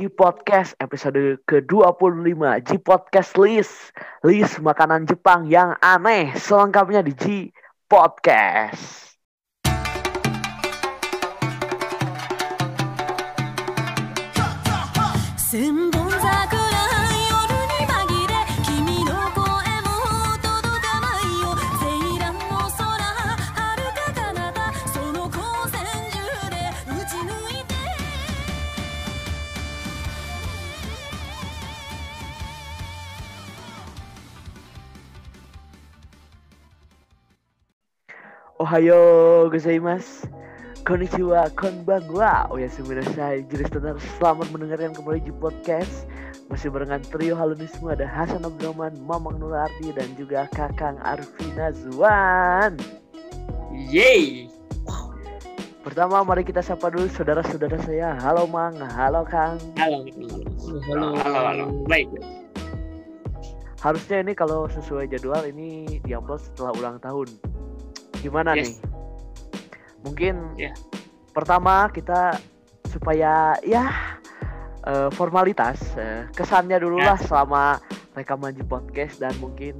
G 0.00 0.08
Podcast 0.08 0.72
episode 0.80 1.36
ke-25 1.44 2.40
G 2.64 2.80
Podcast 2.80 3.36
List 3.36 3.92
List 4.24 4.56
makanan 4.64 5.04
Jepang 5.04 5.44
yang 5.44 5.76
aneh 5.84 6.32
Selengkapnya 6.40 7.04
di 7.04 7.12
G 7.12 7.52
Podcast. 7.84 9.12
千 15.36 15.89
Ohayo 38.60 39.48
gozaimasu 39.48 40.28
Konnichiwa, 40.84 41.48
konbanwa 41.56 42.44
Oyasumi 42.52 43.00
nasai 43.00 43.40
Jadi 43.48 43.64
standar 43.72 43.96
selamat 44.20 44.52
mendengarkan 44.52 44.92
kembali 44.92 45.24
G 45.24 45.32
Podcast 45.40 46.04
Masih 46.52 46.68
barengan 46.68 47.00
trio 47.08 47.40
halunisme 47.40 47.88
Ada 47.88 48.04
Hasan 48.04 48.44
Abdurrahman, 48.44 49.00
Mamang 49.00 49.40
Nurardi 49.40 49.96
Dan 49.96 50.12
juga 50.20 50.44
Kakang 50.52 51.00
Arfi 51.00 51.48
Nazwan 51.56 52.76
Yeay. 53.72 54.52
Pertama 55.80 56.20
mari 56.20 56.44
kita 56.44 56.60
sapa 56.60 56.92
dulu 56.92 57.08
saudara-saudara 57.16 57.80
saya 57.80 58.12
Halo 58.20 58.44
Mang, 58.44 58.76
halo 58.76 59.24
Kang 59.24 59.56
Halo. 59.80 60.04
Halo. 60.84 61.16
Halo. 61.16 61.40
Halo. 61.48 61.64
Baik. 61.88 62.12
Harusnya 63.80 64.20
ini 64.20 64.36
kalau 64.36 64.68
sesuai 64.68 65.08
jadwal 65.08 65.48
ini 65.48 66.04
diupload 66.04 66.44
setelah 66.44 66.76
ulang 66.76 67.00
tahun 67.00 67.49
Gimana 68.20 68.54
Yes. 68.54 68.64
nih? 68.68 68.76
Mungkin 70.00 70.34
Ya. 70.56 70.72
pertama 71.32 71.88
kita 71.90 72.36
supaya 72.88 73.56
ya 73.62 73.84
eh, 74.82 75.08
formalitas 75.12 75.76
eh, 75.96 76.24
kesannya 76.32 76.80
dulu 76.80 76.98
lah 76.98 77.20
selama 77.20 77.78
rekaman 78.16 78.56
di 78.56 78.64
podcast 78.64 79.20
dan 79.20 79.32
mungkin 79.38 79.76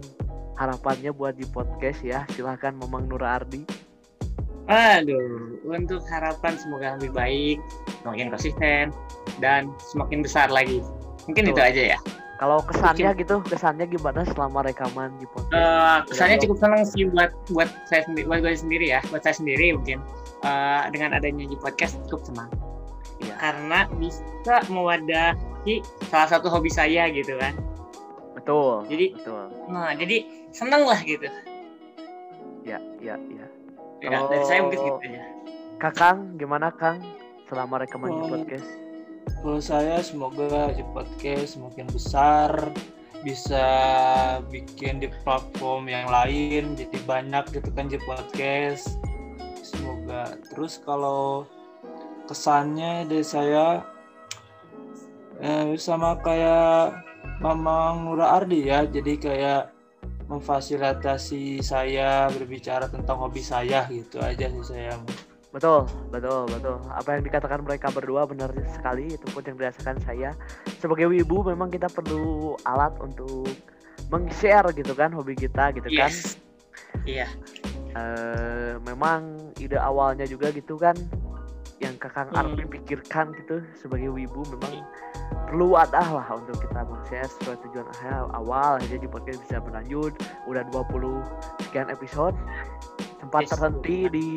harapannya 0.60 1.08
buat 1.10 1.40
di 1.40 1.48
podcast 1.48 2.04
ya 2.04 2.28
silahkan 2.30 2.76
Mamang 2.76 3.08
Nur 3.08 3.24
Ardi 3.24 3.64
Aduh, 4.70 5.58
untuk 5.66 5.98
harapan 6.06 6.54
semoga 6.54 6.94
lebih 6.94 7.10
baik, 7.10 7.58
semakin 8.06 8.30
konsisten 8.30 8.94
dan 9.42 9.74
semakin 9.90 10.22
besar 10.22 10.46
lagi. 10.46 10.78
Mungkin 11.26 11.50
Betul. 11.50 11.58
itu 11.58 11.60
aja 11.74 11.82
ya. 11.96 11.98
Kalau 12.40 12.64
kesannya 12.64 13.12
gitu 13.14 13.44
kesannya 13.44 13.84
gimana 13.84 14.24
selama 14.24 14.64
rekaman 14.64 15.12
di 15.20 15.28
podcast 15.28 15.52
Eh, 15.52 15.98
kesannya 16.08 16.36
cukup 16.40 16.56
senang 16.56 16.82
sih 16.82 17.04
buat 17.06 17.30
buat 17.52 17.68
saya 17.84 18.02
sendiri, 18.02 18.24
buat 18.24 18.40
gue 18.40 18.52
sendiri 18.54 18.86
ya, 18.88 19.00
buat 19.12 19.20
saya 19.20 19.36
sendiri 19.36 19.76
mungkin 19.76 20.00
Eh, 20.40 20.82
dengan 20.88 21.12
adanya 21.12 21.44
di 21.44 21.52
podcast 21.54 22.00
cukup 22.08 22.24
senang 22.24 22.48
Iya. 23.20 23.36
karena 23.36 23.78
bisa 24.00 24.56
mewadahi 24.66 25.84
salah 26.08 26.28
satu 26.30 26.48
hobi 26.48 26.72
saya 26.72 27.12
gitu 27.12 27.36
kan. 27.36 27.52
betul 28.32 28.88
Jadi, 28.88 29.12
betul 29.12 29.44
nah 29.68 29.92
jadi 29.92 30.16
seneng 30.48 30.88
lah 30.88 30.96
gitu. 30.98 31.28
ya 32.62 32.80
ya 32.98 33.20
ya 33.20 33.44
Ya, 34.00 34.08
Kalau- 34.10 34.32
dari 34.32 34.44
saya 34.48 34.64
mungkin 34.64 34.80
gitu 34.80 34.96
aja. 35.04 35.22
Kakang 35.76 36.40
gimana 36.40 36.72
Kang 36.72 37.04
selama 37.44 37.84
rekaman 37.84 38.08
di 38.10 38.22
Oh. 38.22 38.28
podcast 38.32 38.64
Kalau 39.38 39.60
saya 39.62 40.02
semoga 40.02 40.74
di 40.74 40.82
podcast 40.90 41.54
semakin 41.54 41.86
besar, 41.94 42.50
bisa 43.22 43.66
bikin 44.48 44.98
di 44.98 45.08
platform 45.22 45.86
yang 45.86 46.08
lain, 46.08 46.74
jadi 46.74 46.98
banyak 47.06 47.44
gitu 47.54 47.70
kan 47.70 47.86
di 47.86 48.00
podcast. 48.02 48.98
Semoga. 49.60 50.34
Terus 50.50 50.82
kalau 50.82 51.46
kesannya 52.26 53.06
dari 53.06 53.24
saya 53.24 53.86
eh, 55.38 55.76
sama 55.78 56.18
kayak 56.20 57.06
Mamang 57.40 58.04
Nura 58.08 58.36
Ardi 58.40 58.68
ya, 58.68 58.84
jadi 58.84 59.14
kayak 59.16 59.62
memfasilitasi 60.30 61.58
saya 61.58 62.30
berbicara 62.30 62.86
tentang 62.86 63.18
hobi 63.18 63.42
saya 63.42 63.84
gitu 63.90 64.22
aja 64.22 64.46
sih 64.46 64.64
saya. 64.64 64.94
Betul, 65.50 65.82
betul, 66.14 66.46
betul. 66.46 66.78
Apa 66.94 67.18
yang 67.18 67.22
dikatakan 67.26 67.66
mereka 67.66 67.90
berdua 67.90 68.22
benar 68.22 68.54
sekali. 68.70 69.10
Itu 69.10 69.26
pun 69.34 69.42
yang 69.42 69.58
dirasakan 69.58 69.98
saya. 70.06 70.30
Sebagai 70.78 71.10
wibu 71.10 71.42
memang 71.42 71.74
kita 71.74 71.90
perlu 71.90 72.54
alat 72.62 72.94
untuk 73.02 73.50
meng-share 74.14 74.70
gitu 74.74 74.94
kan 74.94 75.10
hobi 75.10 75.34
kita 75.34 75.74
gitu 75.74 75.90
kan. 75.90 76.10
Yes. 76.10 76.38
Iya. 77.02 77.26
Eh, 77.90 78.78
memang 78.86 79.50
ide 79.58 79.74
awalnya 79.74 80.22
juga 80.22 80.54
gitu 80.54 80.78
kan 80.78 80.94
yang 81.82 81.98
Kakang 81.98 82.30
Hmm. 82.30 82.54
Arfi 82.54 82.68
pikirkan 82.70 83.34
gitu 83.34 83.64
sebagai 83.74 84.12
wibu 84.12 84.46
memang 84.54 84.84
perlu 85.48 85.74
ada 85.74 85.98
lah 85.98 86.28
untuk 86.30 86.60
kita 86.62 86.86
meng-share 86.86 87.26
sesuai 87.26 87.56
tujuan 87.66 87.88
awal 88.06 88.26
awal 88.36 88.72
aja 88.78 88.94
di 88.94 89.08
podcast 89.10 89.42
bisa 89.48 89.58
berlanjut 89.58 90.12
udah 90.46 90.62
20 90.70 91.24
sekian 91.66 91.88
episode 91.90 92.36
sempat 93.18 93.48
Yes. 93.48 93.50
terhenti 93.56 93.98
di 94.12 94.28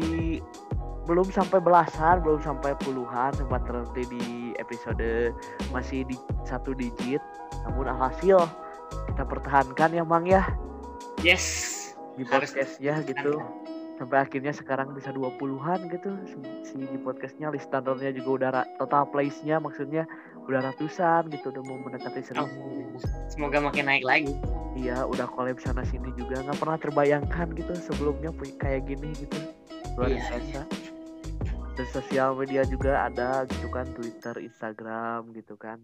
belum 1.04 1.28
sampai 1.30 1.60
belasan 1.60 2.24
belum 2.24 2.40
sampai 2.40 2.76
puluhan 2.80 3.36
sempat 3.36 3.68
terhenti 3.68 4.04
di 4.08 4.26
episode 4.56 5.36
masih 5.76 6.08
di 6.08 6.16
satu 6.48 6.72
digit. 6.72 7.20
Namun 7.68 7.92
alhasil 7.92 8.40
kita 9.12 9.24
pertahankan 9.28 9.90
ya 9.92 10.04
Mang 10.04 10.28
ya. 10.28 10.44
Yes. 11.24 11.80
di 12.14 12.22
podcastnya 12.30 13.02
gitu. 13.10 13.42
sampai 13.94 14.26
akhirnya 14.26 14.54
sekarang 14.54 14.94
bisa 14.94 15.14
20-an 15.14 15.86
gitu. 15.90 16.12
Si- 16.66 16.78
di 16.78 16.98
podcastnya 17.02 17.50
listenernya 17.54 18.10
juga 18.14 18.30
udah 18.38 18.50
total 18.82 19.06
plays-nya 19.10 19.62
maksudnya 19.62 20.06
udah 20.50 20.60
ratusan 20.74 21.30
gitu 21.32 21.54
udah 21.54 21.64
mau 21.66 21.78
mendekati 21.80 22.22
seribu. 22.26 22.50
Oh, 22.50 23.00
semoga 23.32 23.62
makin 23.64 23.86
naik 23.88 24.04
lagi. 24.04 24.34
iya 24.74 25.06
udah 25.06 25.30
collab 25.30 25.62
sana 25.62 25.86
sini 25.86 26.10
juga. 26.18 26.42
Nggak 26.42 26.58
pernah 26.60 26.78
terbayangkan 26.82 27.48
gitu 27.54 27.74
sebelumnya 27.78 28.34
kayak 28.58 28.90
gini 28.90 29.14
gitu. 29.14 29.40
Luar 29.98 30.10
Iya, 30.10 30.22
biasa 30.26 30.62
dan 31.74 31.88
sosial 31.90 32.38
media 32.38 32.62
juga 32.66 33.10
ada 33.10 33.50
gitu 33.50 33.68
kan 33.74 33.90
Twitter 33.98 34.36
Instagram 34.38 35.34
gitu 35.34 35.58
kan. 35.58 35.82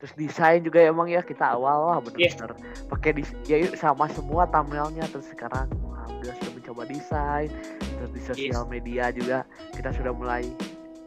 Terus 0.00 0.12
desain 0.16 0.60
juga 0.64 0.80
emang 0.80 1.12
ya 1.12 1.20
kita 1.20 1.56
awal 1.56 1.92
lah 1.92 1.98
bener-bener 2.00 2.56
pakai 2.88 3.20
dis 3.20 3.30
ya 3.44 3.60
sama 3.76 4.08
semua 4.12 4.48
thumbnailnya. 4.48 5.04
Terus 5.12 5.28
sekarang 5.28 5.68
alhamdulillah 5.92 6.36
sudah 6.40 6.52
mencoba 6.56 6.82
desain. 6.88 7.48
Terus 7.80 8.10
di 8.16 8.20
sosial 8.24 8.64
media 8.68 9.12
juga 9.12 9.44
kita 9.76 9.92
sudah 9.92 10.12
mulai 10.16 10.44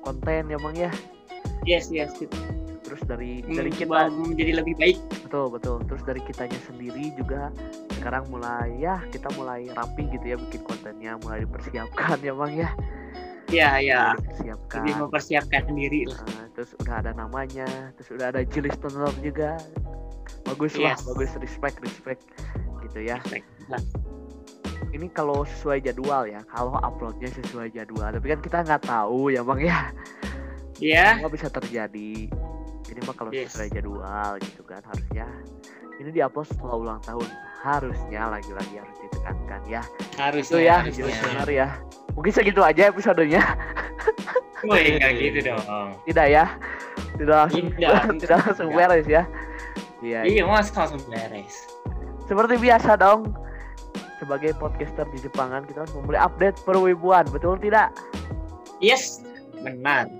konten 0.05 0.49
ya 0.49 0.57
Mang 0.61 0.77
ya. 0.77 0.93
Yes, 1.65 1.89
yes. 1.89 2.13
terus 2.83 2.99
dari 3.09 3.41
dari 3.41 3.73
Mencoba 3.73 4.05
kita 4.05 4.21
menjadi 4.29 4.51
lebih 4.61 4.75
baik. 4.77 4.97
betul 5.25 5.49
betul. 5.49 5.77
Terus 5.89 6.03
dari 6.05 6.21
kitanya 6.29 6.59
sendiri 6.69 7.09
juga 7.17 7.49
sekarang 7.97 8.29
mulai 8.29 8.69
ya 8.77 9.01
kita 9.09 9.31
mulai 9.33 9.65
rapi 9.73 10.05
gitu 10.13 10.35
ya 10.35 10.37
bikin 10.37 10.61
kontennya 10.67 11.17
mulai 11.23 11.47
dipersiapkan 11.47 12.19
ya 12.27 12.33
Mang 12.35 12.53
ya 12.53 12.69
Iya, 13.53 13.69
iya. 13.79 14.01
Lebih 14.73 14.93
mempersiapkan 15.05 15.69
diri. 15.69 16.09
Lah. 16.09 16.17
Nah, 16.25 16.47
terus 16.57 16.73
udah 16.81 16.95
ada 17.05 17.11
namanya 17.13 17.67
terus 17.95 18.09
udah 18.13 18.33
ada 18.33 18.41
G 18.41 18.59
listener 18.65 19.13
juga. 19.21 19.61
Bagus 20.43 20.73
lah 20.81 20.97
Yes. 20.97 21.05
bagus. 21.05 21.29
Respect 21.37 21.77
respect. 21.85 22.21
Gitu 22.81 22.99
ya. 23.05 23.21
Lah, 23.69 23.79
ini 24.91 25.07
kalau 25.09 25.45
sesuai 25.45 25.85
jadwal 25.85 26.25
ya 26.25 26.41
kalau 26.49 26.75
uploadnya 26.81 27.29
sesuai 27.31 27.71
jadwal. 27.71 28.09
Tapi 28.09 28.27
kan 28.27 28.39
kita 28.41 28.57
nggak 28.65 28.83
tahu 28.83 29.29
ya 29.29 29.41
bang 29.45 29.61
ya. 29.61 29.79
Iya. 30.81 31.05
semua 31.21 31.31
bisa 31.31 31.47
terjadi. 31.47 32.27
Ini 32.91 32.99
mah 33.07 33.15
kalau 33.15 33.31
Yes. 33.31 33.53
sesuai 33.53 33.69
jadwal 33.71 34.31
gitu 34.41 34.61
kan 34.65 34.81
harusnya. 34.83 35.29
Ini 36.01 36.09
diupload 36.09 36.49
setelah 36.49 36.75
ulang 36.75 37.01
tahun. 37.05 37.29
Harusnya 37.63 38.27
lagi-lagi 38.27 38.75
harus 38.75 38.97
ditekankan 39.07 39.61
ya. 39.69 39.81
Harus 40.19 40.51
itu 40.51 40.59
ya 40.59 40.83
harusnya. 40.83 41.05
listener 41.07 41.49
ya 41.49 41.67
mungkin 42.13 42.31
segitu 42.31 42.59
aja 42.59 42.87
episodenya 42.87 43.41
Woi, 44.63 44.95
enggak 44.95 45.11
gitu 45.17 45.39
dong. 45.45 45.91
tidak 46.05 46.27
ya 46.29 46.45
tidak 47.13 47.35
langsung 47.37 47.65
Tidak, 47.69 47.91
tidak 48.21 48.37
langsung 48.41 48.67
tidak. 48.69 48.77
beres 48.79 49.05
ya 49.05 49.23
iya 49.99 50.19
Iya, 50.23 50.43
mas 50.43 50.69
langsung 50.69 51.01
beres. 51.05 51.55
seperti 52.23 52.55
biasa 52.57 52.95
dong 52.95 53.35
sebagai 54.17 54.55
podcaster 54.55 55.03
di 55.09 55.19
Jepangan 55.19 55.63
kita 55.63 55.83
harus 55.83 55.93
memberi 55.93 56.15
update 56.17 56.57
perwibuan 56.63 57.27
betul 57.27 57.55
tidak 57.55 57.91
Yes, 58.79 59.23
benar. 59.57 60.11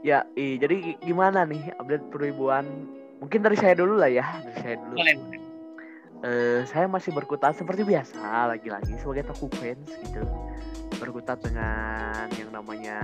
Ya, 0.00 0.22
i, 0.32 0.54
jadi 0.54 0.74
gi- 0.78 0.98
gimana 1.04 1.42
nih 1.42 1.74
update 1.76 2.14
peribuan? 2.14 2.62
Mungkin 3.18 3.42
dari 3.42 3.58
saya 3.58 3.74
dulu 3.74 3.98
lah 3.98 4.06
ya, 4.06 4.22
dari 4.22 4.54
saya 4.56 4.74
dulu. 4.78 4.94
Boleh, 4.94 5.14
boleh. 5.18 5.40
Eh, 6.22 6.60
saya 6.64 6.86
masih 6.86 7.10
berkutat 7.10 7.58
seperti 7.58 7.82
biasa, 7.82 8.22
lagi-lagi 8.46 8.94
sebagai 8.96 9.26
toku 9.26 9.50
fans 9.52 9.82
gitu. 9.98 10.22
Berkutat 10.96 11.44
dengan 11.44 12.28
yang 12.36 12.50
namanya 12.54 12.98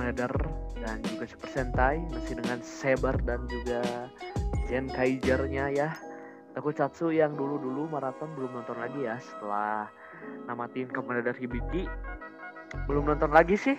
Rider 0.00 0.32
dan 0.80 0.98
juga 1.04 1.24
Super 1.28 1.48
Sentai 1.52 2.00
masih 2.08 2.40
dengan 2.40 2.58
Saber 2.64 3.14
dan 3.22 3.44
juga 3.46 4.08
Gen 4.66 4.88
Kaisernya 4.88 5.70
ya. 5.70 5.92
Tokusatsu 6.56 7.14
yang 7.14 7.38
dulu-dulu 7.38 7.86
maraton 7.86 8.34
belum 8.34 8.58
nonton 8.58 8.74
lagi 8.82 9.06
ya 9.06 9.22
setelah 9.22 9.86
namatin 10.50 10.90
Rider 10.90 11.36
Hibiki 11.38 11.86
belum 12.90 13.06
nonton 13.06 13.30
lagi 13.30 13.54
sih 13.54 13.78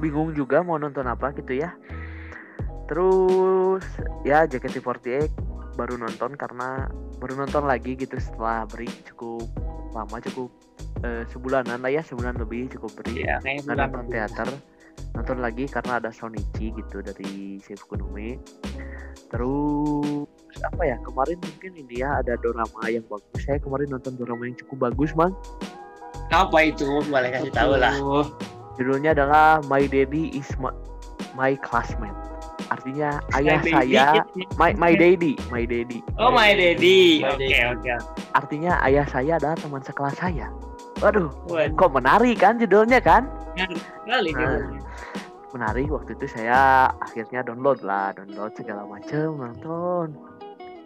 bingung 0.00 0.32
juga 0.32 0.64
mau 0.64 0.80
nonton 0.80 1.04
apa 1.04 1.32
gitu 1.36 1.60
ya 1.60 1.76
terus 2.88 3.84
ya 4.24 4.48
JKT48 4.48 5.28
baru 5.76 6.00
nonton 6.00 6.34
karena 6.40 6.88
baru 7.20 7.44
nonton 7.44 7.68
lagi 7.68 8.00
gitu 8.00 8.16
setelah 8.16 8.64
break 8.64 8.92
cukup 9.12 9.44
lama 9.92 10.16
cukup 10.24 10.48
eh, 11.02 11.22
sebulanan 11.28 11.80
lah 11.80 11.90
ya 11.90 12.02
sebulan 12.02 12.36
lebih 12.36 12.68
cukup 12.72 12.90
nggak 13.00 13.40
bulan 13.66 13.76
nonton 13.88 14.00
lebih. 14.06 14.12
teater 14.12 14.48
nonton 15.16 15.38
lagi 15.40 15.64
karena 15.66 15.92
ada 15.98 16.10
Sonichi 16.12 16.70
gitu 16.70 17.00
dari 17.00 17.56
Seifu 17.58 17.94
Kunumi 17.94 18.36
terus 19.30 20.26
apa 20.66 20.82
ya 20.84 20.96
kemarin 21.00 21.38
mungkin 21.40 21.72
ini 21.78 22.02
ya 22.02 22.20
ada 22.20 22.34
drama 22.36 22.82
yang 22.86 23.04
bagus 23.06 23.40
saya 23.40 23.58
kemarin 23.58 23.88
nonton 23.90 24.18
drama 24.18 24.42
yang 24.44 24.56
cukup 24.58 24.90
bagus 24.90 25.12
mang 25.14 25.32
Apa 26.30 26.62
itu? 26.62 26.86
Boleh 27.10 27.26
kasih 27.34 27.50
tahu 27.50 27.74
lah. 27.74 27.90
Judulnya 28.78 29.18
adalah 29.18 29.58
My 29.66 29.82
Daddy 29.82 30.30
is 30.30 30.46
My, 30.62 30.70
my 31.34 31.58
Classmate 31.58 32.14
artinya 32.70 33.18
ayah 33.34 33.58
My 33.58 33.66
baby. 33.66 33.74
saya 33.74 34.22
my 34.54 34.70
my 34.78 34.92
daddy 34.94 35.34
my 35.50 35.66
daddy 35.66 35.98
Oh 36.22 36.30
my 36.30 36.54
daddy. 36.54 37.18
My 37.18 37.34
Oke 37.34 37.50
daddy. 37.50 37.66
oke. 37.66 37.94
artinya 38.30 38.78
ayah 38.86 39.02
saya 39.10 39.42
adalah 39.42 39.58
teman 39.58 39.82
sekelas 39.82 40.14
saya 40.14 40.46
waduh 41.00 41.28
Waduh, 41.46 41.72
kok 41.74 41.90
menarik 41.90 42.36
kan 42.36 42.56
judulnya 42.56 43.00
kan 43.00 43.24
menarik 43.54 43.80
sekali 43.96 44.30
Nah. 44.32 44.60
menarik 45.50 45.88
waktu 45.88 46.14
itu 46.14 46.26
saya 46.30 46.60
akhirnya 46.96 47.42
download 47.42 47.82
lah 47.82 48.14
download 48.14 48.54
segala 48.54 48.86
macem 48.86 49.34
nonton 49.34 50.14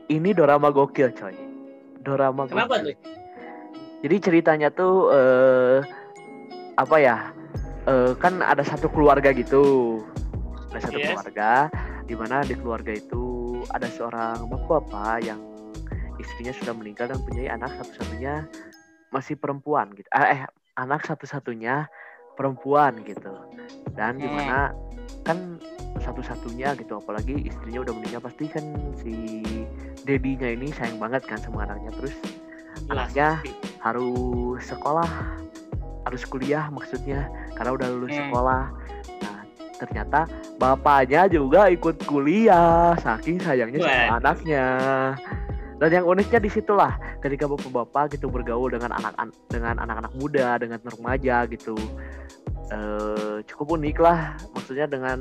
ini 0.06 0.32
dorama 0.32 0.70
gokil 0.70 1.12
coy 1.12 1.36
dorama 2.00 2.46
Kenapa 2.46 2.78
gokil. 2.78 2.92
tuh? 2.92 2.96
jadi 4.00 4.16
ceritanya 4.18 4.68
tuh 4.70 4.94
eh 5.10 5.78
apa 6.74 6.96
ya 6.96 7.16
eh 7.84 8.12
kan 8.16 8.40
ada 8.40 8.62
satu 8.62 8.88
keluarga 8.88 9.30
gitu 9.30 10.00
ada 10.70 10.80
satu 10.80 10.96
Yes. 10.96 11.12
keluarga 11.12 11.68
di 12.04 12.14
mana 12.14 12.40
di 12.40 12.54
keluarga 12.54 12.92
itu 12.92 13.24
ada 13.68 13.88
seorang 13.88 14.44
bapak 14.48 15.24
yang 15.24 15.40
istrinya 16.16 16.52
sudah 16.54 16.72
meninggal 16.72 17.06
dan 17.06 17.20
punya 17.20 17.48
anak 17.50 17.72
satu-satunya 17.78 18.44
masih 19.14 19.38
perempuan 19.38 19.94
gitu 19.94 20.10
eh, 20.10 20.26
eh, 20.34 20.42
anak 20.74 21.06
satu-satunya 21.06 21.86
perempuan 22.34 22.98
gitu 23.06 23.30
dan 23.94 24.18
di 24.18 24.26
Hmm. 24.26 24.34
mana 24.34 24.58
kan 25.22 25.62
satu-satunya 25.96 26.74
gitu 26.74 26.98
apalagi 26.98 27.46
istrinya 27.46 27.80
udah 27.80 27.94
meninggal 27.94 28.20
pasti 28.20 28.50
kan 28.50 28.64
si 28.98 29.14
dedinya 30.02 30.50
ini 30.50 30.68
sayang 30.68 30.98
banget 30.98 31.22
kan 31.24 31.38
sama 31.38 31.62
anaknya 31.62 31.94
terus 31.94 32.14
Jelas. 32.84 32.90
anaknya 32.90 33.28
harus 33.78 34.60
sekolah 34.60 35.06
harus 36.04 36.22
kuliah 36.26 36.66
maksudnya 36.68 37.24
karena 37.54 37.70
udah 37.72 37.86
lulus 37.88 38.12
Hmm. 38.12 38.20
sekolah 38.28 38.62
nah 39.22 39.38
ternyata 39.78 40.20
bapaknya 40.58 41.30
juga 41.30 41.70
ikut 41.70 42.02
kuliah 42.04 42.92
saking 42.98 43.38
sayangnya 43.38 43.78
sama 43.80 44.18
anaknya 44.18 44.64
dan 45.78 45.90
yang 45.90 46.06
uniknya 46.06 46.40
di 46.40 46.50
situlah 46.50 46.94
ketika 47.20 47.50
bapak-bapak 47.50 48.18
gitu 48.18 48.30
bergaul 48.30 48.70
dengan 48.70 48.94
anak 48.94 49.14
dengan 49.50 49.78
anak-anak 49.82 50.12
muda 50.18 50.58
dengan 50.58 50.80
remaja 50.82 51.44
gitu 51.50 51.74
eh 52.72 53.42
cukup 53.44 53.76
unik 53.80 53.96
lah 54.00 54.38
maksudnya 54.56 54.86
dengan 54.88 55.20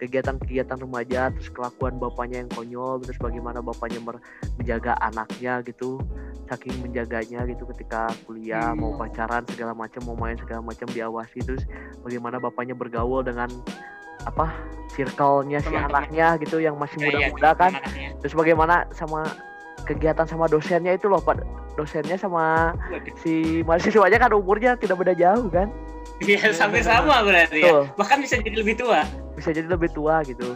kegiatan-kegiatan 0.00 0.80
remaja 0.80 1.28
terus 1.36 1.52
kelakuan 1.52 2.00
bapaknya 2.00 2.40
yang 2.40 2.50
konyol 2.56 2.96
terus 3.04 3.20
bagaimana 3.20 3.60
bapaknya 3.60 4.00
menjaga 4.56 4.96
anaknya 5.04 5.60
gitu 5.60 6.00
saking 6.48 6.72
menjaganya 6.80 7.44
gitu 7.46 7.68
ketika 7.76 8.08
kuliah 8.24 8.72
mau 8.72 8.96
Hmm. 8.96 9.06
pacaran 9.06 9.44
segala 9.52 9.76
macam 9.76 10.00
mau 10.08 10.16
main 10.16 10.40
segala 10.40 10.64
macam 10.64 10.88
diawasi 10.88 11.44
terus 11.44 11.62
bagaimana 12.00 12.40
bapaknya 12.40 12.72
bergaul 12.72 13.20
dengan 13.20 13.52
apa 14.22 14.52
circle-nya 14.90 15.60
si 15.60 15.72
anaknya 15.72 16.34
gitu 16.36 16.58
yang 16.58 16.74
masih 16.74 16.98
Iya, 16.98 17.06
iya, 17.06 17.12
muda-muda 17.30 17.50
kan 17.54 17.72
anaknya. 17.74 18.08
terus 18.18 18.34
bagaimana 18.34 18.74
sama 18.90 19.24
kegiatan 19.82 20.24
sama 20.24 20.44
dosennya 20.44 20.92
itu 20.92 21.06
loh 21.06 21.18
pak 21.18 21.40
dosennya 21.72 22.14
sama 22.14 22.74
Waduh. 22.86 23.14
si 23.16 23.32
mahasiswanya 23.62 24.18
kan 24.18 24.32
umurnya 24.32 24.74
tidak 24.74 24.98
beda 24.98 25.14
jauh 25.14 25.48
kan 25.48 25.70
Iya, 26.20 26.52
sampai 26.52 26.84
sama 26.84 27.24
berarti 27.24 27.64
ya. 27.64 27.72
Tuh. 27.72 27.84
Bahkan 27.96 28.20
bisa 28.20 28.36
jadi 28.36 28.52
lebih 28.54 28.76
tua. 28.76 29.08
bisa 29.32 29.50
jadi 29.50 29.64
lebih 29.66 29.88
tua 29.90 30.20
gitu 30.20 30.52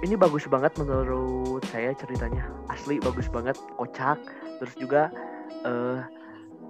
ini 0.00 0.14
bagus 0.14 0.46
banget 0.46 0.70
menurut 0.76 1.62
saya 1.64 1.90
ceritanya 1.94 2.42
asli 2.68 2.98
bagus 2.98 3.26
banget 3.26 3.54
kocak 3.72 4.18
terus 4.58 4.74
juga 4.76 5.10
eh 5.62 5.98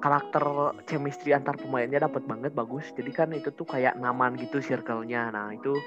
karakter 0.03 0.43
chemistry 0.85 1.31
antar 1.31 1.55
pemainnya 1.55 2.03
dapat 2.03 2.27
banget 2.27 2.51
bagus. 2.53 2.91
Jadi 2.93 3.11
kan 3.15 3.31
itu 3.31 3.55
tuh 3.55 3.65
kayak 3.65 3.95
naman 3.97 4.35
gitu 4.35 4.59
circle-nya. 4.59 5.31
Nah 5.31 5.55
itu 5.55 5.79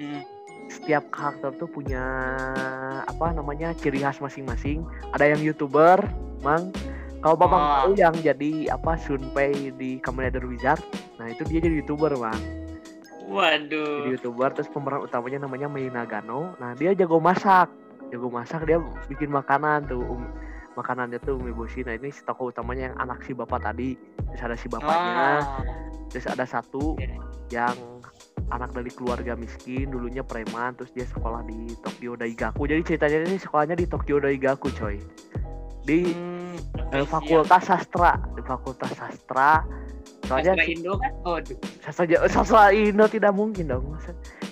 Hmm. 0.00 0.22
setiap 0.66 1.06
karakter 1.14 1.54
tuh 1.54 1.70
punya 1.70 2.02
apa 3.06 3.30
namanya 3.30 3.70
ciri 3.72 4.02
khas 4.02 4.18
masing-masing. 4.18 4.82
Ada 5.14 5.32
yang 5.32 5.40
youtuber 5.40 6.02
mang. 6.42 6.74
Kalau 7.20 7.36
bapak 7.36 7.60
Oh. 7.60 7.68
tahu 7.84 7.92
yang 8.00 8.16
jadi 8.16 8.72
apa 8.72 8.96
Sunpei 8.96 9.70
di 9.76 10.00
Kamen 10.00 10.32
Rider 10.32 10.44
Wizard 10.48 10.80
nah 11.20 11.28
itu 11.28 11.44
dia 11.44 11.60
jadi 11.60 11.84
youtuber 11.84 12.16
mang. 12.16 12.32
Jadi 12.32 13.28
Waduh. 13.28 14.08
youtuber 14.10 14.50
terus 14.50 14.72
pemeran 14.72 15.04
utamanya 15.04 15.44
namanya 15.44 15.68
Mei 15.68 15.86
Nagano 15.86 16.56
nah 16.56 16.72
dia 16.72 16.96
jago 16.96 17.20
masak. 17.20 17.68
Jago 18.08 18.26
masak 18.26 18.64
dia 18.64 18.80
bikin 19.06 19.28
makanan 19.30 19.84
tuh 19.86 20.00
um- 20.02 20.32
makanannya 20.74 21.18
tuh 21.20 21.36
umeboshi. 21.36 21.82
Nah 21.82 21.94
ini 21.94 22.10
si 22.10 22.22
tokoh 22.22 22.50
utamanya 22.50 22.90
yang 22.90 22.96
anak 22.98 23.22
si 23.22 23.32
bapak 23.32 23.60
tadi. 23.60 23.94
Terus 24.30 24.42
ada 24.42 24.56
si 24.56 24.66
bapaknya. 24.66 25.14
Ah. 25.14 25.42
terus 26.10 26.26
ada 26.26 26.42
satu 26.42 26.98
yang 27.54 27.70
anak 28.50 28.74
dari 28.74 28.90
keluarga 28.90 29.38
miskin 29.38 29.94
dulunya 29.94 30.26
preman 30.26 30.74
terus 30.74 30.90
dia 30.90 31.06
sekolah 31.06 31.46
di 31.46 31.70
Tokyo 31.78 32.18
Daigaku. 32.18 32.66
Jadi 32.66 32.82
ceritanya 32.82 33.30
ini 33.30 33.38
sekolahnya 33.38 33.78
di 33.78 33.86
Tokyo 33.86 34.18
Daigaku 34.18 34.74
coy. 34.74 34.98
Di 35.86 36.10
Hmm, 36.10 36.58
eh, 36.90 37.06
fakultas 37.06 37.62
sastra. 37.62 38.18
Di 38.34 38.42
fakultas 38.42 38.90
sastra. 38.90 39.62
Soalnya 40.26 40.58
Sastra 40.58 40.66
Indo 40.66 40.92
kan? 40.98 41.12
Oh, 41.22 41.38
sastra 42.26 42.64
Indo 42.74 43.06
tidak 43.06 43.32
mungkin 43.34 43.70
dong. 43.70 43.94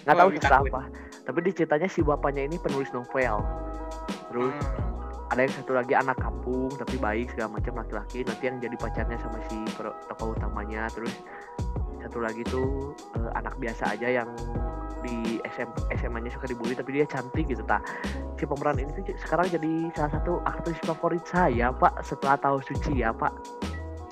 Nggak 0.06 0.14
Oh, 0.14 0.20
tahu 0.22 0.30
sastra 0.38 0.58
gue. 0.62 0.70
apa 0.70 0.82
tapi 1.28 1.44
di 1.44 1.52
ceritanya 1.52 1.84
si 1.92 2.00
bapaknya 2.00 2.48
ini 2.48 2.56
penulis 2.56 2.88
novel. 2.88 3.44
Terus 4.32 4.56
Hmm. 4.56 4.87
Ada 5.38 5.46
yang 5.46 5.54
satu 5.54 5.72
lagi 5.78 5.94
anak 5.94 6.18
kampung 6.18 6.66
tapi 6.74 6.98
baik 6.98 7.30
segala 7.30 7.62
macam 7.62 7.78
laki-laki 7.78 8.26
nanti 8.26 8.42
yang 8.50 8.58
jadi 8.58 8.74
pacarnya 8.74 9.18
sama 9.22 9.38
si 9.46 9.58
tokoh 9.78 10.34
utamanya 10.34 10.90
terus 10.90 11.14
satu 12.02 12.18
lagi 12.18 12.42
tuh 12.42 12.90
eh, 13.14 13.30
anak 13.38 13.54
biasa 13.62 13.94
aja 13.94 14.18
yang 14.18 14.30
di 15.06 15.38
SM, 15.46 15.70
SMA-nya 15.94 16.34
suka 16.34 16.50
dibully 16.50 16.74
tapi 16.74 16.98
dia 16.98 17.06
cantik 17.06 17.46
gitu 17.46 17.62
tak 17.70 17.86
si 18.34 18.50
pemeran 18.50 18.82
ini 18.82 18.90
tuh 18.98 19.14
sekarang 19.22 19.46
jadi 19.46 19.94
salah 19.94 20.10
satu 20.18 20.42
aktris 20.42 20.74
favorit 20.82 21.22
saya 21.22 21.70
pak 21.70 21.94
setelah 22.02 22.34
tahu 22.42 22.58
suci 22.66 23.06
ya 23.06 23.14
pak 23.14 23.30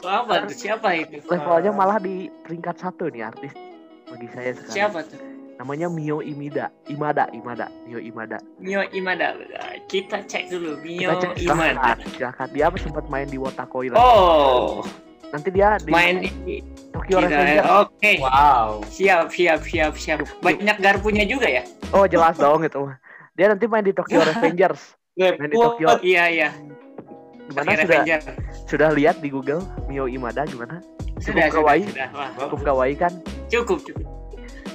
apa 0.06 0.46
tuh? 0.46 0.54
Siapa 0.54 0.94
itu? 0.94 1.26
levelnya 1.26 1.74
malah 1.74 1.98
di 1.98 2.30
peringkat 2.46 2.78
satu 2.78 3.10
nih 3.10 3.26
artis 3.26 3.50
bagi 4.06 4.30
saya 4.30 4.54
sekarang 4.54 4.78
Siapa 4.78 4.98
tuh? 5.02 5.18
namanya 5.58 5.90
Mio 5.90 6.22
Imida 6.22 6.70
Imada 6.86 7.26
Imada 7.34 7.66
Mio 7.82 7.98
Imada 7.98 8.38
Mio 8.62 8.86
Imada. 8.94 9.34
Kita 9.86 10.18
cek 10.20 10.50
dulu. 10.50 10.78
Mio 10.80 10.98
Kita 11.00 11.14
cek 11.22 11.32
Imada. 11.40 11.94
silakan, 11.94 11.96
silakan. 12.10 12.46
dia 12.50 12.66
sempat 12.76 13.04
main 13.06 13.26
di 13.26 13.38
Wotakoi 13.38 13.86
lah 13.88 13.96
Oh, 13.96 14.82
nanti 15.30 15.48
dia 15.50 15.78
di 15.78 15.90
main 15.90 16.26
di 16.42 16.58
Tokyo 16.90 17.22
Oke. 17.22 18.12
Wow. 18.18 18.82
Siap, 18.84 19.30
siap, 19.30 19.60
siap, 19.62 19.92
siap. 19.94 20.18
Banyak 20.40 20.76
garpunya 20.78 21.22
juga 21.22 21.46
ya? 21.46 21.62
oh 21.92 22.02
jelas 22.04 22.34
dong 22.34 22.62
itu 22.62 22.82
dia 23.32 23.46
nanti 23.46 23.64
main 23.64 23.82
di 23.82 23.92
Tokyo 23.92 24.24
Revengers 24.28 24.98
Main 25.14 25.38
di 25.46 25.54
Tokyo. 25.54 25.86
Wah, 25.86 26.00
Iya, 26.02 26.24
iya. 26.28 26.48
gimana 27.46 27.62
Tokyo 27.68 27.78
sudah 27.78 28.00
Revenger. 28.02 28.20
sudah 28.66 28.88
lihat 28.90 29.16
di 29.22 29.28
Google 29.30 29.62
Mio 29.86 30.10
Imada 30.10 30.42
gimana 30.42 30.82
Sudah, 31.16 31.46
cukup 31.46 31.46
sudah, 31.46 31.48
kawaii. 31.54 31.84
sudah. 31.86 32.08
Wah, 32.10 32.28
cukup 32.36 32.60
kawaii 32.64 32.96
kan 32.98 33.12
cukup, 33.46 33.78
cukup. 33.80 34.06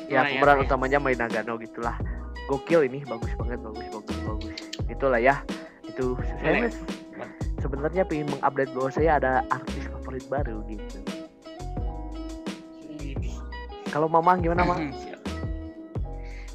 ya 0.07 0.23
pemeran 0.25 0.57
ya. 0.57 0.63
utamanya 0.65 0.97
Mai 0.97 1.13
Nagano 1.13 1.55
gitulah 1.57 1.99
gokil 2.47 2.83
ini 2.83 3.03
bagus 3.03 3.31
banget 3.35 3.59
bagus 3.59 3.85
bagus 3.91 4.17
bagus 4.23 4.55
itulah 4.91 5.17
ya 5.17 5.39
itu 5.87 6.19
saya 6.43 6.67
sebenarnya 7.63 8.03
pengen 8.03 8.27
mengupdate 8.35 8.71
bahwa 8.75 8.89
saya 8.91 9.11
ada 9.17 9.31
artis 9.49 9.87
favorit 9.87 10.25
baru 10.27 10.59
gitu 10.67 10.99
kalau 13.91 14.07
Mamang 14.07 14.39
gimana 14.39 14.63
Mang? 14.63 14.87
Hmm. 14.87 14.95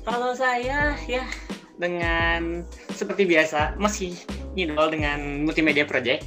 Kalau 0.09 0.33
saya 0.33 0.97
ya 1.05 1.25
dengan 1.76 2.64
seperti 2.97 3.28
biasa 3.28 3.76
masih 3.76 4.16
ngidol 4.57 4.88
dengan 4.88 5.45
multimedia 5.45 5.85
project. 5.85 6.25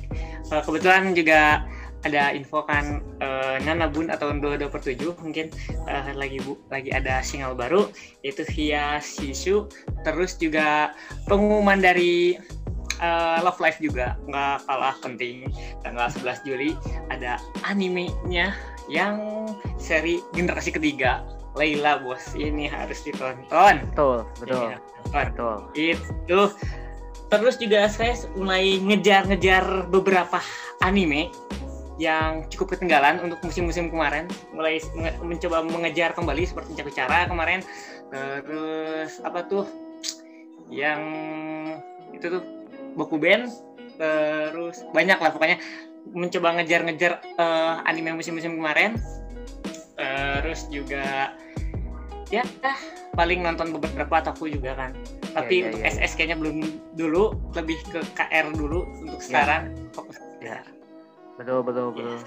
Eh, 0.54 0.62
kebetulan 0.62 1.18
juga 1.18 1.66
ada 2.08 2.32
info 2.32 2.63
kan 2.63 3.03
eh, 3.20 3.58
Nanabun 3.63 4.08
atau 4.08 4.32
22 4.32 4.72
per 4.72 4.82
7 4.84 5.20
mungkin 5.20 5.51
eh, 5.88 6.13
lagi 6.15 6.39
bu 6.44 6.56
lagi 6.72 6.94
ada 6.96 7.20
single 7.20 7.56
baru 7.58 7.91
yaitu 8.24 8.48
via 8.56 9.03
Shishu. 9.03 9.68
Terus 10.08 10.39
juga 10.39 10.96
pengumuman 11.27 11.84
dari 11.84 12.39
eh, 13.03 13.38
Love 13.44 13.60
Live 13.60 13.79
juga 13.84 14.15
nggak 14.27 14.68
kalah 14.68 14.96
penting. 15.03 15.51
Tanggal 15.84 16.08
11 16.12 16.48
Juli 16.48 16.72
ada 17.12 17.36
animenya 17.68 18.56
yang 18.88 19.46
seri 19.77 20.24
generasi 20.34 20.74
ketiga 20.74 21.22
Layla 21.58 22.00
bos 22.00 22.38
ini 22.38 22.70
harus 22.70 23.01
ditonton. 23.03 23.84
Betul 23.91 24.24
betul 24.39 24.72
Ini 24.72 24.77
betul. 25.12 25.58
Itu. 25.75 26.41
Terus 27.29 27.56
juga 27.62 27.86
saya 27.86 28.18
mulai 28.34 28.82
ngejar-ngejar 28.82 29.86
beberapa 29.94 30.41
anime 30.82 31.29
yang 32.00 32.48
cukup 32.48 32.79
ketinggalan 32.79 33.20
untuk 33.20 33.44
musim-musim 33.44 33.91
kemarin. 33.91 34.25
Mulai 34.56 34.79
mencoba 35.20 35.68
mengejar 35.68 36.15
kembali 36.15 36.48
seperti 36.48 36.79
Cara 36.96 37.27
kemarin. 37.27 37.60
Terus 38.10 39.20
apa 39.22 39.44
tuh? 39.46 39.68
Yang 40.72 41.01
itu 42.15 42.25
tuh 42.39 42.44
Bokuben 42.96 43.51
terus 44.00 44.82
banyak 44.96 45.20
lah 45.20 45.29
pokoknya. 45.36 45.60
Mencoba 46.15 46.56
ngejar-ngejar 46.58 47.20
eh, 47.36 47.75
anime 47.86 48.15
musim-musim 48.15 48.56
kemarin. 48.56 48.96
Terus 50.00 50.72
juga 50.72 51.36
ya 52.32 52.48
paling 53.20 53.44
nonton 53.44 53.75
beberapa 53.75 54.24
ataku 54.24 54.48
juga 54.48 54.79
kan. 54.79 54.91
Tapi 55.36 55.62
Iya, 55.62 55.68
iya, 55.68 55.70
untuk 55.70 55.82
iya, 55.84 55.91
SS 56.00 56.15
kayaknya 56.15 56.38
belum 56.39 56.58
dulu. 56.96 57.36
Lebih 57.53 57.77
ke 57.91 58.00
KR 58.15 58.56
dulu 58.56 58.88
untuk 59.03 59.20
sekarang. 59.20 59.75
Fokus 59.91 60.15
ke 60.39 60.78
Iya. 61.39 61.48
Betul 61.48 61.60
betul 61.63 61.86
betul 61.96 62.17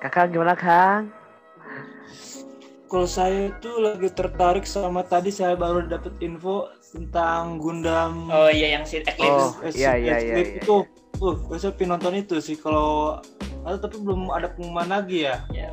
kakak 0.00 0.32
gimana 0.32 0.56
kang 0.56 1.12
Kalau 2.84 3.08
saya 3.10 3.50
itu 3.50 3.70
lagi 3.82 4.06
tertarik 4.12 4.64
sama 4.64 5.02
tadi 5.02 5.28
saya 5.28 5.58
baru 5.58 5.84
dapat 5.84 6.14
info 6.24 6.72
tentang 6.94 7.60
Gundam 7.60 8.32
oh 8.32 8.48
iya 8.48 8.78
yang 8.80 8.88
si 8.88 9.04
Eclipse 9.04 9.28
Oh, 9.28 9.52
iya, 9.74 9.98
iya, 10.00 10.16
iya, 10.16 10.34
iya. 10.40 10.62
itu. 10.62 10.86
Uh, 11.20 11.36
saya 11.58 11.74
pengen 11.76 11.96
nonton 11.96 12.14
itu 12.16 12.40
sih 12.40 12.56
kalau 12.56 13.18
ada 13.64 13.80
tapi 13.80 14.00
belum 14.00 14.28
ada 14.32 14.52
pengumuman 14.52 14.88
lagi 15.00 15.28
ya. 15.28 15.44
Ya. 15.52 15.72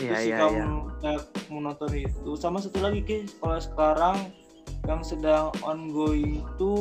iya 0.00 0.16
iya 0.24 0.36
kamu 0.40 0.56
iya 0.56 0.64
saya 1.00 1.18
mau 1.48 1.60
nonton 1.64 1.90
itu 1.96 2.30
sama 2.36 2.60
satu 2.60 2.78
lagi 2.84 3.00
ki 3.02 3.18
kalau 3.40 3.56
sekarang 3.58 4.16
yang 4.84 5.00
sedang 5.00 5.48
ongoing 5.64 6.44
itu 6.44 6.74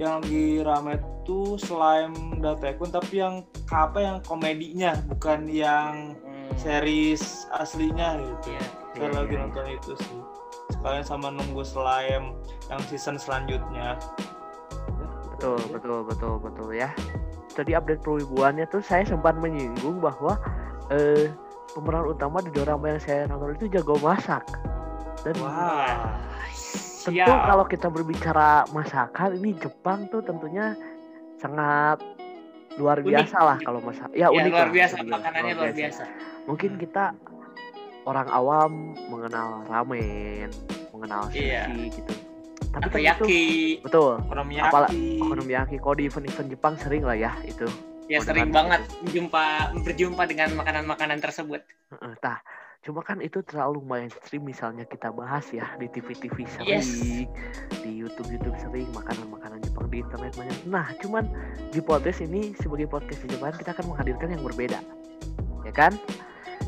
yang 0.00 0.24
lagi 0.24 0.64
rame 0.64 0.96
tuh 1.22 1.60
slime 1.60 2.40
Datekun 2.40 2.88
tapi 2.88 3.20
yang 3.20 3.44
apa 3.68 4.00
yang 4.00 4.16
komedinya 4.24 4.96
bukan 5.06 5.44
yang 5.46 6.16
Hmm, 6.24 6.50
series 6.56 7.44
aslinya 7.52 8.16
gitu. 8.16 8.50
iya. 8.50 8.64
Saya 8.90 9.06
Iya, 9.06 9.18
lagi 9.22 9.34
iya, 9.36 9.40
nonton 9.44 9.66
itu 9.68 9.92
sih. 9.94 10.20
Sekalian 10.72 11.04
sama 11.04 11.28
nunggu 11.28 11.62
slime 11.62 12.32
yang 12.66 12.80
season 12.88 13.14
selanjutnya. 13.14 14.00
betul 15.30 15.56
betul 15.72 15.98
betul 16.04 16.34
betul 16.36 16.68
ya 16.70 16.92
tadi 17.50 17.72
update 17.72 18.04
perwibuannya 18.04 18.68
tuh 18.68 18.84
saya 18.84 19.08
sempat 19.08 19.40
menyinggung 19.40 19.96
bahwa 19.96 20.36
eh, 20.92 21.32
pemeran 21.72 22.12
utama 22.12 22.44
di 22.44 22.52
drama 22.52 22.92
yang 22.92 23.00
saya 23.00 23.24
nonton 23.24 23.56
itu 23.56 23.72
jago 23.72 23.96
masak 23.98 24.44
dan 25.24 25.32
Wah. 27.00 27.06
tentu 27.06 27.16
Siap. 27.24 27.44
kalau 27.46 27.64
kita 27.64 27.88
berbicara 27.88 28.48
masakan 28.68 29.30
ini 29.34 29.50
Jepang 29.54 30.04
tuh 30.06 30.20
tentunya 30.20 30.76
sangat 31.36 31.96
luar 32.76 32.98
Unik. 32.98 33.08
biasa 33.10 33.38
lah 33.40 33.58
kalau 33.58 33.80
masak 33.80 34.08
ya, 34.12 34.18
Ya, 34.22 34.28
unik 34.30 34.50
luar 34.50 34.62
lah, 34.62 34.74
biasa 34.74 34.94
unik, 34.96 35.10
makanannya 35.10 35.54
luar 35.54 35.72
biasa. 35.72 36.02
mungkin 36.44 36.70
kita 36.76 37.04
orang 38.02 38.28
awam 38.28 38.72
mengenal 39.06 39.64
ramen 39.66 40.48
mengenal 40.90 41.26
sushi 41.26 41.50
Iya. 41.50 41.62
gitu 41.90 42.12
tapi 42.70 42.78
Atau 42.78 42.90
kan 42.92 42.94
itu 42.94 42.98
yaki 43.02 43.42
betul 43.82 44.12
Okonomiyaki. 44.22 44.68
Apala- 44.68 44.92
okonomiyaki 45.18 45.76
kalau 45.76 45.94
di 45.94 46.04
event-event 46.06 46.48
Jepang 46.48 46.74
sering 46.76 47.02
lah 47.02 47.16
ya 47.16 47.32
itu 47.42 47.66
ya 48.06 48.20
sering 48.20 48.50
banget 48.50 48.78
berjumpa 49.00 49.44
berjumpa 49.80 50.22
dengan 50.24 50.50
makanan-makanan 50.54 51.18
tersebut. 51.18 51.62
Tah, 52.20 52.42
cuma 52.80 53.04
kan 53.04 53.20
itu 53.20 53.44
terlalu 53.44 53.84
mainstream 53.84 54.40
misalnya 54.40 54.88
kita 54.88 55.12
bahas 55.12 55.44
ya 55.52 55.68
di 55.76 55.84
TV-TV 55.86 56.48
sering, 56.48 56.80
Yes. 56.80 56.88
di 57.84 57.90
YouTube-YouTube 57.92 58.56
sering 58.56 58.88
makanan-makanan 58.96 59.60
Jepang 59.60 59.92
di 59.92 60.00
internet 60.00 60.32
banyak. 60.32 60.58
Nah, 60.64 60.88
cuman 60.96 61.28
di 61.68 61.80
podcast 61.80 62.24
ini 62.24 62.56
sebagai 62.56 62.88
podcast 62.88 63.20
di 63.20 63.36
Jepang 63.36 63.52
kita 63.52 63.76
akan 63.76 63.92
menghadirkan 63.92 64.32
yang 64.32 64.40
berbeda, 64.40 64.80
ya 65.62 65.72
kan? 65.76 65.92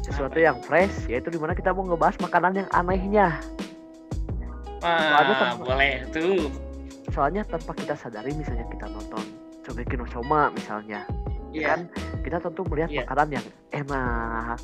Sesuatu 0.05 0.37
Apa? 0.37 0.45
yang 0.53 0.57
fresh, 0.61 1.09
yaitu 1.09 1.33
di 1.33 1.41
mana 1.41 1.57
kita 1.57 1.73
mau 1.73 1.87
ngebahas 1.87 2.21
makanan 2.21 2.53
yang 2.61 2.69
anehnya. 2.71 3.41
Soalnya 4.85 5.33
Ah, 5.33 5.57
kan- 5.57 5.65
boleh 5.65 5.95
tuh. 6.13 6.51
Soalnya 7.09 7.43
tanpa 7.45 7.73
kita 7.73 7.95
sadari, 7.95 8.37
misalnya 8.37 8.69
kita 8.69 8.85
nonton 8.85 9.25
Shogeki 9.63 9.97
no 9.97 10.05
Soma 10.05 10.51
misalnya, 10.51 11.07
ya 11.49 11.57
Iya, 11.57 11.67
kan? 11.73 11.81
Kita 12.21 12.37
tentu 12.37 12.67
melihat 12.69 12.91
Iya. 12.91 13.01
makanan 13.07 13.29
yang 13.31 13.47
enak, 13.71 14.59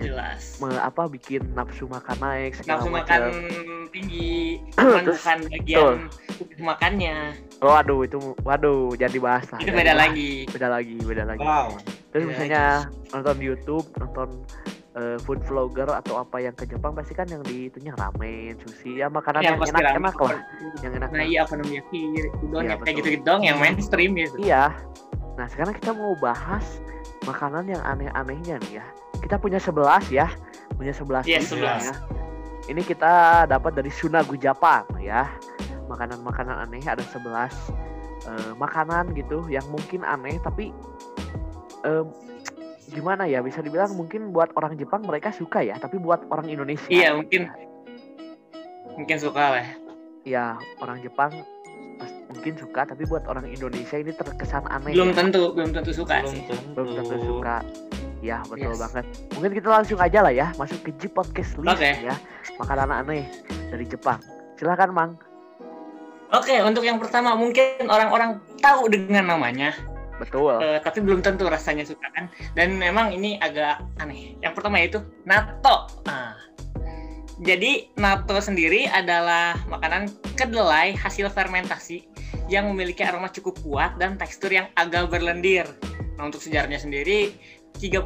jelas. 0.00 0.40
me- 0.58 0.78
apa 0.78 1.02
bikin 1.06 1.42
nafsu 1.52 1.84
makan 1.84 2.16
naik 2.16 2.52
segala 2.54 2.78
Nafsu 2.78 2.88
macam. 2.88 3.20
makan 3.20 3.22
tinggi, 3.88 4.36
cuman 4.74 5.02
Terus, 5.02 5.18
bukan 5.18 5.38
bagian 5.48 5.96
makannya. 6.58 7.16
Oh, 7.58 7.70
waduh 7.70 8.00
itu 8.02 8.16
waduh 8.40 8.94
jadi 8.94 9.18
bahas 9.18 9.46
lah. 9.48 9.58
Itu 9.58 9.68
Jadi 9.68 9.76
beda 9.76 9.92
bahas. 9.92 10.02
lagi. 10.04 10.30
Beda 10.46 10.68
lagi, 10.68 10.96
beda 11.00 11.24
lagi. 11.24 11.42
Wow. 11.42 11.68
Terus 12.08 12.22
Beda 12.22 12.30
misalnya 12.30 12.64
nonton 13.10 13.34
di 13.34 13.44
YouTube, 13.44 13.86
nonton 13.96 14.28
eh, 14.94 15.16
food 15.20 15.40
vlogger 15.42 15.88
atau 15.88 16.14
apa 16.18 16.36
yang 16.38 16.52
ke 16.52 16.64
Jepang 16.64 16.92
pasti 16.92 17.12
kan 17.12 17.26
yang 17.26 17.42
di 17.42 17.66
itunya 17.66 17.92
ramen, 17.92 18.54
sushi, 18.60 18.98
ya 18.98 19.06
makanan 19.06 19.40
Ya, 19.40 19.46
yang 19.48 19.58
pasti 19.58 19.72
rame. 19.72 19.82
enak-enak 19.84 20.16
lah, 20.16 20.38
yang 20.80 20.92
enak. 20.94 21.08
Nah, 21.10 21.24
iya 21.24 21.40
okonomiyaki, 21.42 22.00
udon 22.40 22.60
Iya, 22.60 22.70
ya, 22.70 22.76
kayak 22.78 22.96
gitu-gitu 22.96 23.22
dong 23.22 23.42
yang 23.42 23.58
mainstream 23.58 24.10
gitu. 24.14 24.36
Iya. 24.38 24.74
Nah, 25.34 25.46
sekarang 25.46 25.74
kita 25.74 25.90
mau 25.92 26.14
bahas 26.16 26.66
makanan 27.22 27.68
yang 27.68 27.82
aneh-anehnya 27.82 28.58
nih 28.60 28.78
ya. 28.78 28.86
Kita 29.18 29.36
punya 29.36 29.58
11 29.58 30.08
ya. 30.08 30.26
Punya 30.74 30.92
11 30.92 31.24
Yes, 31.24 31.48
list 31.48 31.58
11. 31.58 31.82
ya. 31.84 31.94
Ini 32.68 32.82
kita 32.82 33.12
dapat 33.46 33.72
dari 33.74 33.88
Sunagu 33.88 34.36
Jepang 34.36 34.84
ya. 34.98 35.26
Makanan-makanan 35.88 36.68
aneh 36.68 36.84
ada 36.84 37.00
11 37.00 37.48
eh, 38.24 38.52
makanan 38.54 39.14
gitu 39.14 39.48
yang 39.48 39.64
mungkin 39.68 40.04
aneh 40.04 40.36
tapi 40.38 40.68
em, 41.80 42.04
gimana 42.88 43.24
ya 43.24 43.40
bisa 43.40 43.60
dibilang 43.60 43.94
mungkin 43.94 44.28
buat 44.30 44.52
orang 44.52 44.76
Jepang 44.76 45.00
mereka 45.02 45.30
suka 45.30 45.60
ya, 45.60 45.76
tapi 45.76 45.96
buat 45.96 46.24
orang 46.28 46.48
Indonesia 46.48 46.88
Iya, 46.88 47.14
mungkin 47.14 47.48
mungkin 48.92 49.16
suka 49.16 49.44
lah. 49.54 49.66
ya 50.24 50.58
orang 50.78 50.98
Jepang 51.00 51.30
mungkin 52.28 52.58
suka 52.58 52.84
tapi 52.84 53.06
buat 53.06 53.24
orang 53.24 53.46
Indonesia 53.46 53.96
ini 53.96 54.10
terkesan 54.10 54.66
aneh 54.68 54.92
Belum 54.92 55.10
ya. 55.10 55.16
tentu, 55.16 55.42
belum 55.54 55.70
tentu 55.72 55.92
suka 55.94 56.20
Belum 56.20 56.32
sih. 56.34 56.42
tentu. 56.44 56.68
belum 56.74 56.88
tentu 56.98 57.16
suka 57.24 57.56
ya 58.18 58.42
betul 58.50 58.74
Yes. 58.74 58.80
banget 58.82 59.04
mungkin 59.34 59.52
kita 59.54 59.68
langsung 59.70 59.98
aja 60.02 60.18
lah 60.22 60.32
ya 60.34 60.50
masuk 60.58 60.78
ke 60.82 60.90
Jeep 60.98 61.12
Podcast 61.14 61.54
List 61.58 61.78
Oke. 61.78 61.90
ya 62.02 62.14
makanan 62.58 62.90
aneh 62.90 63.24
dari 63.70 63.84
Jepang 63.86 64.18
silakan 64.58 64.90
Mang 64.92 65.12
Oke, 66.28 66.60
untuk 66.60 66.84
yang 66.84 67.00
pertama 67.00 67.32
mungkin 67.32 67.88
orang-orang 67.88 68.36
tahu 68.60 68.92
dengan 68.92 69.32
namanya, 69.32 69.72
betul 70.20 70.60
eh, 70.60 70.76
tapi 70.76 71.00
belum 71.00 71.24
tentu 71.24 71.48
rasanya 71.48 71.88
suka 71.88 72.04
kan. 72.12 72.28
Dan 72.52 72.76
memang 72.76 73.16
ini 73.16 73.40
agak 73.40 73.80
aneh. 73.96 74.36
Yang 74.44 74.52
pertama 74.60 74.76
yaitu 74.76 75.00
natto. 75.24 75.88
Nah, 76.04 76.36
jadi 77.40 77.88
natto 77.96 78.36
sendiri 78.44 78.92
adalah 78.92 79.56
makanan 79.72 80.12
kedelai 80.36 80.92
hasil 81.00 81.32
fermentasi 81.32 82.04
yang 82.52 82.68
memiliki 82.68 83.08
aroma 83.08 83.32
cukup 83.32 83.56
kuat 83.64 83.96
dan 83.96 84.20
tekstur 84.20 84.52
yang 84.52 84.68
agak 84.76 85.08
berlendir. 85.08 85.64
Nah, 86.20 86.28
untuk 86.28 86.44
sejarahnya 86.44 86.76
sendiri 86.76 87.32
30 87.76 88.04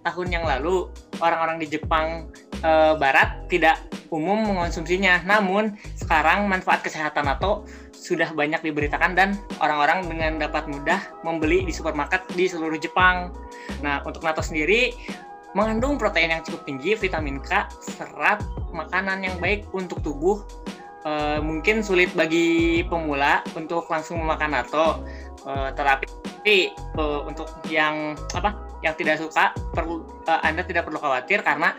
tahun 0.00 0.28
yang 0.32 0.44
lalu 0.48 0.88
orang-orang 1.20 1.60
di 1.60 1.66
Jepang 1.68 2.32
eh, 2.64 2.94
barat 2.96 3.44
tidak 3.52 3.76
umum 4.08 4.40
mengonsumsinya. 4.40 5.22
Namun 5.22 5.76
sekarang 5.94 6.48
manfaat 6.48 6.80
kesehatan 6.82 7.28
natto 7.28 7.68
sudah 7.92 8.32
banyak 8.32 8.64
diberitakan 8.64 9.12
dan 9.12 9.36
orang-orang 9.60 10.08
dengan 10.08 10.40
dapat 10.40 10.64
mudah 10.66 10.98
membeli 11.20 11.68
di 11.68 11.72
supermarket 11.72 12.24
di 12.32 12.48
seluruh 12.48 12.80
Jepang. 12.80 13.36
Nah, 13.84 14.00
untuk 14.08 14.24
natto 14.24 14.40
sendiri 14.40 14.96
mengandung 15.52 15.98
protein 15.98 16.32
yang 16.32 16.42
cukup 16.46 16.62
tinggi, 16.64 16.94
vitamin 16.96 17.42
K, 17.42 17.68
serat, 17.82 18.40
makanan 18.72 19.20
yang 19.20 19.36
baik 19.36 19.68
untuk 19.76 20.00
tubuh. 20.00 20.40
Eh, 21.00 21.40
mungkin 21.40 21.80
sulit 21.80 22.12
bagi 22.12 22.84
pemula 22.84 23.40
untuk 23.56 23.88
langsung 23.88 24.20
memakan 24.20 24.52
natto, 24.52 25.00
Eh, 25.48 25.70
tetapi 25.72 26.06
eh, 26.44 27.20
untuk 27.24 27.48
yang 27.72 28.12
apa 28.36 28.52
yang 28.80 28.94
tidak 28.96 29.20
suka 29.20 29.52
perlu 29.72 30.04
eh, 30.28 30.40
Anda 30.44 30.62
tidak 30.64 30.88
perlu 30.88 30.98
khawatir 31.00 31.40
karena 31.44 31.76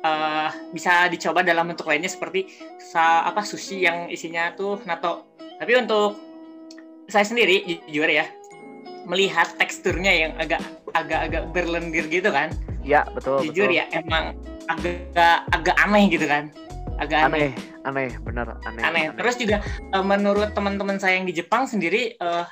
eh, 0.00 0.48
bisa 0.72 1.08
dicoba 1.12 1.44
dalam 1.44 1.68
bentuk 1.70 1.88
lainnya 1.88 2.10
seperti 2.10 2.48
sa 2.80 3.24
apa 3.24 3.44
sushi 3.44 3.84
yang 3.84 4.08
isinya 4.08 4.52
tuh 4.56 4.80
natto. 4.84 5.36
Tapi 5.38 5.72
untuk 5.76 6.16
saya 7.10 7.26
sendiri 7.26 7.66
jujur 7.90 8.08
ya 8.08 8.24
melihat 9.04 9.56
teksturnya 9.58 10.12
yang 10.12 10.32
agak 10.38 10.62
agak-agak 10.94 11.50
berlendir 11.50 12.06
gitu 12.06 12.30
kan 12.30 12.52
Iya, 12.80 13.04
betul. 13.12 13.44
Jujur 13.44 13.68
betul. 13.68 13.78
ya 13.80 13.84
emang 13.92 14.36
agak 14.68 15.44
agak 15.52 15.76
aneh 15.76 16.04
gitu 16.08 16.26
kan. 16.26 16.48
Agak 17.00 17.28
aneh. 17.28 17.52
Aneh, 17.84 18.08
aneh, 18.08 18.10
bener 18.24 18.46
aneh. 18.64 18.82
Aneh. 18.84 19.04
Terus 19.16 19.34
juga 19.36 19.56
eh, 19.66 20.04
menurut 20.04 20.52
teman-teman 20.56 20.96
saya 20.96 21.20
yang 21.20 21.28
di 21.28 21.34
Jepang 21.36 21.68
sendiri 21.68 22.16
eh 22.16 22.46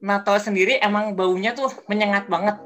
natto 0.00 0.36
sendiri 0.36 0.76
emang 0.80 1.16
baunya 1.16 1.52
tuh 1.56 1.72
menyengat 1.88 2.28
banget. 2.28 2.56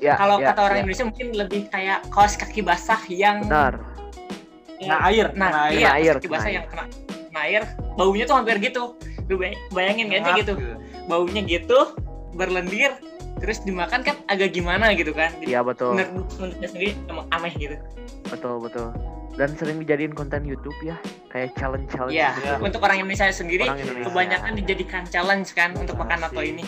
Ya, 0.00 0.14
Kalau 0.16 0.36
ya, 0.38 0.46
kata 0.50 0.60
orang 0.62 0.76
ya. 0.76 0.82
Indonesia 0.82 1.04
mungkin 1.06 1.28
lebih 1.34 1.62
kayak 1.68 1.98
kaos 2.08 2.34
kaki 2.34 2.60
basah 2.60 3.00
yang 3.06 3.44
benar. 3.44 3.78
ya, 4.76 4.88
Kena 4.90 4.96
air, 5.06 5.26
Nah, 5.30 5.48
kena 5.48 5.60
air. 5.62 5.76
iya, 5.76 5.86
Kena 5.86 5.98
air, 5.98 6.14
kaki 6.16 6.28
basah 6.28 6.42
air. 6.42 6.54
yang 6.54 6.66
kena, 6.66 6.84
kena 7.28 7.40
air, 7.42 7.62
baunya 7.94 8.24
tuh 8.24 8.34
hampir 8.34 8.56
gitu. 8.58 8.82
Lu 9.28 9.36
bay- 9.36 9.60
bayangin 9.70 10.10
aja 10.10 10.24
Hangat 10.26 10.38
gitu, 10.42 10.52
baunya 11.06 11.42
gitu, 11.42 11.78
berlendir, 12.32 12.96
terus 13.38 13.60
dimakan 13.60 14.00
kan 14.02 14.16
agak 14.26 14.50
gimana 14.50 14.90
gitu 14.92 15.12
kan. 15.12 15.30
Iya, 15.38 15.60
betul. 15.60 15.94
menurut 15.94 16.28
sendiri 16.58 16.98
emang 17.06 17.28
aneh 17.30 17.52
gitu. 17.54 17.76
Betul, 18.26 18.58
betul. 18.58 18.90
Dan 19.32 19.54
sering 19.54 19.78
dijadiin 19.78 20.10
konten 20.10 20.42
YouTube 20.42 20.74
ya, 20.82 20.98
kayak 21.28 21.54
challenge-challenge 21.54 22.12
Iya, 22.12 22.34
gitu. 22.34 22.60
untuk 22.60 22.80
orang 22.80 22.98
Indonesia 22.98 23.30
sendiri 23.30 23.64
Orang 23.64 23.78
Indonesia. 23.78 24.06
kebanyakan 24.06 24.52
dijadikan 24.54 25.02
challenge 25.06 25.48
kan 25.52 25.70
untuk 25.74 25.94
makan 25.94 26.18
natto 26.20 26.40
sih. 26.40 26.50
ini. 26.52 26.64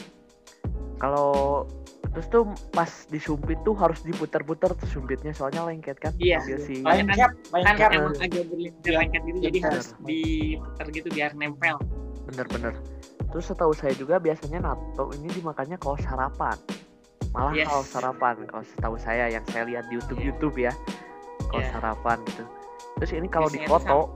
Kalau 0.96 1.66
terus 2.12 2.26
tuh 2.28 2.44
pas 2.70 2.88
disumpit 3.08 3.56
tuh 3.64 3.72
harus 3.72 4.04
diputar-putar 4.04 4.76
tuh 4.76 4.84
sumpitnya 4.84 5.32
soalnya 5.32 5.64
lengket 5.64 5.96
kan. 5.96 6.12
Iya. 6.20 6.44
Ambil 6.44 6.58
si 6.60 6.74
Lengket, 6.84 7.16
kan 7.16 7.32
lengket. 7.56 7.90
emang 7.96 8.14
agak 8.20 8.44
berlintir 8.46 8.92
lengket 8.92 9.22
gitu 9.24 9.38
jadi 9.40 9.58
Benar. 9.58 9.70
harus 9.72 9.88
diputar 10.00 10.86
gitu 10.92 11.08
biar 11.08 11.30
nempel. 11.32 11.76
bener-bener. 12.22 12.74
Terus 13.32 13.44
setahu 13.48 13.72
saya 13.72 13.96
juga 13.96 14.20
biasanya 14.20 14.62
natto 14.62 15.10
ini 15.16 15.26
dimakannya 15.32 15.74
kalau 15.74 15.98
sarapan. 15.98 16.54
Malah 17.32 17.50
Yes. 17.50 17.66
kalau 17.66 17.82
sarapan, 17.82 18.34
kalau 18.46 18.62
setahu 18.62 18.94
saya 18.94 19.26
yang 19.26 19.42
saya 19.48 19.64
lihat 19.64 19.88
di 19.88 19.96
YouTube 19.98 20.20
YouTube 20.20 20.56
ya, 20.60 20.70
kalau 21.48 21.64
Iya. 21.64 21.72
sarapan 21.72 22.20
gitu. 22.28 22.44
Terus 23.00 23.10
ini 23.16 23.26
kalau 23.26 23.48
di 23.48 23.58
foto, 23.64 24.14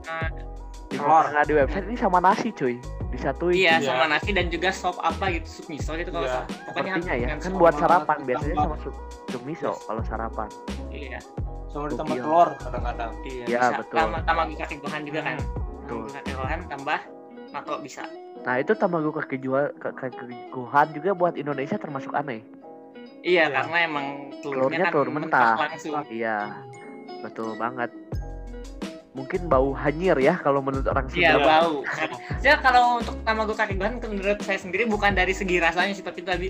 di 0.87 0.95
foto 0.95 1.27
nggak 1.27 1.45
di 1.45 1.53
website 1.57 1.85
ini 1.89 1.97
sama 1.97 2.21
nasi 2.21 2.53
cuy, 2.53 2.77
disatuin. 3.09 3.55
Iya, 3.55 3.73
Iya. 3.77 3.87
sama 3.87 4.05
nasi 4.07 4.29
dan 4.31 4.47
juga 4.47 4.69
sop 4.69 4.97
apa 4.99 5.31
gitu, 5.31 5.47
sup 5.47 5.65
miso 5.67 5.91
gitu 5.93 6.09
kalau 6.09 6.25
Iya. 6.25 6.33
sa- 6.33 6.45
pokoknya 6.67 6.91
Sepertinya 6.97 7.15
ya, 7.15 7.27
kan 7.37 7.53
buat 7.53 7.73
apa, 7.73 7.81
sarapan 7.81 8.17
biasanya 8.23 8.55
sama 8.57 8.75
sup, 8.77 8.95
sup 9.27 9.41
miso 9.43 9.69
Yes. 9.69 9.79
kalau 9.83 10.01
sarapan. 10.03 10.49
Iya. 10.89 11.19
Sama 11.67 11.85
ditambah 11.87 12.15
telur 12.17 12.49
kadang-kadang. 12.57 13.11
Iya, 13.23 13.45
bisa. 13.45 13.75
betul. 13.77 13.97
Tambah 13.97 14.21
tamago 14.23 14.53
kaki 14.55 14.75
gohan 14.77 15.01
juga 15.03 15.19
kan. 15.21 15.37
Betul. 15.37 16.01
Tamago 16.01 16.13
kaki 16.13 16.31
gohan 16.33 16.59
tambah 16.65 16.99
natto 17.47 17.73
bisa. 17.79 18.03
Nah 18.39 18.55
itu 18.55 18.71
tamago 18.73 19.11
kaki 19.11 19.37
jual 19.37 19.65
kaki 19.77 20.07
gohan 20.49 20.87
juga 20.91 21.11
buat 21.11 21.33
Indonesia 21.35 21.75
termasuk 21.75 22.11
aneh. 22.13 22.39
Iya, 23.19 23.43
Iya. 23.43 23.45
karena 23.51 23.77
emang 23.83 24.05
Telurnya 24.39 24.39
telurnya 24.39 24.79
kan 24.79 24.91
telur 24.91 25.09
mentah. 25.09 25.55
langsung. 25.59 25.93
Iya, 26.07 26.37
betul 27.19 27.49
banget. 27.55 27.91
Mungkin 29.17 29.49
bau 29.49 29.73
hanyir 29.73 30.13
ya 30.15 30.37
kalau 30.37 30.61
menurut 30.61 30.85
orang 30.85 31.09
Iya, 31.09 31.33
Sunda. 31.33 31.45
bau. 31.49 31.73
Jadi 32.37 32.53
kalau 32.65 33.01
untuk 33.01 33.17
tamago 33.25 33.51
kaki 33.51 33.73
gohan 33.73 33.97
menurut 33.99 34.37
saya 34.39 34.61
sendiri 34.61 34.85
bukan 34.85 35.11
dari 35.11 35.33
segi 35.33 35.57
rasanya 35.57 35.91
seperti 35.91 36.21
tadi 36.21 36.47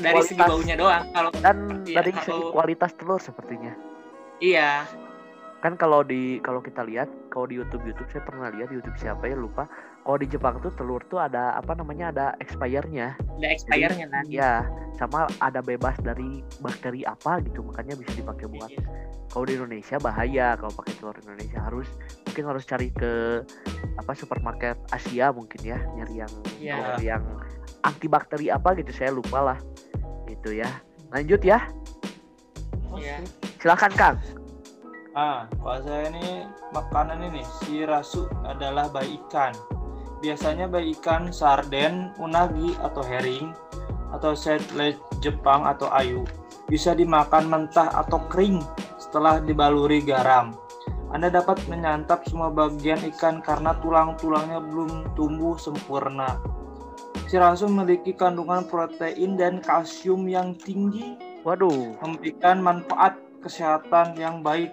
dari 0.00 0.16
segi 0.24 0.40
Kualitas. 0.40 0.48
baunya 0.48 0.74
doang. 0.74 1.04
Kalau 1.12 1.28
Dan 1.36 1.84
Iya, 1.84 2.00
dari 2.00 2.10
segi 2.10 2.32
kalau- 2.32 2.50
kualitas 2.50 2.90
telur 2.96 3.20
sepertinya. 3.20 3.76
iya, 4.40 4.88
Kan 5.60 5.76
kalau 5.76 6.02
di 6.02 6.40
kalau 6.40 6.58
kita 6.58 6.82
lihat 6.82 7.06
kalau 7.28 7.46
di 7.46 7.54
YouTube 7.54 7.84
YouTube 7.84 8.10
saya 8.10 8.24
pernah 8.24 8.50
lihat 8.50 8.66
di 8.66 8.80
YouTube 8.80 8.98
siapa 8.98 9.28
ya 9.28 9.36
lupa. 9.36 9.68
Kalau 10.02 10.18
di 10.18 10.26
Jepang 10.26 10.58
tuh 10.58 10.74
telur 10.74 10.98
tuh 11.06 11.22
ada 11.22 11.54
apa 11.54 11.78
namanya 11.78 12.10
ada 12.10 12.26
expirednya. 12.42 13.14
ada 13.38 13.48
expire-nya 13.48 14.06
kan. 14.10 14.22
Ya, 14.26 14.66
sama 14.98 15.26
ada 15.38 15.58
bebas 15.58 15.96
dari 15.98 16.42
bakteri 16.60 17.02
apa 17.02 17.40
gitu 17.42 17.64
makanya 17.64 17.96
bisa 17.96 18.12
dipakai 18.14 18.46
buat 18.46 18.70
Iya. 18.70 18.84
kalau 19.32 19.44
di 19.48 19.54
Indonesia 19.56 19.96
bahaya 19.98 20.54
kalau 20.54 20.72
pakai 20.76 20.94
telur 21.00 21.16
Indonesia 21.18 21.58
harus 21.58 21.88
mungkin 22.28 22.44
harus 22.46 22.62
cari 22.68 22.92
ke 22.92 23.40
apa 23.96 24.12
supermarket 24.12 24.76
Asia 24.92 25.32
mungkin 25.32 25.58
ya 25.64 25.80
nyari 25.96 26.22
yang 26.22 26.32
Iya. 26.60 26.74
telur 26.76 26.98
yang 27.02 27.24
antibakteri 27.82 28.52
apa 28.52 28.76
gitu 28.78 28.92
saya 28.92 29.10
lupa 29.10 29.42
lah 29.42 29.58
gitu 30.28 30.52
ya 30.54 30.68
lanjut 31.10 31.40
ya 31.40 31.58
Iya. 32.94 33.24
silakan 33.58 33.92
Kang 33.96 34.16
Ah, 35.12 35.44
kalau 35.60 35.76
saya 35.84 36.08
ini 36.08 36.48
makanan 36.72 37.20
ini 37.20 37.44
shirasu 37.60 38.24
adalah 38.48 38.88
bayi 38.88 39.20
ikan. 39.28 39.52
Biasanya 40.22 40.70
bayi 40.70 40.94
ikan 40.94 41.34
sarden, 41.34 42.14
unagi 42.22 42.78
atau 42.78 43.02
herring 43.02 43.50
atau 44.14 44.38
satellite 44.38 45.02
Jepang 45.18 45.66
atau 45.66 45.90
ayu 45.90 46.22
bisa 46.70 46.94
dimakan 46.94 47.50
mentah 47.50 47.90
atau 47.90 48.22
kering 48.30 48.62
setelah 49.02 49.42
dibaluri 49.42 49.98
garam. 49.98 50.54
Anda 51.10 51.28
dapat 51.28 51.60
menyantap 51.68 52.24
semua 52.24 52.48
bagian 52.48 53.02
ikan 53.12 53.42
karena 53.42 53.76
tulang-tulangnya 53.82 54.62
belum 54.62 55.12
tumbuh 55.18 55.58
sempurna. 55.58 56.40
Shirasu 57.28 57.68
memiliki 57.68 58.16
kandungan 58.16 58.64
protein 58.64 59.36
dan 59.36 59.60
kalsium 59.60 60.24
yang 60.30 60.56
tinggi 60.56 61.18
waduh 61.42 61.98
memberikan 61.98 62.62
manfaat 62.62 63.18
kesehatan 63.42 64.14
yang 64.16 64.40
baik. 64.40 64.72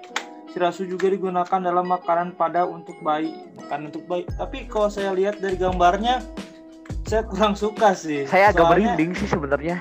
Shirasu 0.50 0.84
juga 0.84 1.08
digunakan 1.08 1.60
dalam 1.60 1.86
makanan 1.86 2.34
pada 2.34 2.64
untuk 2.64 2.98
bayi, 3.00 3.32
makan 3.56 3.88
untuk 3.88 4.04
bayi. 4.04 4.26
Tapi 4.32 4.66
kalau 4.66 4.90
saya 4.90 5.14
lihat 5.14 5.38
dari 5.38 5.54
gambarnya, 5.56 6.26
saya 7.06 7.22
kurang 7.24 7.54
suka 7.54 7.94
sih. 7.94 8.26
saya 8.26 8.50
agak 8.50 8.62
Soalnya, 8.64 8.94
merinding 8.94 9.12
sih 9.14 9.26
sebenarnya 9.26 9.78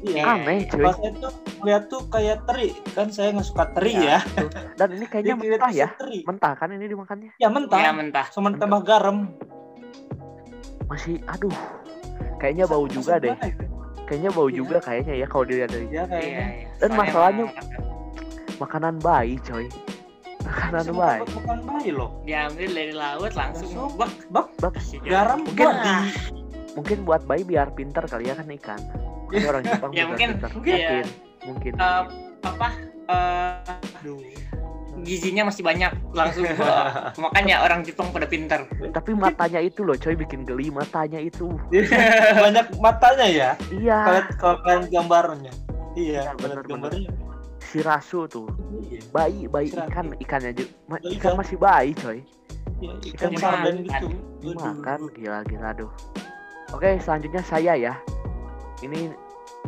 Iya. 0.00 0.24
aneh 0.26 0.64
cuy 0.66 0.80
Pas 0.82 0.92
saya 0.94 1.12
tuh 1.14 1.32
lihat 1.60 1.82
tuh 1.86 2.02
kayak 2.06 2.38
teri, 2.44 2.72
kan 2.90 3.08
saya 3.08 3.32
nggak 3.32 3.44
suka 3.46 3.64
teri 3.74 3.92
Iya, 3.94 4.00
ya. 4.00 4.18
betul. 4.26 4.48
dan 4.74 4.88
ini 4.90 5.04
kayaknya 5.06 5.34
mentah 5.36 5.70
ya 5.70 5.88
Teri. 5.94 6.18
mentah 6.22 6.52
kan 6.54 6.68
ini 6.70 6.84
dimakannya 6.86 7.30
Ya 7.36 7.48
mentah. 7.48 7.76
Iya, 7.78 7.92
mentah. 7.92 8.26
Sama 8.30 8.48
ditambah 8.50 8.80
garam. 8.82 9.28
masih 10.86 11.20
aduh 11.24 11.54
kayaknya 12.36 12.66
bau 12.66 12.82
juga 12.84 13.16
deh 13.16 13.30
baik. 13.32 13.54
kayaknya 14.04 14.30
bau 14.30 14.48
Iya. 14.48 14.56
juga 14.56 14.76
kayaknya 14.80 15.14
ya 15.14 15.26
kalau 15.26 15.44
dilihat 15.44 15.70
dari 15.70 15.86
Ya 15.86 15.92
Iya, 15.92 16.02
kayaknya. 16.06 16.44
iya. 16.50 16.66
Dan 16.74 16.88
Soalnya 16.88 16.98
masalahnya- 16.98 17.50
makanan 18.58 18.94
bayi 18.98 19.34
coy 19.40 19.64
makanan 20.50 20.84
bayi 20.90 21.20
buat 21.20 21.30
makan 21.36 21.58
bayi 21.64 21.90
loh. 21.90 22.10
diambil 22.22 22.70
dari 22.70 22.92
laut 22.92 23.32
langsung. 23.32 23.70
Bak 23.94 24.10
Bak, 24.28 24.46
bak. 24.58 24.74
Garam 25.00 25.38
Mungkin 25.40 25.56
buat 25.56 25.78
Wah. 25.78 26.06
mungkin 26.70 26.98
buat 27.02 27.22
bayi 27.24 27.42
biar 27.42 27.68
pintar 27.70 28.04
kali 28.04 28.26
ya 28.26 28.34
kan 28.34 28.46
ikan? 28.52 28.80
Makanya 29.26 29.46
orang 29.48 29.62
Jepang 29.64 29.90
Ya, 29.96 30.04
mungkin- 30.04 30.30
pintar. 30.36 30.50
mungkin. 30.52 30.74
mungkin. 30.74 31.04
mungkin. 31.40 31.72
Eh, 31.76 32.02
apa? 32.42 32.68
Eh, 33.06 33.96
aduh. 33.96 34.18
gizinya 35.00 35.48
masih 35.48 35.64
banyak 35.64 35.88
langsung 36.12 36.44
makanya 37.24 37.64
orang 37.64 37.80
Jepang 37.80 38.12
pada 38.12 38.28
pintar 38.28 38.68
tapi 38.92 39.16
matanya 39.16 39.56
itu 39.56 39.80
loh 39.80 39.96
coy 39.96 40.12
bikin 40.12 40.44
geli 40.44 40.68
matanya 40.68 41.16
itu. 41.16 41.48
Banyak 42.44 42.76
matanya 42.76 43.24
ya. 43.24 43.50
iya. 43.72 44.28
Kalau 44.36 44.60
kalian 44.60 44.92
gambarnya. 44.92 45.52
Iya, 45.96 46.28
Iya, 46.28 46.36
benar 46.36 46.60
gambarnya. 46.62 47.08
Shirasu 47.70 48.26
tuh 48.26 48.48
Iya. 48.82 48.98
bayi 49.14 49.46
bayi 49.46 49.70
Shirasu. 49.70 49.86
ikan 49.86 50.06
ikannya 50.18 50.50
juga 50.52 50.70
ma- 50.90 50.98
ikan 50.98 51.14
ikan. 51.14 51.32
masih 51.38 51.56
bayi 51.56 51.90
coy. 51.94 52.18
Iya, 52.80 52.92
Ikan 53.14 53.30
ikan 53.36 53.58
gitu. 53.78 54.06
dimakan 54.42 55.00
gila 55.12 55.38
gila 55.46 55.68
aduh. 55.70 55.92
Oke 56.72 56.98
selanjutnya 56.98 57.42
saya 57.42 57.76
ya. 57.76 57.94
Ini 58.80 59.12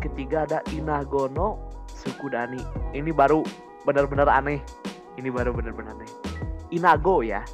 ketiga 0.00 0.42
ada 0.42 0.58
inagono 0.72 1.60
sukudani. 1.86 2.58
Ini 2.90 3.12
baru 3.12 3.44
benar-benar 3.84 4.26
aneh. 4.26 4.58
Ini 5.14 5.28
baru 5.28 5.52
benar-benar 5.52 5.92
aneh. 5.94 6.08
Inago 6.72 7.20
ya. 7.20 7.44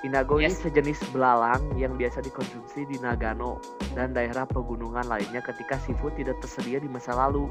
Inago 0.00 0.38
ini 0.38 0.48
Yes. 0.48 0.62
sejenis 0.62 1.00
belalang 1.10 1.60
yang 1.76 1.98
biasa 1.98 2.22
dikonsumsi 2.22 2.86
di 2.86 2.96
Nagano 2.96 3.60
dan 3.92 4.14
daerah 4.14 4.46
pegunungan 4.46 5.04
lainnya 5.04 5.42
ketika 5.42 5.76
seafood 5.76 6.14
tidak 6.16 6.38
tersedia 6.40 6.78
di 6.78 6.88
masa 6.88 7.12
lalu 7.12 7.50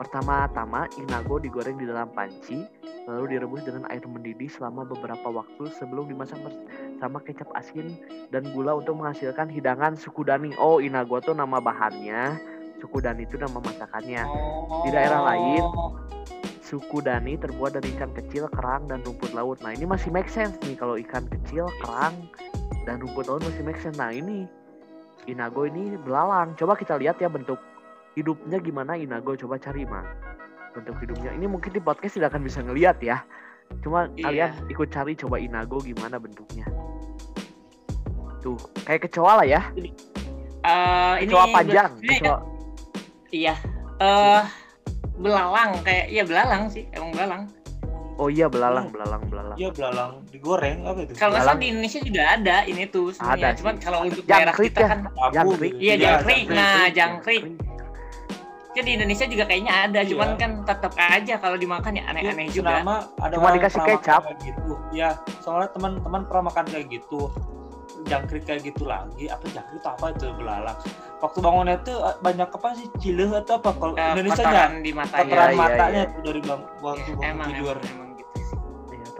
pertama-tama 0.00 0.88
inago 0.96 1.36
digoreng 1.36 1.76
di 1.76 1.84
dalam 1.84 2.08
panci 2.16 2.64
lalu 3.04 3.36
direbus 3.36 3.68
dengan 3.68 3.84
air 3.92 4.00
mendidih 4.08 4.48
selama 4.48 4.88
beberapa 4.88 5.28
waktu 5.28 5.68
sebelum 5.76 6.08
dimasak 6.08 6.40
bersama 6.40 7.20
kecap 7.20 7.52
asin 7.52 8.00
dan 8.32 8.48
gula 8.56 8.80
untuk 8.80 8.96
menghasilkan 8.96 9.52
hidangan 9.52 9.92
sukudani. 10.00 10.56
Oh, 10.56 10.80
inago 10.80 11.20
tuh 11.20 11.36
nama 11.36 11.60
bahannya, 11.60 12.40
sukudani 12.80 13.28
itu 13.28 13.36
nama 13.36 13.60
masakannya. 13.60 14.24
Di 14.86 14.88
daerah 14.88 15.20
lain. 15.26 15.64
Sukudani 16.62 17.34
terbuat 17.34 17.74
dari 17.74 17.90
ikan 17.98 18.14
kecil, 18.14 18.46
kerang, 18.46 18.86
dan 18.86 19.02
rumput 19.02 19.34
laut. 19.34 19.58
Nah, 19.58 19.74
ini 19.74 19.90
masih 19.90 20.14
make 20.14 20.30
sense 20.30 20.54
nih 20.62 20.78
kalau 20.78 20.94
ikan 21.02 21.26
kecil, 21.26 21.66
kerang, 21.82 22.14
dan 22.86 23.02
rumput 23.02 23.26
laut 23.26 23.42
masih 23.42 23.66
make 23.66 23.80
sense. 23.82 23.98
Nah, 23.98 24.14
ini 24.14 24.46
inago 25.26 25.66
ini 25.66 25.98
belalang. 25.98 26.54
Coba 26.54 26.78
kita 26.78 26.94
lihat 26.94 27.18
ya 27.18 27.26
bentuk 27.26 27.58
hidupnya 28.12 28.58
gimana 28.58 28.94
inago. 28.94 29.34
Coba 29.34 29.56
cari, 29.56 29.82
Mang. 29.82 30.06
Bentuk 30.70 30.96
hidupnya. 31.00 31.30
Ini 31.30 31.46
mungkin 31.46 31.70
di 31.70 31.78
podcast 31.78 32.14
tidak 32.14 32.30
akan 32.30 32.42
bisa 32.42 32.60
ngelihat 32.60 32.98
ya. 33.00 33.22
Cuma 33.80 34.10
Iya. 34.12 34.24
kalian 34.24 34.50
ikut 34.68 34.88
cari 34.88 35.14
coba 35.14 35.36
inago 35.36 35.78
gimana 35.78 36.16
bentuknya. 36.16 36.66
Tuh, 38.40 38.56
kayak 38.82 39.04
kecoa 39.04 39.32
lah 39.36 39.46
ya. 39.46 39.62
Eh, 40.60 41.14
ini 41.20 41.28
Kecoa 41.28 41.46
panjang. 41.50 41.90
ini- 41.98 42.18
Kecoa. 42.18 42.40
iya 43.30 43.54
eh 43.96 44.42
belalang 45.14 45.70
kayak 45.80 46.10
iya 46.10 46.26
belalang 46.26 46.66
sih 46.66 46.82
emang 46.90 47.12
belalang 47.12 47.42
Oh 48.16 48.28
iya 48.28 48.50
belalang, 48.50 48.84
Hmm. 48.84 48.92
belalang, 48.92 49.22
belalang. 49.24 49.56
Iya 49.56 49.70
belalang 49.70 50.12
digoreng 50.28 50.84
apa 50.84 50.98
itu? 51.00 51.12
kalau 51.14 51.32
nggak 51.32 51.40
Belalang. 51.40 51.56
di 51.56 51.66
Indonesia 51.68 52.00
juga 52.02 52.22
ada 52.28 52.56
ini 52.66 52.82
tuh 52.86 53.06
sebenarnya 53.14 53.46
Ada 53.46 53.56
cuman 53.56 53.74
kalau 53.78 53.98
untuk 54.02 54.24
daerah 54.26 54.52
Jangkrik 54.52 54.68
kita 54.68 54.80
ya. 54.80 54.88
kan 54.88 54.98
Tabu 55.06 55.32
Jangkrik. 55.32 55.72
gitu. 55.72 55.80
Iya, 55.80 55.94
jangkrik. 55.96 56.44
Nah, 56.50 56.84
jangkrik, 56.90 57.42
ya 58.70 58.82
di 58.82 58.92
Indonesia 58.92 59.26
juga 59.26 59.44
kayaknya 59.44 59.72
ada 59.84 60.00
Iya. 60.00 60.10
cuman 60.10 60.28
kan 60.34 60.50
tetap 60.62 60.92
aja 60.94 61.34
kalau 61.36 61.56
dimakan 61.56 61.92
ya 61.92 62.04
aneh-aneh 62.06 62.46
Iya, 62.46 62.54
juga 62.54 62.70
Selama 62.76 62.94
ada 63.18 63.34
Cuma 63.34 63.48
dikasih 63.50 63.80
kecap. 63.84 64.22
gitu. 64.38 64.72
Ya, 64.90 65.08
soalnya 65.40 65.68
teman-teman 65.70 66.22
pernah 66.24 66.44
makan 66.46 66.64
kayak 66.66 66.86
gitu. 66.88 67.30
Jangkrik 68.02 68.44
kayak 68.44 68.62
gitu 68.64 68.84
lagi. 68.84 69.26
Apa 69.26 69.44
jangkrik 69.46 69.76
itu 69.76 69.88
apa 69.88 70.06
itu 70.10 70.26
belalang? 70.32 70.78
Waktu 71.20 71.38
bangunnya 71.38 71.76
tuh 71.80 72.00
eh, 72.00 72.16
banyak 72.18 72.48
apa 72.48 72.68
sih 72.72 72.86
cileh 72.96 73.28
atau 73.34 73.58
apa? 73.58 73.70
Kalau 73.72 73.92
Eh, 73.92 74.06
Indonesia 74.08 74.40
nya 74.40 74.46
kotoran 74.46 74.72
di 74.80 74.90
matanya 74.90 75.20
kotoran 75.20 75.44
Iya, 75.44 75.50
iya, 75.50 75.60
matanya 75.60 76.02
iya. 76.06 76.20
dari 76.22 76.40
bang 76.40 76.62
waktu 76.80 77.00
Ya, 77.02 77.12
bangun 77.12 77.28
emang, 77.28 77.48
tidur. 77.50 77.76
emang 77.76 77.90
emang. 77.90 77.98
Iya, 78.00 78.09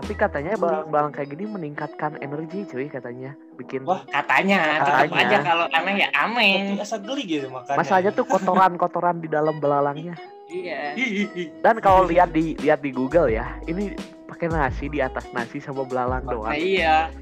tapi 0.01 0.17
katanya 0.17 0.57
belalang-belalang 0.57 1.13
kayak 1.13 1.37
gini 1.37 1.45
meningkatkan 1.45 2.17
energi 2.25 2.65
cuy 2.65 2.89
katanya. 2.89 3.37
Bikin 3.61 3.85
Wah, 3.85 4.01
katanya 4.09 4.81
tetap 4.81 5.13
Katanya. 5.13 5.29
aja 5.29 5.37
kalau 5.45 5.67
aneh 5.77 5.95
ya 6.01 6.09
aneh 6.17 6.81
asa 6.81 6.97
geli 6.97 7.29
gitu 7.29 7.53
makannya. 7.53 7.85
Masalahnya 7.85 8.11
tuh 8.17 8.25
kotoran-kotoran 8.25 9.21
di 9.21 9.29
dalam 9.29 9.61
belalangnya. 9.61 10.17
iya 10.49 10.97
Dan 11.65 11.85
kalau 11.85 12.09
lihat 12.09 12.33
di 12.33 12.57
lihat 12.65 12.81
di 12.81 12.97
Google 12.97 13.29
ya, 13.29 13.61
ini 13.69 13.93
pakai 14.25 14.49
nasi 14.49 14.89
di 14.89 15.05
atas 15.05 15.29
nasi 15.37 15.61
sama 15.61 15.85
belalang 15.85 16.25
nah, 16.25 16.33
doang. 16.33 16.57
iya 16.57 17.13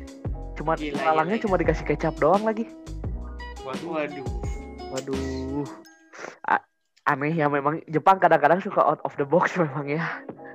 Cuma 0.55 0.79
Gila, 0.79 1.03
belalangnya 1.03 1.39
gila, 1.43 1.45
cuma 1.51 1.55
dikasih 1.59 1.83
kecap 1.87 2.15
doang 2.23 2.47
lagi. 2.47 2.71
Waduh. 3.67 3.91
waduh 3.91 4.27
Waduh. 4.95 5.67
A- 6.47 6.68
aneh 7.09 7.33
ya 7.33 7.49
memang 7.49 7.81
Jepang 7.87 8.17
kadang-kadang 8.17 8.61
suka 8.61 8.85
out 8.85 9.01
of 9.03 9.17
the 9.17 9.25
box 9.25 9.57
memang 9.59 9.89
ya. 9.89 10.05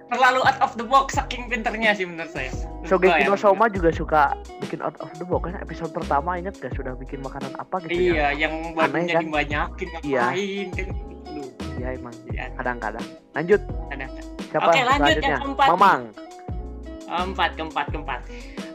terlalu 0.06 0.39
out 0.39 0.60
of 0.62 0.72
the 0.74 0.86
box 0.86 1.18
saking 1.18 1.50
pinternya 1.50 1.89
sih 1.92 2.06
menurut 2.06 2.30
saya 2.30 2.54
Shogeki 2.84 3.26
ya, 3.26 3.28
no 3.28 3.34
Soma 3.34 3.66
juga 3.68 3.89
suka 3.89 4.38
bikin 4.62 4.78
out 4.80 4.94
of 5.00 5.10
the 5.18 5.26
box 5.26 5.50
kan 5.50 5.58
episode 5.58 5.89
pertama 5.89 6.38
inget 6.38 6.54
gak 6.56 6.70
sudah 6.72 6.94
bikin 6.94 7.18
makanan 7.20 7.50
apa 7.58 7.82
gitu 7.82 8.13
ya. 8.13 8.30
iya 8.30 8.46
yang 8.46 8.54
barunya 8.72 9.18
kan? 9.18 9.24
dibanyakin 9.26 9.88
Iya. 10.04 10.24
ngapain 10.30 10.68
kan 10.72 10.88
Aduh, 11.26 11.50
Iya 11.74 11.88
emang 11.92 12.13
iya, 12.30 12.44
kadang-kadang. 12.54 13.06
Lanjut 13.34 13.62
ada 13.89 14.06
siapa 14.46 14.62
Oke, 14.63 14.80
lanjut 14.80 14.94
selanjutnya? 15.18 15.26
yang 15.28 15.42
keempat. 15.42 15.68
Mamang. 15.68 16.02
empat 17.06 17.50
keempat 17.54 17.86
keempat 17.89 18.20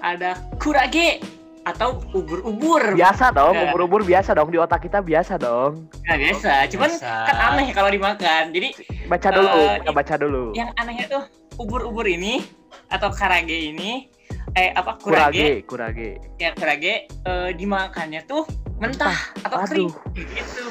ada 0.01 0.31
kurage 0.59 1.23
atau 1.63 1.99
ubur-ubur 2.13 2.93
Biasa 2.93 3.31
dong, 3.31 3.55
ubur-ubur 3.65 4.03
biasa 4.03 4.33
dong 4.33 4.49
di 4.49 4.57
otak 4.57 4.83
kita 4.83 4.99
biasa 4.99 5.37
dong. 5.37 5.87
Nah, 6.03 6.17
biasa 6.17 6.67
cuman 6.69 6.91
Biasa. 6.91 7.13
kan 7.25 7.37
aneh 7.53 7.69
kalau 7.71 7.89
dimakan 7.89 8.51
jadi 8.51 8.69
Baca 9.07 9.29
dulu, 9.31 9.49
Eh, 9.49 9.77
kita 9.81 9.93
baca 9.93 10.15
dulu. 10.17 10.45
yang 10.53 10.71
anehnya 10.75 11.07
tuh 11.09 11.25
ubur-ubur 11.57 12.05
ini 12.05 12.45
atau 12.87 13.09
karage 13.09 13.73
ini 13.73 14.09
eh 14.55 14.71
apa 14.71 14.97
kurage, 14.97 15.65
Kurage, 15.65 16.11
kurage. 16.17 16.37
ya 16.37 16.51
kurage 16.53 16.95
eh, 17.09 17.49
dimakannya 17.53 18.25
tuh 18.25 18.45
mentah 18.77 19.17
atau 19.41 19.65
kering 19.65 19.89
Aduh, 19.89 19.93
gitu 20.15 20.65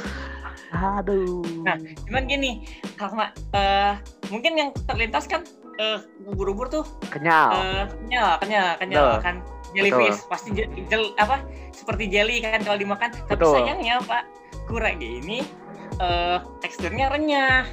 aduh. 0.70 1.42
Nah, 1.64 1.76
cuman 2.04 2.24
gini 2.26 2.52
karena 2.94 3.26
eh, 3.54 3.94
mungkin 4.28 4.54
yang 4.56 4.70
terlintas 4.84 5.26
kan 5.26 5.42
eh, 5.76 5.98
ubur-ubur 6.24 6.68
tuh 6.68 6.86
Kenyal. 7.08 7.50
eh, 7.54 7.84
kenyal 7.98 8.30
kenyal 8.40 8.68
kenyal 8.78 9.06
Betul. 9.08 9.22
kan 9.22 9.36
jellyfish 9.72 10.20
pasti 10.26 10.50
je- 10.52 10.70
jel- 10.88 11.16
apa 11.16 11.44
seperti 11.72 12.08
jelly 12.08 12.40
kan 12.40 12.60
kalau 12.60 12.76
dimakan 12.76 13.10
tapi 13.12 13.32
Betul. 13.34 13.54
sayangnya 13.56 14.00
pak 14.04 14.24
kurage 14.66 15.04
ini 15.04 15.44
eh, 15.98 16.38
teksturnya 16.60 17.10
renyah 17.10 17.66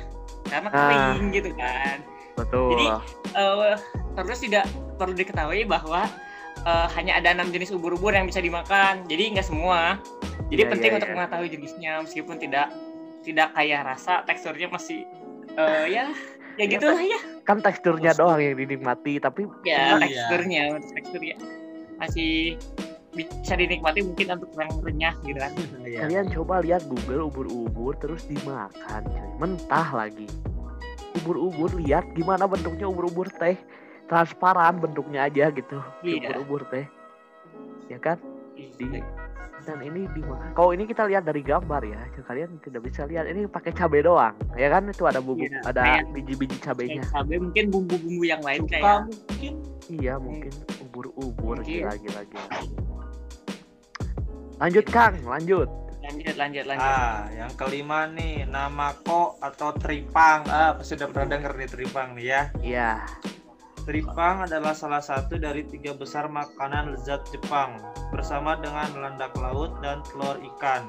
karena 0.44 0.68
Ah. 0.68 0.78
kering 1.12 1.30
gitu 1.30 1.50
kan 1.54 1.98
Betul. 2.34 2.68
jadi, 2.74 2.86
Eh, 3.34 3.74
terus 4.14 4.38
tidak 4.38 4.64
perlu 4.94 5.10
diketahui 5.10 5.66
bahwa 5.66 6.06
eh, 6.60 6.86
hanya 6.94 7.18
ada 7.18 7.32
enam 7.32 7.50
jenis 7.50 7.70
ubur-ubur 7.70 8.10
yang 8.10 8.24
bisa 8.24 8.38
dimakan 8.38 9.02
jadi 9.04 9.34
nggak 9.34 9.44
semua 9.44 9.98
jadi 10.46 10.62
Iya, 10.62 10.70
penting 10.70 10.90
iya, 10.90 10.96
untuk 10.96 11.08
iya. 11.08 11.16
mengetahui 11.16 11.48
jenisnya 11.50 11.92
meskipun 12.00 12.36
tidak 12.38 12.70
tidak 13.20 13.50
kaya 13.50 13.82
rasa 13.82 14.22
teksturnya 14.22 14.68
masih 14.68 15.02
eh, 15.52 15.86
ya 15.88 16.04
ya 16.54 16.64
gitu 16.64 16.86
lah 16.86 17.02
ya 17.02 17.18
kan 17.42 17.58
teksturnya 17.58 18.14
doang 18.14 18.38
yang 18.38 18.54
dinikmati, 18.54 19.18
tapi 19.18 19.44
ya 19.64 19.98
Iya. 19.98 20.00
teksturnya 20.00 20.62
teksturnya 20.88 21.34
masih 21.98 22.58
bisa 23.14 23.54
dinikmati 23.54 24.02
mungkin 24.02 24.26
untuk 24.34 24.50
yang 24.58 24.72
renyah 24.82 25.14
gitu 25.22 25.38
kan 25.38 25.52
Iya. 25.86 25.98
kalian 26.06 26.26
coba 26.34 26.54
lihat 26.66 26.82
Google 26.90 27.30
ubur-ubur 27.30 27.94
terus 28.02 28.26
dimakan, 28.26 29.02
coy. 29.06 29.30
mentah 29.38 29.88
lagi. 29.94 30.26
Ubur-ubur 31.22 31.70
lihat 31.78 32.02
gimana 32.18 32.50
bentuknya 32.50 32.90
ubur-ubur 32.90 33.30
teh, 33.38 33.54
transparan 34.10 34.82
bentuknya 34.82 35.30
aja 35.30 35.54
gitu. 35.54 35.78
Iya. 36.02 36.34
Ubur-ubur 36.34 36.66
teh, 36.74 36.84
ya 37.86 38.02
kan? 38.02 38.18
Di 38.58 38.98
dan 39.64 39.80
ini 39.80 40.04
dimakan. 40.12 40.52
Kalau 40.52 40.70
ini 40.76 40.84
kita 40.84 41.08
lihat 41.08 41.24
dari 41.24 41.40
gambar 41.40 41.82
ya, 41.88 41.96
kalian 42.28 42.60
tidak 42.60 42.84
bisa 42.84 43.08
lihat 43.08 43.24
ini 43.32 43.48
pakai 43.48 43.72
cabai 43.72 44.04
doang, 44.04 44.36
ya 44.60 44.68
kan? 44.68 44.84
Itu 44.92 45.08
ada 45.08 45.24
bubuk, 45.24 45.48
Iya, 45.48 45.64
ada 45.64 46.04
biji-biji 46.12 46.60
cabainya. 46.60 47.00
Cabai 47.08 47.40
mungkin 47.40 47.72
bumbu-bumbu 47.72 48.22
yang 48.28 48.44
lain 48.44 48.68
Suka 48.68 48.76
kayak 48.76 48.98
mungkin 49.08 49.52
Iya 49.92 50.16
mungkin 50.16 50.52
ubur-ubur 50.88 51.60
gila. 51.60 51.92
Lanjut 54.62 54.86
Kang, 54.88 55.18
lanjut. 55.26 55.68
lanjut 56.04 56.36
lanjut 56.36 56.64
lanjut 56.68 56.84
Ah, 56.84 57.24
yang 57.32 57.48
kelima 57.56 58.04
nih, 58.12 58.44
namako 58.44 59.40
atau 59.40 59.72
tripang. 59.72 60.44
Ah, 60.52 60.76
pasti 60.76 61.00
udah 61.00 61.08
pernah 61.08 61.28
denger 61.36 61.52
nih 61.56 61.68
tripang 61.68 62.08
nih 62.12 62.26
ya. 62.28 62.42
Iya. 62.60 62.90
Tripang 63.88 64.44
adalah 64.44 64.76
salah 64.76 65.00
satu 65.00 65.36
dari 65.40 65.64
tiga 65.64 65.96
besar 65.96 66.28
makanan 66.28 66.92
lezat 66.96 67.24
Jepang, 67.32 67.80
bersama 68.12 68.56
dengan 68.60 68.88
landak 69.00 69.32
laut 69.36 69.80
dan 69.80 70.00
telur 70.08 70.36
ikan. 70.56 70.88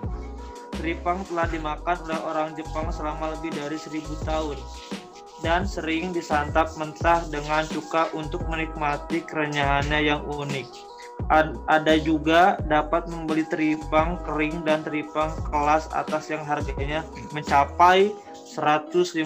Tripang 0.80 1.24
telah 1.32 1.48
dimakan 1.48 1.96
oleh 2.08 2.20
orang 2.28 2.50
Jepang 2.60 2.92
selama 2.92 3.36
lebih 3.40 3.56
dari 3.56 3.80
seribu 3.80 4.16
tahun 4.28 4.60
dan 5.46 5.70
sering 5.70 6.10
disantap 6.10 6.74
mentah 6.74 7.22
dengan 7.30 7.62
cuka 7.70 8.10
untuk 8.18 8.42
menikmati 8.50 9.22
kerenyahannya 9.22 10.02
yang 10.02 10.26
unik. 10.26 10.66
Ad- 11.30 11.62
ada 11.70 11.96
juga 12.02 12.58
dapat 12.66 13.06
membeli 13.06 13.46
teripang 13.46 14.18
kering 14.26 14.66
dan 14.66 14.82
teripang 14.82 15.30
kelas 15.54 15.86
atas 15.94 16.34
yang 16.34 16.42
harganya 16.42 17.06
mencapai 17.30 18.10
150 18.58 19.22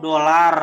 dolar. 0.00 0.56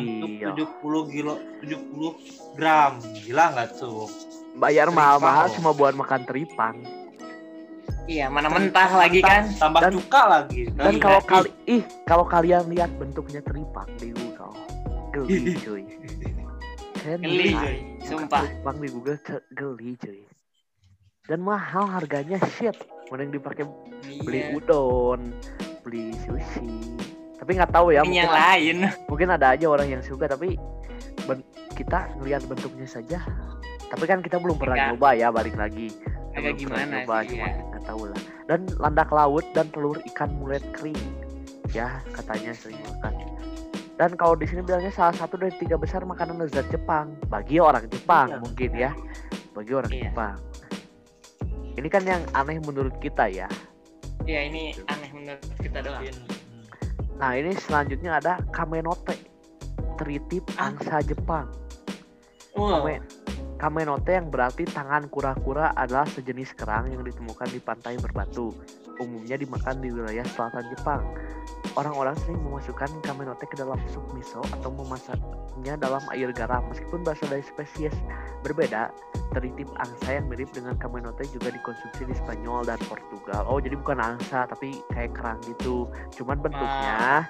Untuk 0.00 0.32
70 0.80 1.12
kilo 1.12 1.36
70 1.60 2.56
gram. 2.56 2.96
Gila 3.20 3.44
nggak 3.52 3.68
tuh? 3.76 4.08
Bayar 4.56 4.88
mahal-mahal 4.88 5.52
cuma 5.52 5.76
buat 5.76 5.92
makan 5.92 6.24
teripang. 6.24 6.80
Iya 8.06 8.26
mana 8.26 8.46
mentah 8.46 8.90
lagi 8.92 9.20
kan 9.20 9.46
tambah 9.52 9.80
Dan- 9.80 9.94
cuka 9.94 10.22
lagi 10.24 10.60
Dan 10.70 10.92
Gila, 10.92 11.00
kalau 11.00 11.16
ih. 11.16 11.26
kali 11.26 11.48
ih, 11.66 11.82
kalau 12.04 12.24
kalian 12.24 12.64
lihat 12.68 12.90
bentuknya 12.94 13.40
teripang 13.40 13.88
di 13.94 14.10
Google, 14.10 14.54
geli 15.10 15.54
cuy. 15.64 15.82
Geli, 16.96 17.50
cuy. 17.50 17.76
Sumpah. 18.02 18.44
Teripang 18.44 18.76
di 18.76 18.88
Google 18.88 19.18
ke- 19.18 19.44
geli 19.50 19.96
cuy. 19.96 20.20
Dan 21.22 21.40
mahal 21.40 21.86
harganya 21.86 22.36
shit. 22.50 22.74
Mending 23.08 23.30
dipakai 23.32 23.64
beli 24.20 24.40
Iya. 24.44 24.56
udon, 24.56 25.20
beli 25.80 26.12
sushi. 26.20 26.70
Tapi 27.34 27.50
nggak 27.52 27.70
tahu 27.70 27.90
ya, 27.90 28.00
Ini 28.00 28.06
mungkin 28.06 28.20
yang 28.20 28.34
lain 28.36 28.76
mungkin 29.06 29.28
ada 29.30 29.46
aja 29.50 29.66
orang 29.66 29.88
yang 29.88 30.02
suka 30.02 30.26
tapi 30.26 30.54
ben- 31.22 31.46
kita 31.72 32.12
ngelihat 32.14 32.44
bentuknya 32.44 32.84
saja 32.84 33.24
tapi 33.82 34.04
kan 34.04 34.20
kita 34.20 34.36
belum 34.36 34.54
pernah 34.54 34.76
Agak- 34.76 34.88
nyoba 34.92 35.08
ya 35.14 35.28
balik 35.28 35.56
lagi 35.56 35.88
agak 36.32 36.54
belum 36.56 36.70
pernah 36.70 36.84
gimana 36.84 36.96
nyoba, 37.02 37.16
sih 37.20 37.28
cuma 37.30 37.40
ya. 37.42 37.50
nggak 37.66 37.82
tahu 37.84 38.02
lah. 38.06 38.20
Dan 38.46 38.60
landak 38.78 39.08
laut 39.10 39.44
dan 39.52 39.66
telur 39.70 39.96
ikan 40.12 40.30
mulet 40.38 40.64
kering. 40.74 41.00
Ya 41.70 42.02
katanya 42.10 42.50
sering 42.50 42.78
makan. 42.82 43.14
Dan 43.94 44.16
kalau 44.16 44.32
di 44.32 44.48
sini 44.48 44.64
bilangnya 44.64 44.90
salah 44.90 45.12
satu 45.12 45.36
dari 45.36 45.52
tiga 45.56 45.76
besar 45.76 46.02
makanan 46.02 46.40
lezat 46.40 46.64
Jepang. 46.68 47.12
Bagi 47.28 47.60
orang 47.60 47.84
Jepang 47.86 48.32
Iya. 48.32 48.38
mungkin 48.40 48.70
ya. 48.72 48.90
Bagi 49.52 49.72
orang 49.72 49.92
Iya. 49.92 50.02
Jepang. 50.08 50.36
Ini 51.76 51.88
kan 51.88 52.02
yang 52.02 52.22
aneh 52.32 52.58
menurut 52.60 52.96
kita 52.98 53.28
ya. 53.28 53.46
Iya 54.24 54.40
ini 54.46 54.74
aneh 54.86 55.10
menurut 55.12 55.44
kita 55.56 55.78
doang. 55.80 56.04
Nah 57.16 57.30
ini 57.34 57.52
selanjutnya 57.54 58.16
ada 58.16 58.40
kamenote. 58.50 59.16
Teritip 59.94 60.48
Ah. 60.56 60.72
angsa 60.72 61.04
Jepang. 61.04 61.52
Wow. 62.56 62.82
Kame, 62.82 63.04
kamenote 63.60 64.16
yang 64.16 64.32
berarti 64.32 64.64
tangan 64.64 65.12
kura-kura 65.12 65.76
adalah 65.76 66.08
sejenis 66.08 66.56
kerang 66.56 66.88
yang 66.88 67.04
ditemukan 67.04 67.44
di 67.52 67.60
pantai 67.60 68.00
berbatu 68.00 68.56
Umumnya 68.96 69.36
dimakan 69.36 69.84
di 69.84 69.92
wilayah 69.92 70.24
selatan 70.32 70.64
Jepang 70.72 71.04
Orang-orang 71.76 72.16
sering 72.24 72.40
memasukkan 72.40 72.88
kamenote 73.04 73.44
ke 73.44 73.60
dalam 73.60 73.76
sup 73.92 74.04
miso 74.16 74.40
atau 74.48 74.72
memasaknya 74.72 75.76
dalam 75.76 76.00
air 76.16 76.32
garam 76.32 76.64
Meskipun 76.72 77.04
berasal 77.04 77.28
dari 77.28 77.44
spesies 77.44 77.92
berbeda 78.40 78.88
Teritip 79.36 79.68
angsa 79.76 80.16
yang 80.16 80.26
mirip 80.32 80.48
dengan 80.56 80.80
kamenote 80.80 81.28
juga 81.28 81.52
dikonsumsi 81.52 82.08
di 82.08 82.16
Spanyol 82.16 82.64
dan 82.64 82.80
Portugal 82.88 83.44
Oh 83.44 83.60
jadi 83.60 83.76
bukan 83.76 84.00
angsa 84.00 84.48
tapi 84.48 84.80
kayak 84.96 85.12
kerang 85.12 85.36
gitu 85.44 85.84
Cuman 86.16 86.40
bentuknya 86.40 87.28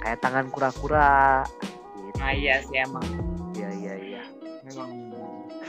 kayak 0.00 0.20
tangan 0.20 0.52
kura-kura 0.52 1.44
gitu. 1.96 2.20
Nah, 2.20 2.32
iya 2.36 2.60
sih 2.60 2.76
emang. 2.76 3.08
iya 3.56 3.70
iya 3.72 3.94
iya 3.96 4.22
Memang. 4.68 5.13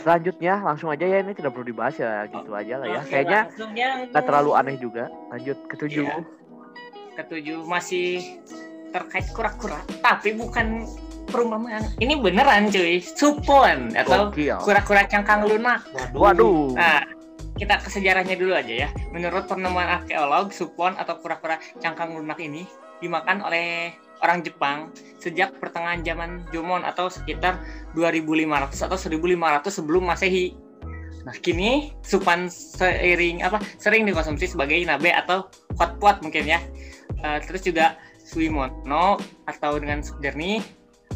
Selanjutnya 0.06 0.62
langsung 0.62 0.94
aja 0.94 1.02
ya 1.02 1.26
ini 1.26 1.34
tidak 1.34 1.58
perlu 1.58 1.65
dibahas 1.65 1.98
ya 1.98 2.30
gitu 2.30 2.54
aja 2.54 2.78
lah 2.78 2.88
ya 2.88 3.02
Oke, 3.02 3.10
kayaknya 3.10 3.41
nggak 4.13 4.24
terlalu 4.24 4.52
aneh 4.54 4.78
juga 4.78 5.10
lanjut 5.34 5.58
ketujuh 5.65 6.06
Iya. 6.06 6.22
ketujuh 7.18 7.65
masih 7.65 8.38
terkait 8.91 9.28
kura-kura, 9.32 9.80
tapi 10.00 10.36
bukan 10.36 10.84
perumpamaan. 11.28 11.84
Ini 12.00 12.15
beneran 12.15 12.72
cuy, 12.72 13.00
supon 13.04 13.91
atau 13.91 14.32
Gokil. 14.32 14.56
kura-kura 14.63 15.04
cangkang 15.04 15.44
lunak. 15.44 15.84
waduh 16.12 16.72
Nah, 16.76 17.04
kita 17.56 17.80
ke 17.80 17.91
sejarahnya 17.91 18.39
dulu 18.39 18.56
aja 18.56 18.88
ya. 18.88 18.89
Menurut 19.12 19.48
penemuan 19.48 20.00
arkeolog, 20.00 20.52
supon 20.52 20.96
atau 20.96 21.20
kura-kura 21.20 21.60
cangkang 21.80 22.15
lunak 22.15 22.39
ini 22.39 22.63
dimakan 23.00 23.44
oleh 23.44 23.91
orang 24.21 24.43
Jepang 24.45 24.91
sejak 25.19 25.58
pertengahan 25.58 26.06
zaman 26.06 26.45
Jomon 26.54 26.86
atau 26.86 27.10
sekitar 27.10 27.60
2500 27.97 28.86
atau 28.86 28.97
1500 28.97 29.73
sebelum 29.73 30.04
Masehi. 30.06 30.56
Nah, 31.25 31.34
kini 31.41 31.97
supan 32.06 32.45
seiring 32.45 33.41
apa 33.41 33.58
sering 33.82 34.06
dikonsumsi 34.06 34.54
sebagai 34.54 34.78
nabe 34.86 35.10
atau 35.10 35.49
hot 35.82 35.97
pot 35.97 36.21
mungkin 36.21 36.45
ya. 36.45 36.62
Eh, 37.25 37.39
terus 37.41 37.65
juga 37.65 37.97
suimono 38.21 39.17
atau 39.49 39.78
dengan 39.82 40.06
sup 40.06 40.21
jernih 40.21 40.62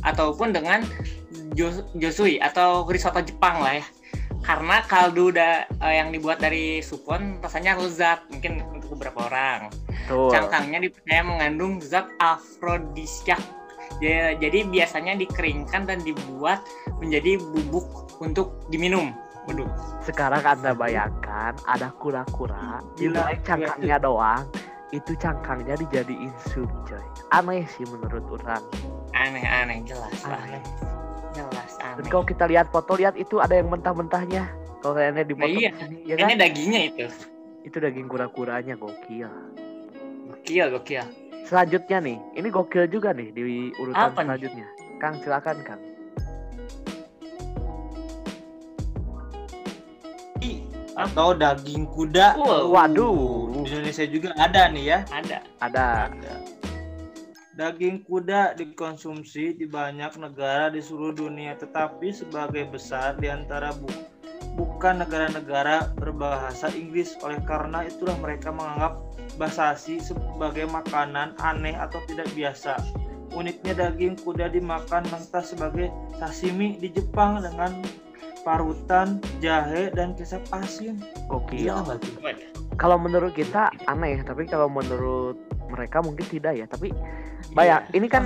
ataupun 0.01 0.53
dengan 0.53 0.81
jo- 1.53 1.85
josui 1.97 2.41
atau 2.41 2.85
risotto 2.89 3.21
Jepang 3.21 3.61
lah 3.61 3.81
ya 3.81 3.85
karena 4.39 4.81
kaldu 4.87 5.35
da, 5.35 5.67
eh, 5.67 5.93
yang 5.99 6.15
dibuat 6.15 6.39
dari 6.39 6.79
supon 6.79 7.43
rasanya 7.43 7.75
lezat 7.75 8.23
mungkin 8.31 8.63
untuk 8.71 8.95
beberapa 8.95 9.27
orang 9.27 9.67
tuh 10.09 10.33
cangkangnya 10.33 10.89
dipercaya 10.89 11.21
mengandung 11.21 11.77
zat 11.79 12.09
afrodisiak. 12.17 13.39
Jadi 14.01 14.65
biasanya 14.69 15.17
dikeringkan 15.17 15.85
dan 15.89 15.99
dibuat 16.01 16.61
menjadi 16.97 17.37
bubuk 17.41 18.09
untuk 18.21 18.65
diminum. 18.73 19.13
Waduh. 19.49 19.69
Sekarang 20.05 20.45
anda 20.45 20.77
bayangkan 20.77 21.57
ada 21.65 21.89
kura-kura 21.97 22.81
Gila. 22.97 23.25
dimulai 23.25 23.37
cangkangnya 23.45 23.97
doang 23.97 24.45
itu 24.89 25.13
cangkangnya 25.17 25.77
dijadiin 25.77 26.33
sup 26.49 26.69
coy. 26.85 27.01
Aneh 27.33 27.65
sih 27.77 27.85
menurut 27.89 28.25
orang. 28.29 28.61
Aneh-aneh 29.13 29.85
jelas 29.85 30.17
lah 30.25 30.41
Aneh. 30.49 30.61
jelas 31.33 31.71
dan 31.77 32.01
aneh. 32.01 32.09
kalau 32.09 32.25
kita 32.25 32.45
lihat 32.49 32.69
foto 32.73 32.93
lihat 32.97 33.13
itu 33.17 33.37
ada 33.41 33.57
yang 33.57 33.69
mentah-mentahnya. 33.69 34.49
Kalau 34.79 34.93
kayaknya 34.95 35.23
di 35.27 35.33
Nah, 35.33 35.41
foto 35.45 35.59
iya. 35.59 35.71
ya 36.07 36.15
kan? 36.17 36.25
Ini 36.29 36.35
dagingnya 36.39 36.81
itu. 36.93 37.05
Itu 37.65 37.77
daging 37.81 38.07
kura-kuranya 38.07 38.77
gokil 38.77 39.29
gokil 40.49 40.67
gokil 40.73 41.05
selanjutnya 41.45 41.97
nih 42.01 42.17
ini 42.33 42.47
gokil 42.49 42.89
juga 42.89 43.13
nih 43.13 43.29
di 43.29 43.69
urutan 43.77 44.09
Apa 44.09 44.25
nih? 44.25 44.25
selanjutnya 44.25 44.67
Kang 44.97 45.15
silakan 45.21 45.57
Kang 45.61 45.81
atau 50.99 51.31
daging 51.31 51.87
kuda. 51.95 52.35
Wow. 52.35 52.75
waduh 52.75 53.47
Di 53.63 53.71
Indonesia 53.71 54.03
juga 54.03 54.29
ada 54.35 54.67
nih 54.67 54.83
ya. 54.83 54.99
ada 55.15 55.37
ada 55.63 56.11
Ada. 56.11 56.33
Daging 57.55 58.03
kuda 58.03 58.55
dikonsumsi 58.55 59.55
di 59.55 59.67
banyak 59.67 60.15
negara 60.15 60.71
di 60.71 60.79
seluruh 60.79 61.11
dunia, 61.11 61.55
tetapi 61.55 62.11
sebagai 62.11 62.67
besar 62.67 63.19
di 63.19 63.27
antara 63.27 63.75
bu- 63.75 63.91
bukan 64.55 65.03
negara-negara 65.03 65.91
berbahasa 65.95 66.71
Inggris. 66.71 67.19
Oleh 67.19 67.39
karena 67.43 67.83
itulah 67.83 68.15
mereka 68.15 68.51
menganggap 68.51 69.03
basasi 69.39 70.03
sebagai 70.03 70.67
makanan 70.67 71.33
aneh 71.39 71.73
atau 71.73 72.03
tidak 72.11 72.27
biasa. 72.35 72.75
Uniknya 73.31 73.77
daging 73.77 74.19
kuda 74.19 74.51
dimakan 74.51 75.07
mentah 75.07 75.45
sebagai 75.45 75.87
sashimi 76.19 76.75
di 76.81 76.91
Jepang 76.91 77.39
dengan 77.39 77.79
parutan, 78.43 79.21
jahe, 79.39 79.93
dan 79.93 80.17
kecap 80.17 80.41
asin. 80.51 80.99
gokil 81.29 81.71
tuh? 81.85 81.99
Waduh. 82.19 82.47
kalau 82.79 82.95
menurut 82.95 83.35
kita 83.35 83.69
aneh 83.85 84.23
tapi 84.23 84.47
kalau 84.47 84.71
menurut 84.71 85.35
mereka 85.67 85.99
mungkin 85.99 86.25
tidak 86.31 86.55
ya 86.55 86.65
tapi 86.65 86.95
bayang 87.53 87.83
Iya. 87.91 87.95
ini 87.99 88.07
kan 88.07 88.23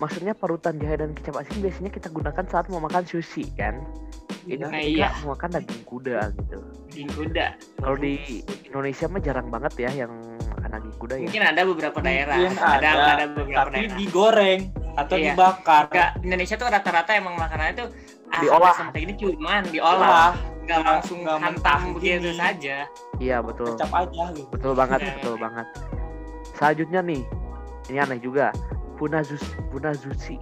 maksudnya 0.00 0.32
parutan 0.32 0.80
jahe 0.80 0.96
dan 0.96 1.12
kecap 1.12 1.36
asin 1.38 1.60
biasanya 1.60 1.90
kita 1.92 2.08
gunakan 2.08 2.44
saat 2.48 2.66
mau 2.68 2.80
makan 2.80 3.04
sushi 3.04 3.44
kan 3.54 3.84
ini. 4.42 4.56
Nah, 4.56 4.72
iya. 4.74 5.12
mau 5.22 5.36
makan 5.36 5.60
daging 5.60 5.84
kuda 5.84 6.32
gitu 6.34 6.58
daging 6.88 7.10
kuda 7.12 7.46
kalau 7.78 7.96
di 7.96 8.40
Indonesia 8.64 9.04
mah 9.06 9.20
jarang 9.20 9.48
banget 9.48 9.72
ya 9.78 9.90
yang 10.06 10.12
makan 10.56 10.70
daging 10.72 10.96
kuda 10.96 11.14
ya 11.14 11.26
mungkin 11.28 11.44
ada 11.44 11.60
beberapa 11.62 11.98
daerah 12.00 12.36
Mungkin 12.40 12.56
ada 12.56 12.88
ada, 12.88 13.04
ada 13.14 13.24
beberapa 13.28 13.60
tapi 13.68 13.76
daerah 13.76 13.96
digoreng 14.00 14.60
atau 14.90 15.14
Iya. 15.16 15.32
dibakar. 15.32 15.82
Enggak, 15.86 16.10
Indonesia 16.26 16.54
tuh 16.58 16.66
rata-rata 16.66 17.10
emang 17.14 17.34
makanannya 17.38 17.74
tuh 17.78 17.88
ah, 18.32 18.40
Diolah. 18.42 18.74
sampai 18.74 19.00
ini 19.06 19.14
cuman 19.14 19.62
Olah, 19.62 19.70
diolah 19.70 20.30
nggak 20.60 20.80
langsung 20.82 21.18
nggak 21.22 21.38
mentah 21.42 21.78
hantam 21.78 21.94
begitu 21.98 22.30
saja 22.32 22.76
iya 23.18 23.42
betul 23.42 23.74
kecap 23.74 23.90
aja 23.92 24.24
gitu. 24.32 24.46
betul 24.54 24.72
banget 24.72 25.00
Iya. 25.02 25.10
betul 25.18 25.34
banget 25.36 25.66
selanjutnya 26.54 27.00
nih 27.02 27.22
ini 27.90 27.98
aneh 27.98 28.18
juga 28.22 28.54
funazus 29.00 29.40
funazushi 29.72 30.36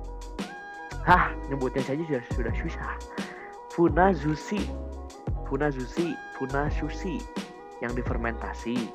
hah 1.07 1.31
nyebutnya 1.47 1.79
saja 1.87 2.03
sudah 2.03 2.25
sudah 2.35 2.55
susah 2.59 2.91
funazushi 3.71 4.67
funazushi 5.47 6.19
funasushi 6.35 7.23
yang 7.79 7.95
difermentasi 7.95 8.91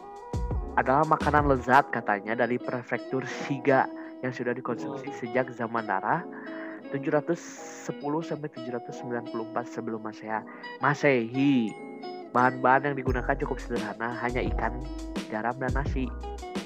adalah 0.75 1.07
makanan 1.07 1.47
lezat 1.47 1.87
katanya 1.95 2.35
dari 2.35 2.59
prefektur 2.59 3.23
Shiga 3.23 3.87
yang 4.19 4.35
sudah 4.35 4.51
dikonsumsi 4.51 5.15
sejak 5.15 5.47
zaman 5.55 5.87
Nara 5.87 6.27
710 6.93 7.89
sampai 8.21 8.49
794 8.53 9.65
sebelum 9.65 9.99
Masehi. 10.05 10.45
Masehi. 10.77 11.73
Bahan-bahan 12.29 12.93
yang 12.93 12.95
digunakan 12.97 13.33
cukup 13.33 13.57
sederhana, 13.57 14.13
hanya 14.21 14.41
ikan, 14.53 14.77
garam, 15.33 15.57
dan 15.57 15.73
nasi. 15.73 16.09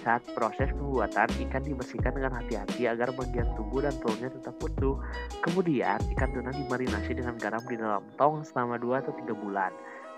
Saat 0.07 0.23
proses 0.31 0.71
pembuatan, 0.71 1.27
ikan 1.27 1.67
dibersihkan 1.67 2.15
dengan 2.15 2.39
hati-hati 2.39 2.87
agar 2.87 3.11
bagian 3.11 3.51
tubuh 3.59 3.83
dan 3.83 3.91
telurnya 3.99 4.31
tetap 4.31 4.55
utuh. 4.55 5.03
Kemudian, 5.43 5.99
ikan 6.15 6.31
tuna 6.31 6.55
dimarinasi 6.55 7.11
dengan 7.11 7.35
garam 7.35 7.59
di 7.67 7.75
dalam 7.75 7.99
tong 8.15 8.39
selama 8.47 8.79
2 8.79 9.03
atau 9.03 9.11
3 9.11 9.35
bulan. 9.35 9.75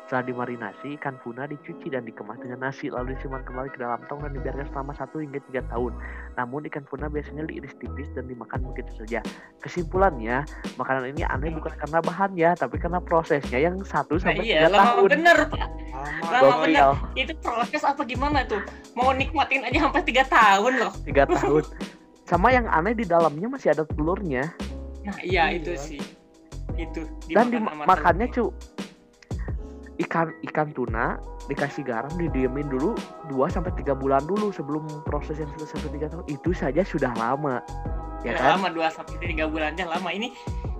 Setelah 0.10 0.26
dimarinasi, 0.26 0.98
ikan 0.98 1.22
tuna 1.22 1.45
dicuci 1.45 1.93
dan 1.93 2.02
dikemas 2.02 2.41
dengan 2.41 2.65
nasi, 2.65 2.89
lalu 2.89 3.13
disimpan 3.13 3.45
kembali 3.45 3.69
ke 3.69 3.78
dalam 3.78 4.02
tong 4.10 4.26
dan 4.26 4.34
dibiarkan 4.34 4.65
selama 4.74 4.98
1 4.98 5.06
hingga 5.22 5.38
3 5.54 5.69
tahun. 5.69 5.93
Namun, 6.34 6.65
ikan 6.65 6.82
tuna 6.89 7.13
biasanya 7.13 7.45
diiris 7.45 7.78
tipis 7.78 8.10
dan 8.17 8.26
dimakan 8.26 8.74
begitu 8.74 8.89
saja. 8.98 9.22
Kesimpulannya, 9.62 10.50
makanan 10.82 11.13
ini 11.13 11.22
aneh 11.30 11.54
bukan 11.54 11.78
karena 11.78 12.02
bahannya, 12.02 12.50
tapi 12.58 12.82
karena 12.82 12.98
prosesnya 12.98 13.62
yang 13.62 13.78
1 13.86 13.86
nah, 13.86 14.17
sampai 14.17 14.41
iya 14.50 14.65
3 14.65 14.74
lama 14.74 14.82
tahun. 14.82 15.10
bener 15.13 15.38
pak 15.45 15.67
Lama 16.26 16.41
Lama 16.41 16.56
bener. 16.65 16.86
Itu 17.13 17.34
proses 17.45 17.82
apa 17.86 18.02
gimana 18.02 18.50
tuh 18.50 18.65
mau 18.98 19.13
nikmatin 19.13 19.62
aja 19.62 19.86
sampai 19.86 20.02
tiga 20.02 20.24
tahun 20.26 20.74
loh 20.82 20.91
tiga 21.06 21.24
tahun 21.30 21.63
sama 22.26 22.52
yang 22.52 22.67
aneh 22.67 22.91
di 22.98 23.06
dalamnya 23.08 23.48
masih 23.48 23.72
ada 23.72 23.84
telurnya 23.88 24.50
nah 25.08 25.15
iya 25.24 25.54
Iya. 25.54 25.63
itu 25.63 25.72
sih 25.80 26.02
itu 26.76 27.08
dan 27.32 27.48
dimakan 27.48 27.84
sama 27.84 27.84
dimakannya 27.88 28.28
cu 28.34 28.45
ikan 29.99 30.31
ikan 30.47 30.71
tuna 30.71 31.19
dikasih 31.45 31.83
garam 31.83 32.12
didiemin 32.15 32.67
dulu 32.67 32.95
2 33.27 33.35
sampai 33.49 33.75
tiga 33.75 33.91
bulan 33.91 34.23
dulu 34.23 34.47
sebelum 34.49 34.88
proses 35.03 35.38
yang 35.38 35.49
selesai 35.57 35.75
sampai 35.77 35.91
tiga 35.95 36.07
tahun. 36.07 36.25
Itu 36.25 36.51
saja 36.51 36.81
sudah 36.81 37.12
lama 37.15 37.59
ya 38.19 38.35
Udah 38.35 38.39
kan? 38.39 38.49
lama 38.59 38.67
dua 38.69 38.88
sampai 38.91 39.15
tiga 39.21 39.47
bulannya 39.47 39.83
lama. 39.83 40.09
Ini 40.09 40.27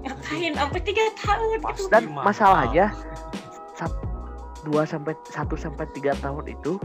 ngapain 0.04 0.54
sampai 0.56 0.80
tiga 0.82 1.04
tahun? 1.18 1.48
Gitu. 1.56 1.84
dan 1.88 2.04
Gimana? 2.08 2.26
masalahnya 2.26 2.86
dua 4.62 4.84
sampai 4.84 5.16
satu 5.26 5.56
sampai 5.56 5.88
tiga 5.92 6.12
tahun 6.20 6.52
itu 6.52 6.76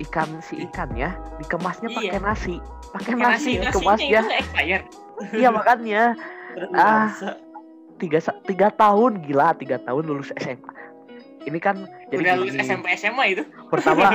ikan 0.00 0.40
si 0.40 0.64
ikannya 0.64 1.12
dikemasnya 1.36 1.92
pakai 1.92 2.08
Iya. 2.08 2.20
nasi. 2.20 2.56
Pakai 2.88 3.12
Pakai 3.12 3.14
nasi 3.14 3.28
nasinya 3.52 3.64
dikemasnya. 3.68 4.20
itu 4.20 4.32
expired 4.34 4.84
iya 5.32 5.48
makanya. 5.48 6.02
Ah. 6.74 7.12
Tiga 8.00 8.18
tiga 8.42 8.70
tahun 8.72 9.20
gila 9.22 9.52
tiga 9.54 9.76
tahun 9.78 10.06
lulus 10.06 10.30
SMA 10.38 10.70
ini 11.48 11.58
kan 11.58 11.88
jadi 12.12 12.22
udah 12.22 12.34
lulus 12.44 12.56
SMP 12.60 12.86
SMA 13.00 13.24
itu? 13.32 13.42
Pertama 13.72 14.12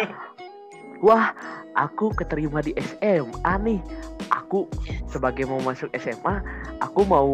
wah 1.06 1.34
aku 1.74 2.14
keterima 2.14 2.62
di 2.62 2.72
SMA 2.78 3.54
nih. 3.66 3.80
Aku 4.30 4.70
sebagai 5.10 5.50
mau 5.50 5.60
masuk 5.60 5.90
SMA 5.98 6.40
aku 6.80 7.02
mau 7.04 7.28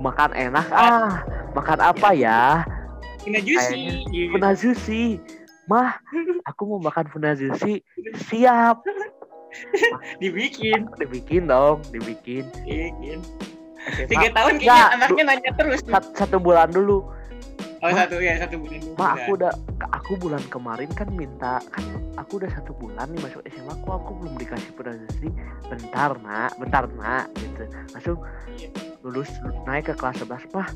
makan 0.00 0.32
enak. 0.32 0.66
Ah. 0.72 1.22
Makan 1.52 1.78
apa 1.78 2.16
ya? 2.16 2.64
Gitu. 3.22 4.34
funazushi 4.34 5.22
mah 5.70 5.94
aku 6.50 6.62
mau 6.66 6.80
makan 6.82 7.06
funazushi 7.12 7.84
siap. 8.26 8.82
Dibikin. 10.22 10.88
Dibikin 10.96 11.46
dong 11.46 11.84
dibikin. 11.92 12.48
Tiga 14.08 14.28
tahun 14.32 14.62
kayaknya 14.62 14.86
anaknya 14.96 15.22
nanya 15.28 15.52
terus. 15.58 15.84
satu 16.16 16.40
bulan 16.40 16.72
dulu 16.72 17.04
Oh 17.82 17.90
Ma- 17.90 17.98
satu 17.98 18.22
ya 18.22 18.38
satu 18.38 18.62
bulan. 18.62 18.78
Ma 18.78 18.94
bulan. 18.94 19.10
aku 19.18 19.30
udah 19.34 19.52
aku 19.90 20.12
bulan 20.14 20.42
kemarin 20.46 20.90
kan 20.94 21.08
minta 21.10 21.58
kan 21.74 21.82
aku 22.14 22.38
udah 22.38 22.50
satu 22.54 22.70
bulan 22.72 23.10
nih 23.10 23.18
masuk 23.18 23.42
SMA 23.50 23.74
aku 23.74 23.88
aku 23.90 24.10
belum 24.22 24.34
dikasih 24.38 24.70
promosi 24.72 25.28
bentar 25.66 26.14
nak 26.22 26.54
bentar 26.56 26.86
nak 26.94 27.26
gitu. 27.34 27.66
Langsung 27.90 28.18
Iya. 28.54 28.68
lulus 29.02 29.26
naik 29.66 29.90
ke 29.90 29.94
kelas 29.98 30.22
11 30.22 30.46
mah 30.54 30.68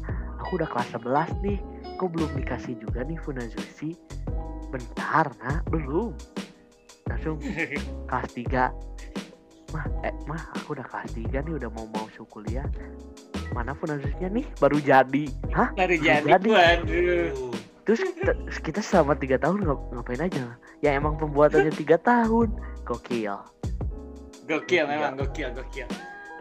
aku 0.42 0.58
udah 0.58 0.66
kelas 0.66 0.88
11 0.98 1.30
nih 1.46 1.58
kok 1.94 2.10
belum 2.10 2.30
dikasih 2.34 2.74
juga 2.74 3.06
nih 3.06 3.18
Funazushi? 3.22 3.94
Bentar 4.74 5.30
nak 5.38 5.62
belum. 5.70 6.10
Langsung 7.06 7.38
kelas 8.10 8.28
3 8.34 8.74
mah 9.70 9.86
eh 10.02 10.14
mah 10.26 10.42
aku 10.58 10.74
udah 10.74 10.86
kelas 10.90 11.14
3 11.14 11.22
nih 11.46 11.54
udah 11.54 11.70
mau 11.70 11.86
mau 11.86 12.06
kuliah 12.26 12.66
mana 13.50 13.72
Funazushi-nya 13.72 14.28
nih 14.28 14.46
baru 14.56 14.78
jadi 14.78 15.24
hah 15.50 15.70
Baru 15.72 15.94
jadi. 15.94 16.26
jadi. 16.26 16.48
Waduh. 16.48 17.52
Terus 17.82 18.00
kita, 18.02 18.32
kita 18.60 18.80
selama 18.80 19.14
tiga 19.14 19.36
tahun 19.36 19.62
ngap- 19.62 19.86
ngapain 19.92 20.18
aja? 20.20 20.42
Ya 20.80 20.90
emang 20.92 21.14
pembuatannya 21.14 21.70
tiga 21.78 21.96
tahun. 21.96 22.50
Gokil. 22.82 23.36
Gokil 24.44 24.84
memang 24.84 25.14
gokil 25.14 25.50
gokil. 25.52 25.86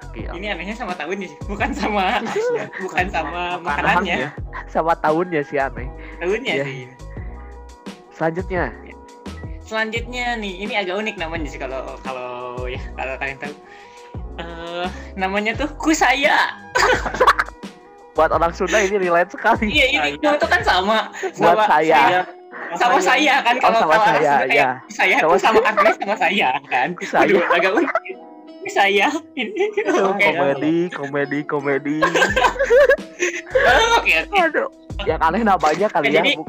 Gokil. 0.03 0.29
Ini 0.31 0.45
anehnya 0.51 0.73
sama 0.73 0.93
tahunnya 0.93 1.27
sih, 1.27 1.39
bukan 1.45 1.69
sama 1.71 2.21
bukan 2.83 3.05
sama 3.07 3.57
makanannya. 3.59 4.33
Sama 4.65 4.93
tahunnya 4.95 5.41
sih 5.43 5.57
aneh. 5.57 5.85
Tahunnya 6.17 6.53
Iya. 6.55 6.65
sih. 6.65 6.85
Selanjutnya, 8.11 8.71
Selanjutnya 9.59 10.37
nih, 10.37 10.61
ini 10.61 10.73
agak 10.73 10.93
unik 10.95 11.15
namanya 11.17 11.49
sih 11.49 11.57
kalau 11.57 11.97
kalau 11.99 12.29
ya 12.63 12.77
kalau 12.93 13.17
kalian 13.17 13.37
tahu. 13.39 13.53
Eh 14.37 14.87
namanya 15.15 15.55
tuh 15.55 15.69
Kusaya. 15.75 16.51
buat 18.15 18.31
orang 18.31 18.55
Sunda 18.55 18.79
ini 18.79 18.95
relate 18.95 19.35
sekali. 19.35 19.67
Iya 19.67 19.85
ini 19.91 20.09
Saya. 20.23 20.35
itu 20.39 20.47
kan 20.47 20.61
sama 20.63 20.97
Buat 21.35 21.35
sama 21.35 21.63
saya. 21.67 22.23
sama 22.79 22.97
saya 22.97 23.33
kan 23.43 23.55
Oh, 23.59 23.61
kalau 23.67 23.77
sama 23.77 23.91
kalau 23.91 24.05
saya, 24.07 24.31
Sunda 24.39 24.55
ya. 24.55 24.69
saya 24.87 25.15
Sama 25.19 25.35
sama 25.37 25.59
artinya 25.61 25.93
sama 25.99 26.15
saya 26.15 26.49
kan. 26.65 26.87
Saya. 27.03 27.19
Waduh, 27.27 27.43
agak 27.51 27.71
unik. 27.75 27.91
Saya 28.65 29.07
ini 29.35 29.63
Oh, 29.91 30.15
oke 30.15 30.25
komedi, 30.25 30.75
komedi, 30.89 31.39
komedi. 31.43 31.97
oke 33.99 34.13
oke. 34.15 34.37
Aduh. 34.41 34.67
Yang 35.03 35.19
aneh 35.21 35.41
namanya 35.43 35.87
kali 35.91 36.07
ya. 36.09 36.23
Jadi- 36.23 36.39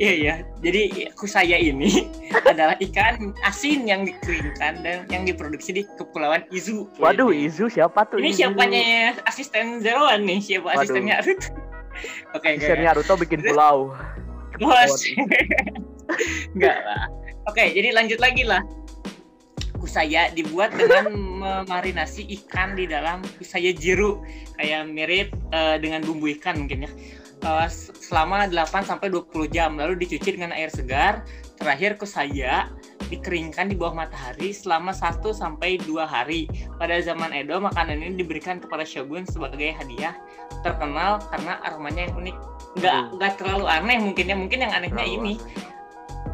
Iya 0.00 0.12
iya. 0.16 0.34
Jadi 0.64 1.12
kusaya 1.12 1.60
ini 1.60 2.08
adalah 2.50 2.72
ikan 2.80 3.36
asin 3.44 3.84
yang 3.84 4.08
dikeringkan 4.08 4.80
dan 4.80 5.04
yang 5.12 5.28
diproduksi 5.28 5.76
di 5.76 5.82
Kepulauan 6.00 6.48
Izu. 6.48 6.88
Waduh. 6.96 7.28
Izu 7.28 7.68
siapa 7.68 8.08
tuh? 8.08 8.16
Ini 8.16 8.32
Izu? 8.32 8.38
siapanya 8.40 9.12
asisten 9.28 9.84
Zeroan 9.84 10.24
nih? 10.24 10.40
Siapa 10.40 10.72
Waduh. 10.72 10.80
asistennya 10.88 11.20
Arut? 11.20 11.40
Oke, 12.32 12.56
oke. 12.56 12.64
Asistennya 12.64 12.96
Naruto 12.96 13.12
bikin 13.20 13.44
pulau. 13.44 13.92
Bos. 14.56 15.04
Enggak 16.56 16.80
lah. 16.88 17.12
Oke, 17.44 17.76
jadi 17.76 17.92
lanjut 17.92 18.16
lagi 18.24 18.40
lah. 18.46 18.64
Kusaya 19.76 20.32
dibuat 20.32 20.72
dengan 20.80 21.12
memarinasi 21.12 22.24
ikan 22.40 22.72
di 22.72 22.88
dalam 22.88 23.20
kusaya 23.36 23.74
jiru 23.76 24.22
kayak 24.56 24.88
mirip 24.88 25.28
eh, 25.52 25.76
dengan 25.76 26.00
bumbu 26.00 26.30
ikan 26.40 26.64
mungkin 26.64 26.88
ya. 26.88 26.90
Eh, 27.40 27.68
selama 27.96 28.44
8 28.52 28.84
sampai 28.84 29.08
20 29.08 29.48
jam 29.48 29.72
lalu 29.80 30.04
dicuci 30.04 30.36
dengan 30.36 30.52
air 30.52 30.68
segar. 30.68 31.24
Terakhir 31.56 31.96
kusaya 31.96 32.68
dikeringkan 33.08 33.72
di 33.72 33.76
bawah 33.76 34.04
matahari 34.04 34.52
selama 34.52 34.92
1 34.92 35.32
sampai 35.32 35.80
2 35.80 36.04
hari. 36.04 36.44
Pada 36.76 37.00
zaman 37.00 37.32
Edo 37.32 37.56
makanan 37.56 37.96
ini 37.96 38.20
diberikan 38.20 38.60
kepada 38.60 38.84
shogun 38.84 39.24
sebagai 39.24 39.72
hadiah 39.72 40.20
terkenal 40.60 41.24
karena 41.32 41.56
aromanya 41.64 42.12
yang 42.12 42.14
unik. 42.20 42.36
Nggak 42.76 43.00
nggak 43.16 43.32
terlalu 43.40 43.66
aneh 43.72 43.98
mungkin 44.04 44.24
ya. 44.28 44.36
Mungkin 44.36 44.58
yang 44.60 44.72
anehnya 44.76 45.00
Terlalu 45.00 45.16
ini 45.16 45.34
aneh. 45.40 45.79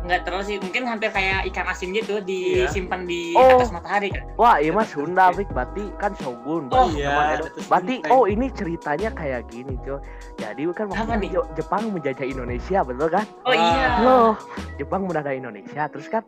Nggak 0.06 0.22
terlalu 0.22 0.44
sih 0.46 0.56
mungkin 0.62 0.82
hampir 0.86 1.10
kayak 1.10 1.50
ikan 1.50 1.66
asin 1.66 1.90
gitu 1.90 2.22
Iya. 2.22 2.70
disimpan 2.70 3.02
di 3.04 3.34
Oh. 3.34 3.58
atas 3.58 3.74
matahari 3.74 4.08
kan 4.08 4.22
Wah, 4.38 4.56
iya 4.56 4.70
mah 4.70 4.84
Sunda, 4.84 5.32
Fik. 5.32 5.48
Berarti 5.50 5.88
kan 5.96 6.12
Shogun. 6.14 6.68
Oh, 6.68 6.86
iya, 6.92 7.40
Berarti, 7.66 8.04
oh 8.12 8.28
ini 8.28 8.52
ceritanya 8.52 9.08
kayak 9.10 9.48
gini, 9.48 9.74
cuy. 9.80 9.96
Jadi 10.36 10.62
kan 10.70 10.92
waktu 10.92 11.24
itu 11.24 11.40
Jepang 11.56 11.88
menjajah 11.88 12.26
Indonesia, 12.26 12.78
betul 12.84 13.08
kan? 13.08 13.24
oh 13.42 13.54
iya 13.56 13.86
Loh, 14.04 14.32
Jepang 14.76 15.08
menjajah 15.08 15.32
Indonesia. 15.32 15.82
Terus 15.88 16.06
kan 16.06 16.22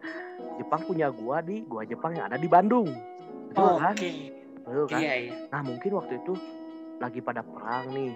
Jepang 0.57 0.81
punya 0.83 1.13
gua 1.13 1.39
di 1.39 1.63
gua 1.63 1.85
Jepang 1.85 2.17
yang 2.17 2.33
ada 2.33 2.41
di 2.41 2.49
Bandung. 2.49 2.89
Betul 3.53 3.63
oh, 3.63 3.77
kan? 3.77 3.93
oke 3.93 4.11
Betul 4.65 4.85
kan? 4.89 5.01
iya 5.01 5.15
iya 5.21 5.33
Nah, 5.49 5.61
mungkin 5.63 5.91
waktu 5.95 6.15
itu 6.19 6.33
lagi 6.99 7.21
pada 7.21 7.45
perang 7.45 7.93
nih. 7.93 8.13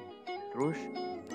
Terus 0.50 0.78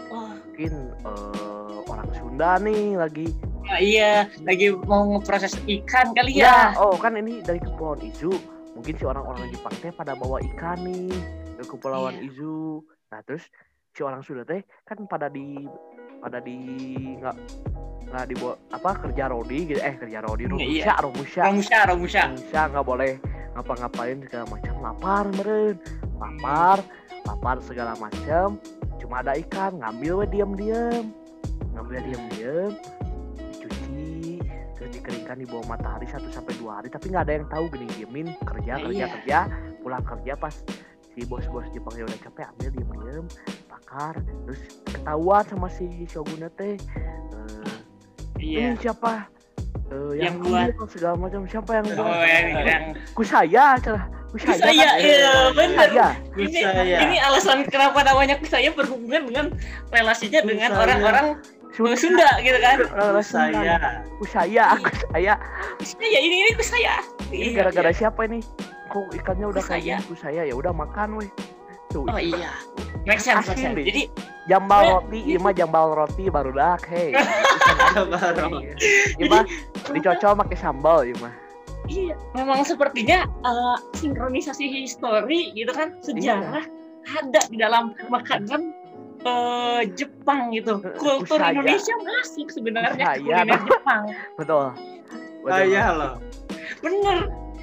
oh 0.10 0.34
mungkin 0.34 0.74
eh, 0.98 1.78
orang 1.86 2.10
Sunda 2.12 2.58
nih 2.58 2.98
lagi 2.98 3.28
ah, 3.70 3.80
iya 3.80 4.26
lagi 4.44 4.72
mau 4.86 5.04
ngeproses 5.16 5.56
ikan 5.66 6.12
kali 6.12 6.40
ya, 6.40 6.72
Ya, 6.74 6.80
oh 6.80 6.96
kan 6.96 7.16
ini 7.16 7.40
dari 7.42 7.60
Kepulauan 7.60 8.02
Izu. 8.02 8.32
Mungkin 8.74 8.94
si 8.94 9.04
orang-orang 9.04 9.50
Jepang 9.50 9.74
teh 9.82 9.90
pada 9.90 10.14
bawa 10.14 10.38
ikan 10.54 10.78
nih 10.86 11.10
ke 11.58 11.64
Kepulauan 11.66 12.16
Iya. 12.18 12.30
Izu. 12.30 12.82
Nah, 13.10 13.20
terus 13.24 13.44
si 13.92 14.02
orang 14.02 14.22
Sunda 14.22 14.46
teh 14.46 14.62
kan 14.84 15.02
pada 15.06 15.28
di 15.28 15.66
pada 16.18 16.38
di 16.38 16.58
nggak 17.18 17.36
nggak 18.08 18.26
dibawa 18.30 18.54
apa 18.72 18.92
kerja 19.04 19.24
rodi 19.28 19.60
gitu. 19.68 19.82
Eh 19.82 19.96
kerja 19.98 20.20
rodi 20.22 20.46
Hmm, 20.46 20.56
rumusya 20.56 20.70
iya. 20.86 20.96
rumusya. 21.02 21.42
Romusha 21.44 21.80
romusha 21.90 22.22
rumusya 22.30 22.62
nggak 22.72 22.86
boleh 22.86 23.12
ngapa-ngapain 23.54 24.18
segala 24.24 24.46
macam. 24.48 24.74
Lapar 24.80 25.26
meren 25.34 25.76
lapar 26.16 26.78
lapar 27.26 27.58
segala 27.66 27.94
macam. 27.98 28.56
Cuma 28.98 29.20
ada 29.20 29.34
ikan 29.38 29.82
ngambil 29.82 30.14
we 30.22 30.26
diam-diam. 30.30 31.12
Ngambil 31.74 32.00
diam-diam 32.06 32.72
dikeringkan 34.90 35.38
di 35.38 35.46
bawah 35.46 35.68
matahari 35.68 36.06
1 36.06 36.28
sampai 36.30 36.54
dua 36.56 36.80
hari 36.80 36.88
tapi 36.88 37.10
nggak 37.10 37.24
ada 37.24 37.34
yang 37.36 37.48
tahu 37.48 37.66
gini 37.70 37.88
diemin 37.94 38.28
kerja 38.42 38.72
Nah, 38.74 38.84
kerja 38.86 38.98
iya. 38.98 39.08
kerja 39.14 39.38
pulang 39.80 40.04
kerja 40.04 40.34
pas 40.36 40.56
si 41.08 41.22
bos-bos 41.24 41.66
Jepangnya 41.72 42.04
udah 42.06 42.20
capek 42.22 42.46
ambil 42.52 42.70
diem-diem 42.72 43.26
bakar 43.66 44.14
terus 44.46 44.62
ketahuan 44.86 45.44
sama 45.46 45.68
si 45.68 45.86
shogunnya 46.06 46.50
teh 46.52 46.76
eh, 46.76 47.78
iya 48.38 48.72
ini 48.72 48.78
siapa 48.78 49.28
Eh, 49.88 50.20
Yang 50.20 50.36
ambil 50.44 50.84
segala 50.92 51.16
macam 51.16 51.48
siapa 51.48 51.72
yang 51.80 51.86
oh 51.96 51.96
buat 52.04 52.28
yang, 52.28 52.46
yang 52.60 52.84
ku 53.16 53.24
saya 53.24 53.80
cerah 53.80 54.04
ku 54.28 54.36
saya 54.36 54.60
Kusaya, 54.60 54.84
kan? 54.84 55.00
iya, 55.00 55.32
bener. 55.56 55.88
Saya. 55.88 56.08
ini, 56.36 56.60
Kusaya. 56.60 56.98
ini 57.08 57.16
alasan 57.24 57.64
kenapa 57.64 58.04
namanya 58.04 58.36
kusaya 58.36 58.68
berhubungan 58.76 59.24
dengan 59.24 59.46
relasinya 59.88 60.44
dengan 60.44 60.76
Kusaya. 60.76 60.84
orang-orang 60.84 61.26
Sunda. 61.78 61.94
Sunda 61.94 62.30
gitu 62.42 62.58
kan? 62.58 62.78
Sunda. 62.82 63.22
saya 63.22 63.74
ku 64.18 64.26
saya 64.26 64.64
aku 64.74 64.90
saya. 65.14 65.34
Kusaya 65.78 66.20
ini 66.26 66.36
ini 66.42 66.52
kusaya 66.58 66.96
ini 67.30 67.54
Iya, 67.54 67.62
gara-gara 67.62 67.94
iya. 67.94 68.00
siapa 68.02 68.26
ini? 68.26 68.42
Kok 68.90 69.14
ikannya 69.14 69.46
udah 69.54 69.64
kayak 69.64 70.02
Kusaya. 70.10 70.42
ya 70.50 70.56
udah 70.58 70.74
makan 70.74 71.22
weh. 71.22 71.30
Tuh 71.94 72.10
oh 72.10 72.18
iya. 72.18 72.50
Make 73.06 73.22
sense, 73.22 73.46
make 73.48 73.62
sense. 73.62 73.78
jadi 73.78 74.10
jambal 74.50 75.00
roti 75.00 75.20
iya 75.24 75.38
mah 75.40 75.54
jambal 75.54 75.94
roti 75.94 76.24
baru 76.34 76.52
dak 76.52 76.84
hei. 76.90 77.14
Baru 78.12 78.60
iya. 78.60 78.74
Mah 79.30 79.44
dicocol 79.94 80.34
pakai 80.44 80.58
sambal 80.58 81.06
iya 81.06 81.16
mah. 81.22 81.34
Iya, 81.88 82.16
memang 82.36 82.68
sepertinya 82.68 83.24
eh, 83.24 83.78
sinkronisasi 83.96 84.66
histori 84.68 85.56
gitu 85.56 85.72
kan 85.72 85.96
sejarah 86.04 86.68
ada 87.08 87.42
di 87.48 87.56
dalam 87.56 87.96
makanan 88.12 88.76
eh, 89.20 89.82
Jepang 89.94 90.52
gitu. 90.52 90.78
Eh, 90.80 90.94
Kultur 90.96 91.38
kusaya. 91.38 91.54
Indonesia 91.54 91.96
masuk 91.98 92.48
sebenarnya 92.50 92.94
Kusaya. 92.94 93.16
ke 93.16 93.22
kuliner 93.24 93.60
Jepang. 93.64 94.04
betul 94.36 94.66
Betul. 95.40 95.52
saya 95.54 95.86
loh 95.92 96.14
Bener. 96.78 97.20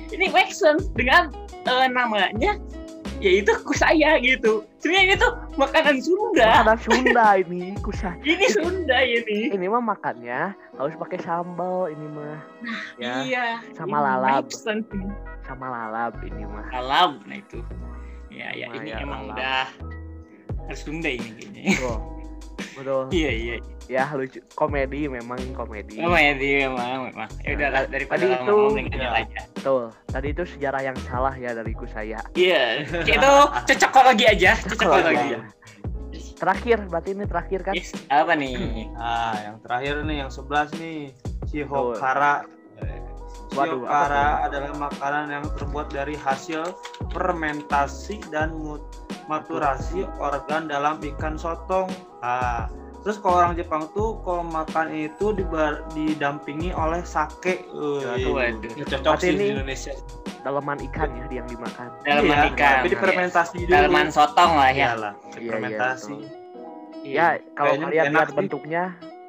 Ini 0.06 0.26
make 0.30 0.50
sense 0.50 0.86
dengan 0.90 1.30
eh, 1.64 1.86
namanya 1.86 2.54
yaitu 3.18 3.56
kusaya 3.62 4.20
gitu. 4.20 4.66
Sebenarnya 4.78 5.02
ini 5.02 5.14
tuh 5.16 5.32
makanan 5.54 5.96
Sunda. 5.98 6.44
makanan 6.60 6.78
Sunda 6.78 7.26
ini 7.36 7.62
kusaya 7.86 8.18
Ini 8.20 8.46
Sunda 8.48 8.98
ini. 9.00 9.48
ini 9.48 9.64
mah 9.64 9.80
makannya 9.80 10.52
harus 10.74 10.94
pakai 10.94 11.18
sambal 11.18 11.88
ini 11.88 12.04
mah 12.06 12.36
ya 12.96 13.22
Iya. 13.22 13.46
sama 13.72 13.96
ini 13.96 14.04
lalap. 14.04 14.44
sama 15.40 15.66
lalap 15.68 16.12
ini 16.20 16.42
mah 16.42 16.66
Lalap, 16.70 17.10
nah 17.24 17.36
itu. 17.36 17.60
Ya, 18.28 18.50
ya 18.50 18.66
Sama 18.66 18.76
ini 18.76 18.88
ya, 18.88 18.96
emang 19.00 19.20
lalap. 19.24 19.36
udah 19.36 19.64
harus 20.66 20.80
Sunda 20.80 21.08
ini 21.08 21.28
kayaknya. 21.30 21.62
betul 21.72 21.96
betul 22.74 23.02
Iya, 23.14 23.30
iya. 23.30 23.56
ya 23.84 24.04
lucu 24.10 24.40
komedi 24.54 25.04
memang 25.06 25.36
komedi 25.52 26.00
Oh 26.00 26.10
ya 26.10 26.32
dia 26.32 26.66
memang 26.66 27.08
memang. 27.08 27.28
Ya 27.40 27.50
udah 27.52 27.68
lah 27.70 27.82
daripada 27.86 28.16
Tadi 28.16 28.32
itu- 28.32 28.94
Ya. 28.94 29.08
aja. 29.14 29.40
betul 29.52 29.82
tadi 30.06 30.28
itu 30.30 30.42
sejarah 30.48 30.80
yang 30.82 30.96
salah 31.02 31.34
ya 31.34 31.50
dariku 31.52 31.84
saya 31.86 32.18
Iya. 32.32 32.86
itu 33.14 33.32
cocokologi 33.66 34.24
aja, 34.24 34.56
cocokologi. 34.58 35.14
Cocokologi. 35.14 35.36
terakhir 36.34 36.78
berarti 36.84 37.10
ini 37.12 37.24
terakhir 37.24 37.60
kan 37.62 37.72
Yes, 37.72 37.94
apa 38.06 38.34
nih? 38.34 38.90
ah 38.94 39.34
yang 39.40 39.56
terakhir 39.60 39.94
nih 40.02 40.16
yang 40.18 40.30
11 40.30 40.74
nih 40.76 40.98
Shihokara 41.46 42.42
Waduh, 42.42 42.63
Shihokara 43.56 44.26
adalah 44.44 44.72
makanan 44.74 45.24
yang 45.30 45.44
terbuat 45.54 45.88
dari 45.88 46.14
hasil 46.14 46.74
fermentasi 47.08 48.18
dan 48.28 48.52
mut- 48.54 48.82
maturasi 49.24 50.02
organ 50.18 50.66
dalam 50.66 50.98
ikan 51.00 51.34
sotong. 51.34 51.88
Ah, 52.20 52.66
Terus 53.00 53.20
kalau 53.20 53.36
orang 53.38 53.52
Jepang 53.52 53.84
tuh 53.92 54.16
kalau 54.20 54.40
makan 54.42 54.88
itu 54.90 55.36
dibar- 55.36 55.84
didampingi 55.92 56.72
oleh 56.72 57.04
sake. 57.04 57.60
Waduh. 57.68 58.40
ini 58.48 58.80
cocok 58.82 59.20
sih 59.20 59.36
di 59.36 59.52
Indonesia. 59.52 59.92
Dalaman 60.40 60.80
ikan 60.88 61.12
ya 61.12 61.28
yang 61.30 61.44
dimakan. 61.44 61.92
Dalaman 62.00 62.32
Iya, 62.32 62.48
ikan. 62.50 62.74
Tapi 62.80 62.88
difermentasi 62.88 63.56
dulu. 63.60 63.72
Dalaman 63.76 64.08
sotong 64.08 64.56
lah 64.56 64.72
ya. 64.72 64.96
Iyalah, 64.96 65.12
Iya, 65.12 65.20
iya, 65.20 65.36
difermentasi. 65.36 66.16
betul. 66.16 66.32
Iya. 67.04 67.12
Ya, 67.12 67.26
kalau 67.52 67.72
Kayaknya 67.76 67.84
kalian 67.84 68.04
lihat 68.08 68.24
sih. 68.24 68.36
bentuknya 68.40 68.82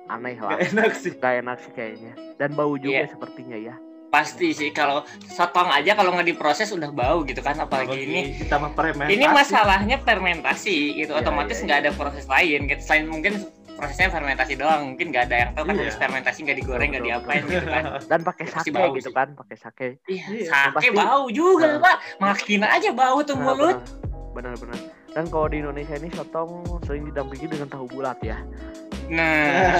aneh 0.07 0.37
lah. 0.37 0.49
Gak 0.49 0.61
enak 0.71 0.91
sih. 0.95 1.11
Gak 1.13 1.33
enak 1.43 1.57
sih 1.59 1.71
kayaknya. 1.73 2.13
Dan 2.35 2.49
bau 2.53 2.73
juga 2.75 2.95
Iya. 2.95 3.11
sepertinya 3.11 3.57
ya. 3.59 3.75
Pasti 4.15 4.47
sih 4.49 4.71
kalau 4.71 5.03
sotong 5.27 5.67
aja 5.69 5.91
kalau 5.91 6.09
nggak 6.09 6.23
diproses 6.25 6.71
udah 6.71 6.87
bau 6.87 7.21
gitu 7.21 7.39
kan 7.39 7.59
apalagi 7.59 7.99
ini. 7.99 8.19
ditambah 8.39 8.71
fermentasi. 8.71 9.11
Ini 9.11 9.25
masalahnya 9.29 9.97
fermentasi 9.99 10.75
gitu 10.95 11.11
Iya, 11.11 11.19
otomatis 11.19 11.57
iya, 11.57 11.63
nggak 11.65 11.79
ada 11.81 11.91
proses 11.91 12.25
lain 12.25 12.59
gitu. 12.65 12.79
Selain 12.81 13.05
mungkin 13.05 13.33
prosesnya 13.75 14.07
fermentasi 14.07 14.55
doang 14.55 14.81
mungkin 14.89 15.11
nggak 15.11 15.23
ada 15.25 15.35
yang 15.37 15.49
tahu 15.51 15.63
kan 15.65 15.75
habis 15.75 15.99
fermentasi 15.99 16.39
nggak 16.41 16.57
digoreng 16.57 16.89
nggak 16.89 17.03
diapain 17.03 17.43
gitu 17.43 17.67
kan 17.67 17.83
Dan 18.09 18.19
pakai 18.23 18.45
sake 18.47 18.71
bau 18.71 18.95
gitu 18.95 19.11
sih. 19.11 19.11
kan, 19.11 19.27
pakai 19.35 19.57
sake. 19.59 19.87
iya 20.07 20.25
Iya, 20.31 20.47
sake 20.47 20.71
pasti. 20.79 20.95
bau 20.95 21.27
juga 21.27 21.65
Nah. 21.67 21.79
pak 21.83 21.95
makin 22.17 22.61
aja 22.63 22.89
bau 22.89 23.19
tuh 23.19 23.35
mulut 23.35 23.83
Benar-benar. 24.31 24.79
Dan 25.11 25.27
kalau 25.27 25.47
di 25.47 25.59
Indonesia 25.59 25.91
ini 25.93 26.07
sotong 26.09 26.63
sering 26.81 27.03
didampingi 27.05 27.47
dengan 27.49 27.67
tahu 27.67 27.87
bulat 27.89 28.15
ya. 28.21 28.39
nah 29.05 29.75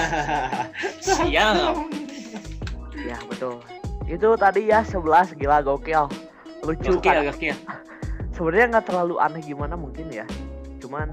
siap 1.00 1.56
Ya, 2.98 3.16
betul. 3.22 3.60
Itu 4.04 4.36
tadi 4.36 4.68
ya 4.68 4.84
11 4.84 5.00
gila 5.34 5.64
gokil. 5.64 6.04
Lucu 6.62 6.92
gokil 6.94 7.16
kan. 7.16 7.24
gokil 7.32 7.56
Sebenarnya 8.36 8.66
nggak 8.76 8.86
terlalu 8.86 9.16
aneh 9.16 9.40
gimana 9.40 9.74
mungkin 9.74 10.12
ya. 10.12 10.28
Cuman 10.76 11.08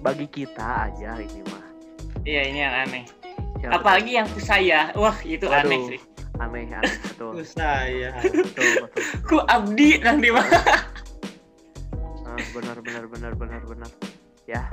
bagi 0.00 0.26
kita 0.26 0.90
aja 0.90 1.16
ini 1.16 1.40
mah. 1.46 1.62
iya 2.24 2.42
ini 2.44 2.58
yang 2.60 2.74
aneh 2.84 3.04
Ya, 3.56 3.72
apalagi 3.72 4.12
yang 4.12 4.28
saya 4.36 4.92
wah 4.92 5.16
itu 5.24 5.48
Waduh. 5.48 5.64
aneh 5.64 5.80
sih 5.88 6.00
betul. 6.36 6.36
aneh, 6.36 6.64
aneh 6.68 6.92
betul. 7.08 7.32
saya. 7.40 8.12
betul, 8.20 8.68
betul. 8.84 9.02
ku 9.24 9.36
abdi 9.48 9.96
nanti 10.04 10.28
mah 10.28 10.44
Ah, 12.24 12.40
benar 12.52 12.76
benar 12.80 13.04
benar 13.08 13.32
benar 13.32 13.62
benar. 13.64 13.90
Ya, 14.44 14.68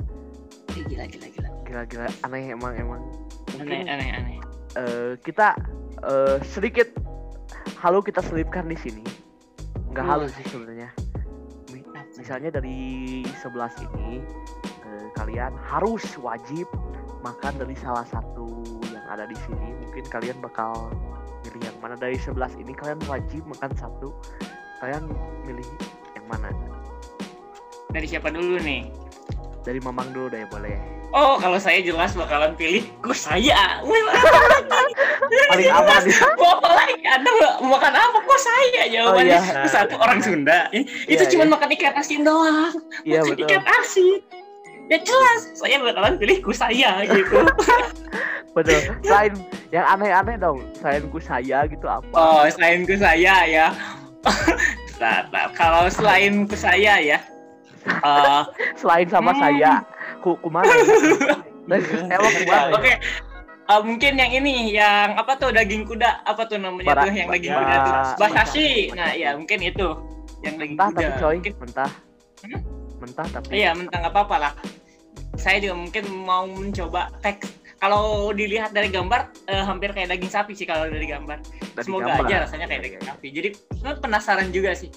gila 0.74 1.08
gila 1.08 1.28
gila 1.30 1.50
gila-gila 1.64 2.08
aneh 2.24 2.52
emang 2.52 2.74
emang. 2.76 3.00
aneh 3.00 3.56
Mungkin 3.56 3.88
aneh 3.88 4.10
aneh 4.12 4.36
eh, 4.76 5.12
kita 5.24 5.56
eh, 6.02 6.38
sedikit 6.44 6.92
halu 7.82 8.00
kita 8.00 8.22
selipkan 8.22 8.70
di 8.70 8.78
sini. 8.78 9.04
Nggak 9.90 10.06
Hmm. 10.06 10.12
halu 10.14 10.26
sih 10.30 10.46
sebenarnya. 10.48 10.90
Mi- 11.70 11.86
Misalnya 12.16 12.54
dari 12.54 12.78
11 13.42 13.74
ini 13.82 14.22
eh, 14.86 15.08
kalian 15.16 15.58
harus 15.58 16.06
wajib 16.18 16.70
makan 17.22 17.58
dari 17.58 17.74
salah 17.74 18.06
satu 18.06 18.62
yang 18.86 19.06
ada 19.10 19.26
di 19.26 19.38
sini. 19.42 19.74
Mungkin 19.82 20.06
kalian 20.08 20.38
bakal 20.40 20.94
milih 21.42 21.62
yang 21.66 21.78
mana 21.82 21.98
dari 21.98 22.16
11 22.16 22.54
ini 22.56 22.72
kalian 22.72 23.02
wajib 23.10 23.42
makan 23.50 23.72
satu. 23.74 24.14
Kalian 24.78 25.10
milih 25.44 25.66
yang 26.14 26.26
mana? 26.28 26.50
dari 27.92 28.08
siapa 28.08 28.32
dulu 28.32 28.56
nih 28.56 28.88
Dari 29.62 29.78
Mamang 29.78 30.10
dulu 30.10 30.26
deh 30.28 30.42
boleh. 30.50 30.74
Oh, 31.12 31.36
kalau 31.38 31.60
saya 31.60 31.84
jelas 31.84 32.16
bakalan 32.16 32.56
pilih 32.56 32.88
ku 33.00 33.12
saya. 33.12 33.84
Paling 33.84 35.70
aman 35.70 36.02
apa 36.08 36.70
lagi? 36.72 36.96
Anda 37.04 37.30
makan 37.60 37.94
apa? 37.94 38.18
Kok 38.22 38.40
saya 38.40 38.82
jawabannya? 38.88 39.38
Oh, 39.38 39.44
iya. 39.44 39.68
Satu 39.68 40.00
orang 40.00 40.24
Sunda. 40.24 40.72
I- 40.72 40.88
Itu 41.06 41.22
Iya, 41.22 41.30
cuma 41.30 41.44
iya. 41.46 41.52
makan 41.52 41.70
ikan 41.76 41.94
asin 41.94 42.22
doang. 42.24 42.74
Iya 43.04 43.20
Makan 43.22 43.30
betul. 43.30 43.44
Ikan 43.46 43.64
asin. 43.76 44.20
Ya 44.88 44.98
jelas, 44.98 45.42
saya 45.54 45.76
bakalan 45.80 46.16
pilih 46.18 46.38
ku 46.42 46.52
saya 46.52 47.06
gitu. 47.06 47.38
Betul. 48.52 48.84
Selain 49.00 49.32
yang 49.72 49.88
aneh-aneh 49.88 50.36
dong. 50.36 50.60
Selain 50.76 51.08
ku 51.08 51.16
saya 51.18 51.64
gitu 51.64 51.88
apa? 51.88 52.04
Oh, 52.12 52.44
selain 52.52 52.84
ku 52.84 53.00
saya 53.00 53.48
ya. 53.48 53.72
Bentar, 54.92 55.24
bentar. 55.32 55.48
Kalau 55.56 55.88
selain 55.88 56.44
ku 56.44 56.60
saya 56.60 57.00
ya. 57.00 57.24
Eh, 57.84 58.42
Selain 58.80 59.08
sama 59.08 59.32
Hmm. 59.32 59.42
saya. 59.42 59.72
Ku 60.20 60.38
kumana? 60.38 60.68
ya? 60.68 60.86
Emang 62.14 62.34
kumana? 62.38 62.74
Oke. 62.74 62.94
Eh, 63.64 63.82
mungkin 63.82 64.14
yang 64.14 64.32
ini 64.34 64.54
yang 64.74 65.16
apa 65.16 65.38
tuh 65.38 65.50
daging 65.50 65.86
kuda 65.86 66.24
apa 66.24 66.44
tuh 66.44 66.60
namanya 66.60 66.92
Bara- 66.92 67.04
tuh 67.04 67.14
yang 67.14 67.30
daging 67.30 67.54
kuda 67.54 67.76
tuh 67.78 67.94
ba- 67.94 68.18
basashi 68.20 68.92
nah 68.92 69.10
ya 69.12 69.32
mungkin 69.32 69.64
itu 69.64 69.88
yang 70.42 70.56
daging 70.56 70.76
Mentah 70.76 70.90
kuda 70.90 71.00
tapi 71.00 71.16
coy, 71.16 71.36
Mungkin- 71.38 71.56
mentah. 71.58 71.92
Hmm? 72.42 72.60
Mentah 73.00 73.26
tapi. 73.32 73.48
iya 73.56 73.72
mentang 73.72 74.04
nggak 74.04 74.12
apa-apa 74.12 74.36
lah 74.38 74.54
saya 75.34 75.58
juga 75.58 75.76
mungkin 75.80 76.04
mau 76.20 76.44
mencoba 76.46 77.16
teks 77.24 77.48
kalau 77.80 78.04
dilihat 78.32 78.70
dari 78.72 78.92
gambar 78.92 79.32
eh, 79.48 79.64
hampir 79.64 79.90
kayak 79.90 80.12
daging 80.12 80.28
sapi 80.30 80.52
sih 80.52 80.68
kalau 80.68 80.86
dari 80.86 81.08
gambar 81.08 81.40
Dari 81.72 81.82
semoga 81.82 82.12
gambar. 82.12 82.28
aja 82.28 82.36
rasanya 82.44 82.66
kayak 82.68 82.76
Iya, 82.76 82.84
daging 82.84 83.00
iya. 83.00 83.08
sapi 83.08 83.28
jadi 83.32 83.50
penasaran 83.98 84.48
juga 84.52 84.76
sih 84.76 84.92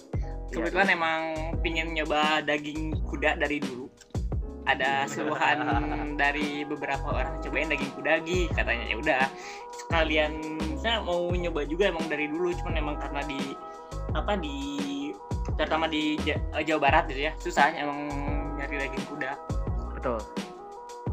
Iya, 0.47 0.55
kebetulan 0.61 0.88
emang 0.90 1.20
pingin 1.61 1.88
nyoba 1.92 2.40
daging 2.40 3.01
kuda 3.03 3.36
dari 3.36 3.59
dulu. 3.59 3.88
Ada 4.64 5.05
seluruhan 5.05 5.61
dari 6.20 6.64
beberapa 6.64 7.05
orang 7.12 7.36
cobain 7.40 7.68
daging 7.68 7.92
kuda 7.92 8.11
lagi 8.18 8.49
katanya. 8.51 8.84
Ya 8.86 8.97
udah 8.97 9.22
sekalian 9.74 10.32
saya 10.78 11.01
mau 11.01 11.28
nyoba 11.30 11.64
juga 11.64 11.88
emang 11.88 12.07
dari 12.07 12.28
dulu 12.28 12.53
cuman 12.61 12.74
emang 12.76 12.97
karena 12.97 13.20
di 13.24 13.40
apa 14.14 14.36
di 14.36 14.57
terutama 15.55 15.84
di 15.84 16.16
Ja- 16.22 16.40
Jawa 16.62 16.80
Barat 16.82 17.05
gitu 17.09 17.20
ya 17.24 17.32
susah 17.36 17.72
emang 17.74 18.09
nyari 18.57 18.78
daging 18.80 19.05
kuda. 19.07 19.32
Betul. 19.92 20.20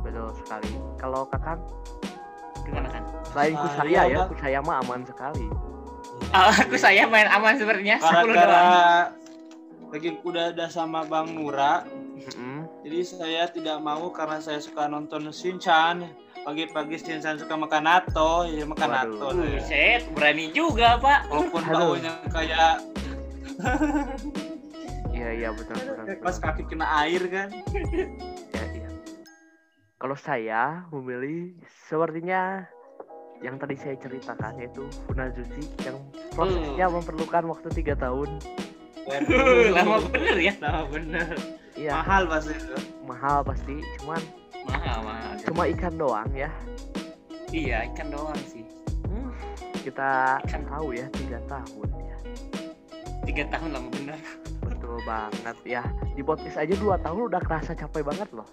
Betul 0.01 0.27
sekali. 0.35 0.71
Kalau 0.95 1.27
kakak? 1.27 1.59
Gimana 2.61 2.87
kan 2.87 3.03
selain 3.27 3.53
ku 3.53 3.67
Saya 3.67 3.77
saya 3.79 4.01
ya, 4.05 4.15
mah- 4.15 4.27
ku 4.29 4.35
saya 4.37 4.59
mah 4.61 4.75
aman 4.79 5.01
sekali. 5.03 5.45
Ah, 6.31 6.53
aku 6.63 6.75
saya 6.77 7.03
main 7.03 7.27
aman 7.27 7.57
sepertinya 7.57 7.99
10 7.99 8.05
Gara-gara 8.05 8.45
doang 8.47 8.71
daging 9.91 10.23
kuda 10.23 10.55
ada 10.55 10.71
sama 10.71 11.03
Bang 11.03 11.35
Nura, 11.35 11.83
Mm-mm. 12.15 12.63
jadi 12.87 12.99
saya 13.03 13.43
tidak 13.51 13.83
mau 13.83 14.07
karena 14.09 14.39
saya 14.39 14.57
suka 14.57 14.87
nonton 14.87 15.29
Shinchan. 15.29 16.07
Pagi-pagi 16.41 16.97
Shinchan 16.97 17.37
suka 17.37 17.53
makan 17.53 17.85
nato, 17.85 18.49
ya 18.49 18.65
makan 18.65 18.89
Waduh. 18.89 19.13
nato. 19.13 19.27
Buset, 19.37 20.01
berani 20.17 20.49
juga 20.49 20.97
pak 20.97 21.29
Walaupun 21.29 21.61
baunya 21.69 22.13
kayak 22.33 22.81
Iya 25.11 25.29
iya 25.37 25.49
betul 25.53 25.77
betul. 25.77 26.01
betul. 26.01 26.17
pas 26.25 26.35
kaki 26.41 26.63
kena 26.65 26.87
air 27.05 27.21
kan. 27.29 27.49
Ya, 28.49 28.63
iya. 28.73 28.89
Kalau 30.01 30.17
saya 30.17 30.81
memilih 30.89 31.53
sepertinya 31.85 32.65
yang 33.41 33.61
tadi 33.61 33.77
saya 33.77 33.93
ceritakan 34.01 34.57
yaitu 34.57 34.81
Funazushi 35.05 35.61
yang 35.85 35.97
prosesnya 36.33 36.89
memerlukan 36.89 37.43
waktu 37.53 37.69
tiga 37.69 37.93
tahun. 37.93 38.29
Lama 39.71 39.95
bener 40.07 40.37
ya 40.37 40.53
Lama 40.59 40.83
bener. 40.87 41.27
Iya 41.71 41.91
Mahal 41.97 42.23
pasti 42.27 42.53
itu. 42.53 42.75
mahal 43.01 43.39
pasti, 43.41 43.75
cuman 43.97 44.21
mahal 44.63 44.97
mahal 45.01 45.31
cuma 45.41 45.63
ikan 45.67 45.93
doang 45.95 46.29
ya. 46.31 46.51
iya 47.49 47.83
ikan 47.89 48.07
doang 48.07 48.37
sih 48.41 48.63
Hmm, 49.03 49.33
kita 49.81 50.39
Ikan. 50.45 50.63
tahu 50.63 50.93
ya 50.93 51.03
tiga 51.11 51.39
tahun 51.45 51.89
ya. 51.97 52.17
tiga 53.23 53.43
tahun 53.49 53.69
lama 53.71 53.89
bener 53.91 54.19
Betul 54.61 54.95
banget 55.03 55.57
ya. 55.63 55.83
Di 56.11 56.21
podcast 56.21 56.57
aja 56.57 56.73
dua 56.73 56.95
tahun 56.97 57.27
udah 57.27 57.41
kerasa 57.41 57.71
capek 57.71 58.03
banget 58.03 58.29
loh. 58.31 58.47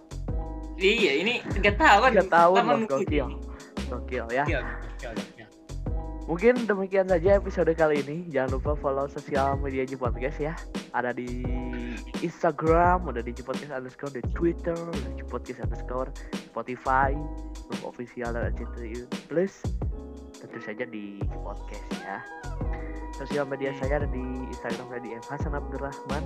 iya 0.76 1.12
ini 1.16 1.40
tiga 1.50 1.74
tahun 1.74 2.14
Tiga 2.14 2.24
tahun 2.28 2.60
loh 2.60 2.78
gokil. 2.86 3.26
Gokil 3.86 4.26
ya. 4.30 4.44
Gokil, 4.44 4.62
gokil. 5.14 5.37
Mungkin 6.28 6.68
demikian 6.68 7.08
saja 7.08 7.40
episode 7.40 7.72
kali 7.72 8.04
ini. 8.04 8.28
Jangan 8.28 8.60
lupa 8.60 8.76
follow 8.76 9.08
sosial 9.08 9.56
media 9.64 9.88
Ji 9.88 9.96
Podcast 9.96 10.36
ya. 10.36 10.52
Ada 10.92 11.16
di 11.16 11.40
Instagram, 12.20 13.08
ada 13.08 13.24
di 13.24 13.32
Ji 13.32 13.40
Podcast 13.40 13.72
underscore, 13.72 14.12
di 14.12 14.20
Twitter, 14.36 14.76
di 14.92 15.10
Ji 15.16 15.24
Podcast 15.24 15.64
underscore, 15.64 16.12
Spotify, 16.52 17.16
official 17.80 18.36
dan 18.36 18.52
RCTI 18.52 19.08
Plus. 19.24 19.64
Tentu 20.38 20.58
saja 20.62 20.84
di 20.86 21.18
Podcast 21.42 21.86
ya. 21.98 22.22
Sosial 23.18 23.50
media 23.50 23.74
saya 23.82 23.98
ada 23.98 24.08
di 24.14 24.22
Instagram 24.46 24.94
ada 24.94 25.02
di 25.02 25.10
Hasan 25.18 25.50
Abdurrahman, 25.50 26.22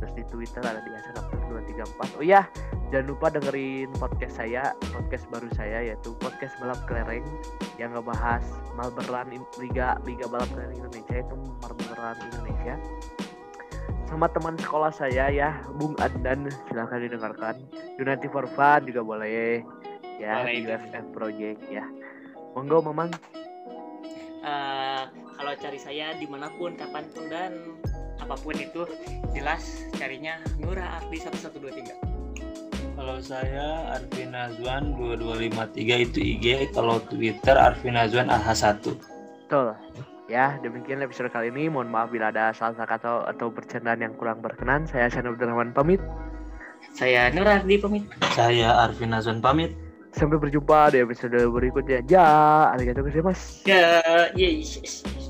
terus 0.00 0.12
di 0.16 0.24
Twitter 0.32 0.64
ada 0.64 0.80
di 0.80 0.88
Hasan 0.88 1.20
Abdur 1.20 1.60
234. 1.60 2.16
Oh 2.16 2.24
iya, 2.24 2.48
jangan 2.88 3.12
lupa 3.12 3.28
dengerin 3.28 3.92
podcast 4.00 4.40
saya, 4.40 4.72
podcast 4.80 5.28
baru 5.28 5.48
saya 5.52 5.92
yaitu 5.92 6.16
podcast 6.16 6.56
balap 6.56 6.80
kelereng 6.88 7.26
yang 7.76 7.92
ngebahas 7.92 8.40
Malberan 8.80 9.28
Liga 9.60 10.00
Liga 10.08 10.24
Balap 10.32 10.48
Kelereng 10.56 10.80
Indonesia 10.80 11.16
itu 11.20 11.36
Malberan 11.60 12.16
Indonesia. 12.32 12.74
Sama 14.08 14.28
teman 14.32 14.56
sekolah 14.56 14.92
saya 14.92 15.28
ya 15.28 15.60
Bung 15.76 15.92
Andan 16.00 16.48
silahkan 16.72 17.04
didengarkan. 17.04 17.60
United 18.00 18.32
for 18.32 18.48
Fun 18.56 18.88
juga 18.88 19.04
boleh 19.04 19.60
ya 20.16 20.40
Boleh 20.40 20.64
di 20.64 21.00
Project 21.12 21.60
ya. 21.68 21.84
Monggo 22.52 22.84
memang 22.84 23.08
Eh, 24.42 25.02
kalau 25.38 25.52
cari 25.54 25.78
saya 25.78 26.18
di 26.18 26.26
mana 26.26 26.50
pun 26.58 26.74
kapan 26.74 27.06
pun 27.14 27.30
dan 27.30 27.54
apa 28.18 28.34
pun 28.34 28.58
itu 28.58 28.82
jelas 29.30 29.86
carinya 29.94 30.34
Nura 30.58 30.98
Ardi 30.98 31.22
1123 31.22 31.94
Kalau 32.98 33.18
saya 33.22 33.86
Arvin 33.94 34.34
Azwan 34.34 34.98
2253 34.98 36.06
itu 36.10 36.18
IG, 36.20 36.46
kalau 36.74 36.98
Twitter 37.06 37.56
Arvin 37.56 37.96
Azwan 37.96 38.28
AH1. 38.28 38.84
Betul. 39.46 39.78
Ya, 40.28 40.60
demikian 40.60 41.00
episode 41.00 41.32
kali 41.32 41.48
ini. 41.50 41.72
Mohon 41.72 41.88
maaf 41.88 42.08
bila 42.12 42.28
ada 42.28 42.52
salah 42.52 42.84
kata 42.84 43.32
atau 43.32 43.48
bercandaan 43.48 44.02
yang 44.02 44.14
kurang 44.18 44.44
berkenan. 44.44 44.84
Saya 44.84 45.08
Shan 45.08 45.24
Abdurrahman 45.24 45.72
pamit. 45.72 46.04
Saya 46.92 47.32
Nur 47.32 47.48
Ardi 47.48 47.80
pamit. 47.80 48.04
Saya 48.36 48.76
Arvin 48.76 49.16
Azwan 49.16 49.40
pamit. 49.40 49.72
Sampai 50.12 50.36
berjumpa 50.36 50.92
di 50.92 51.00
episode 51.00 51.40
berikutnya. 51.48 52.04
Ya, 52.04 52.28
arigatou 52.76 53.08
gozaimasu. 53.08 53.64
Ya, 53.64 54.04
yes. 54.36 55.21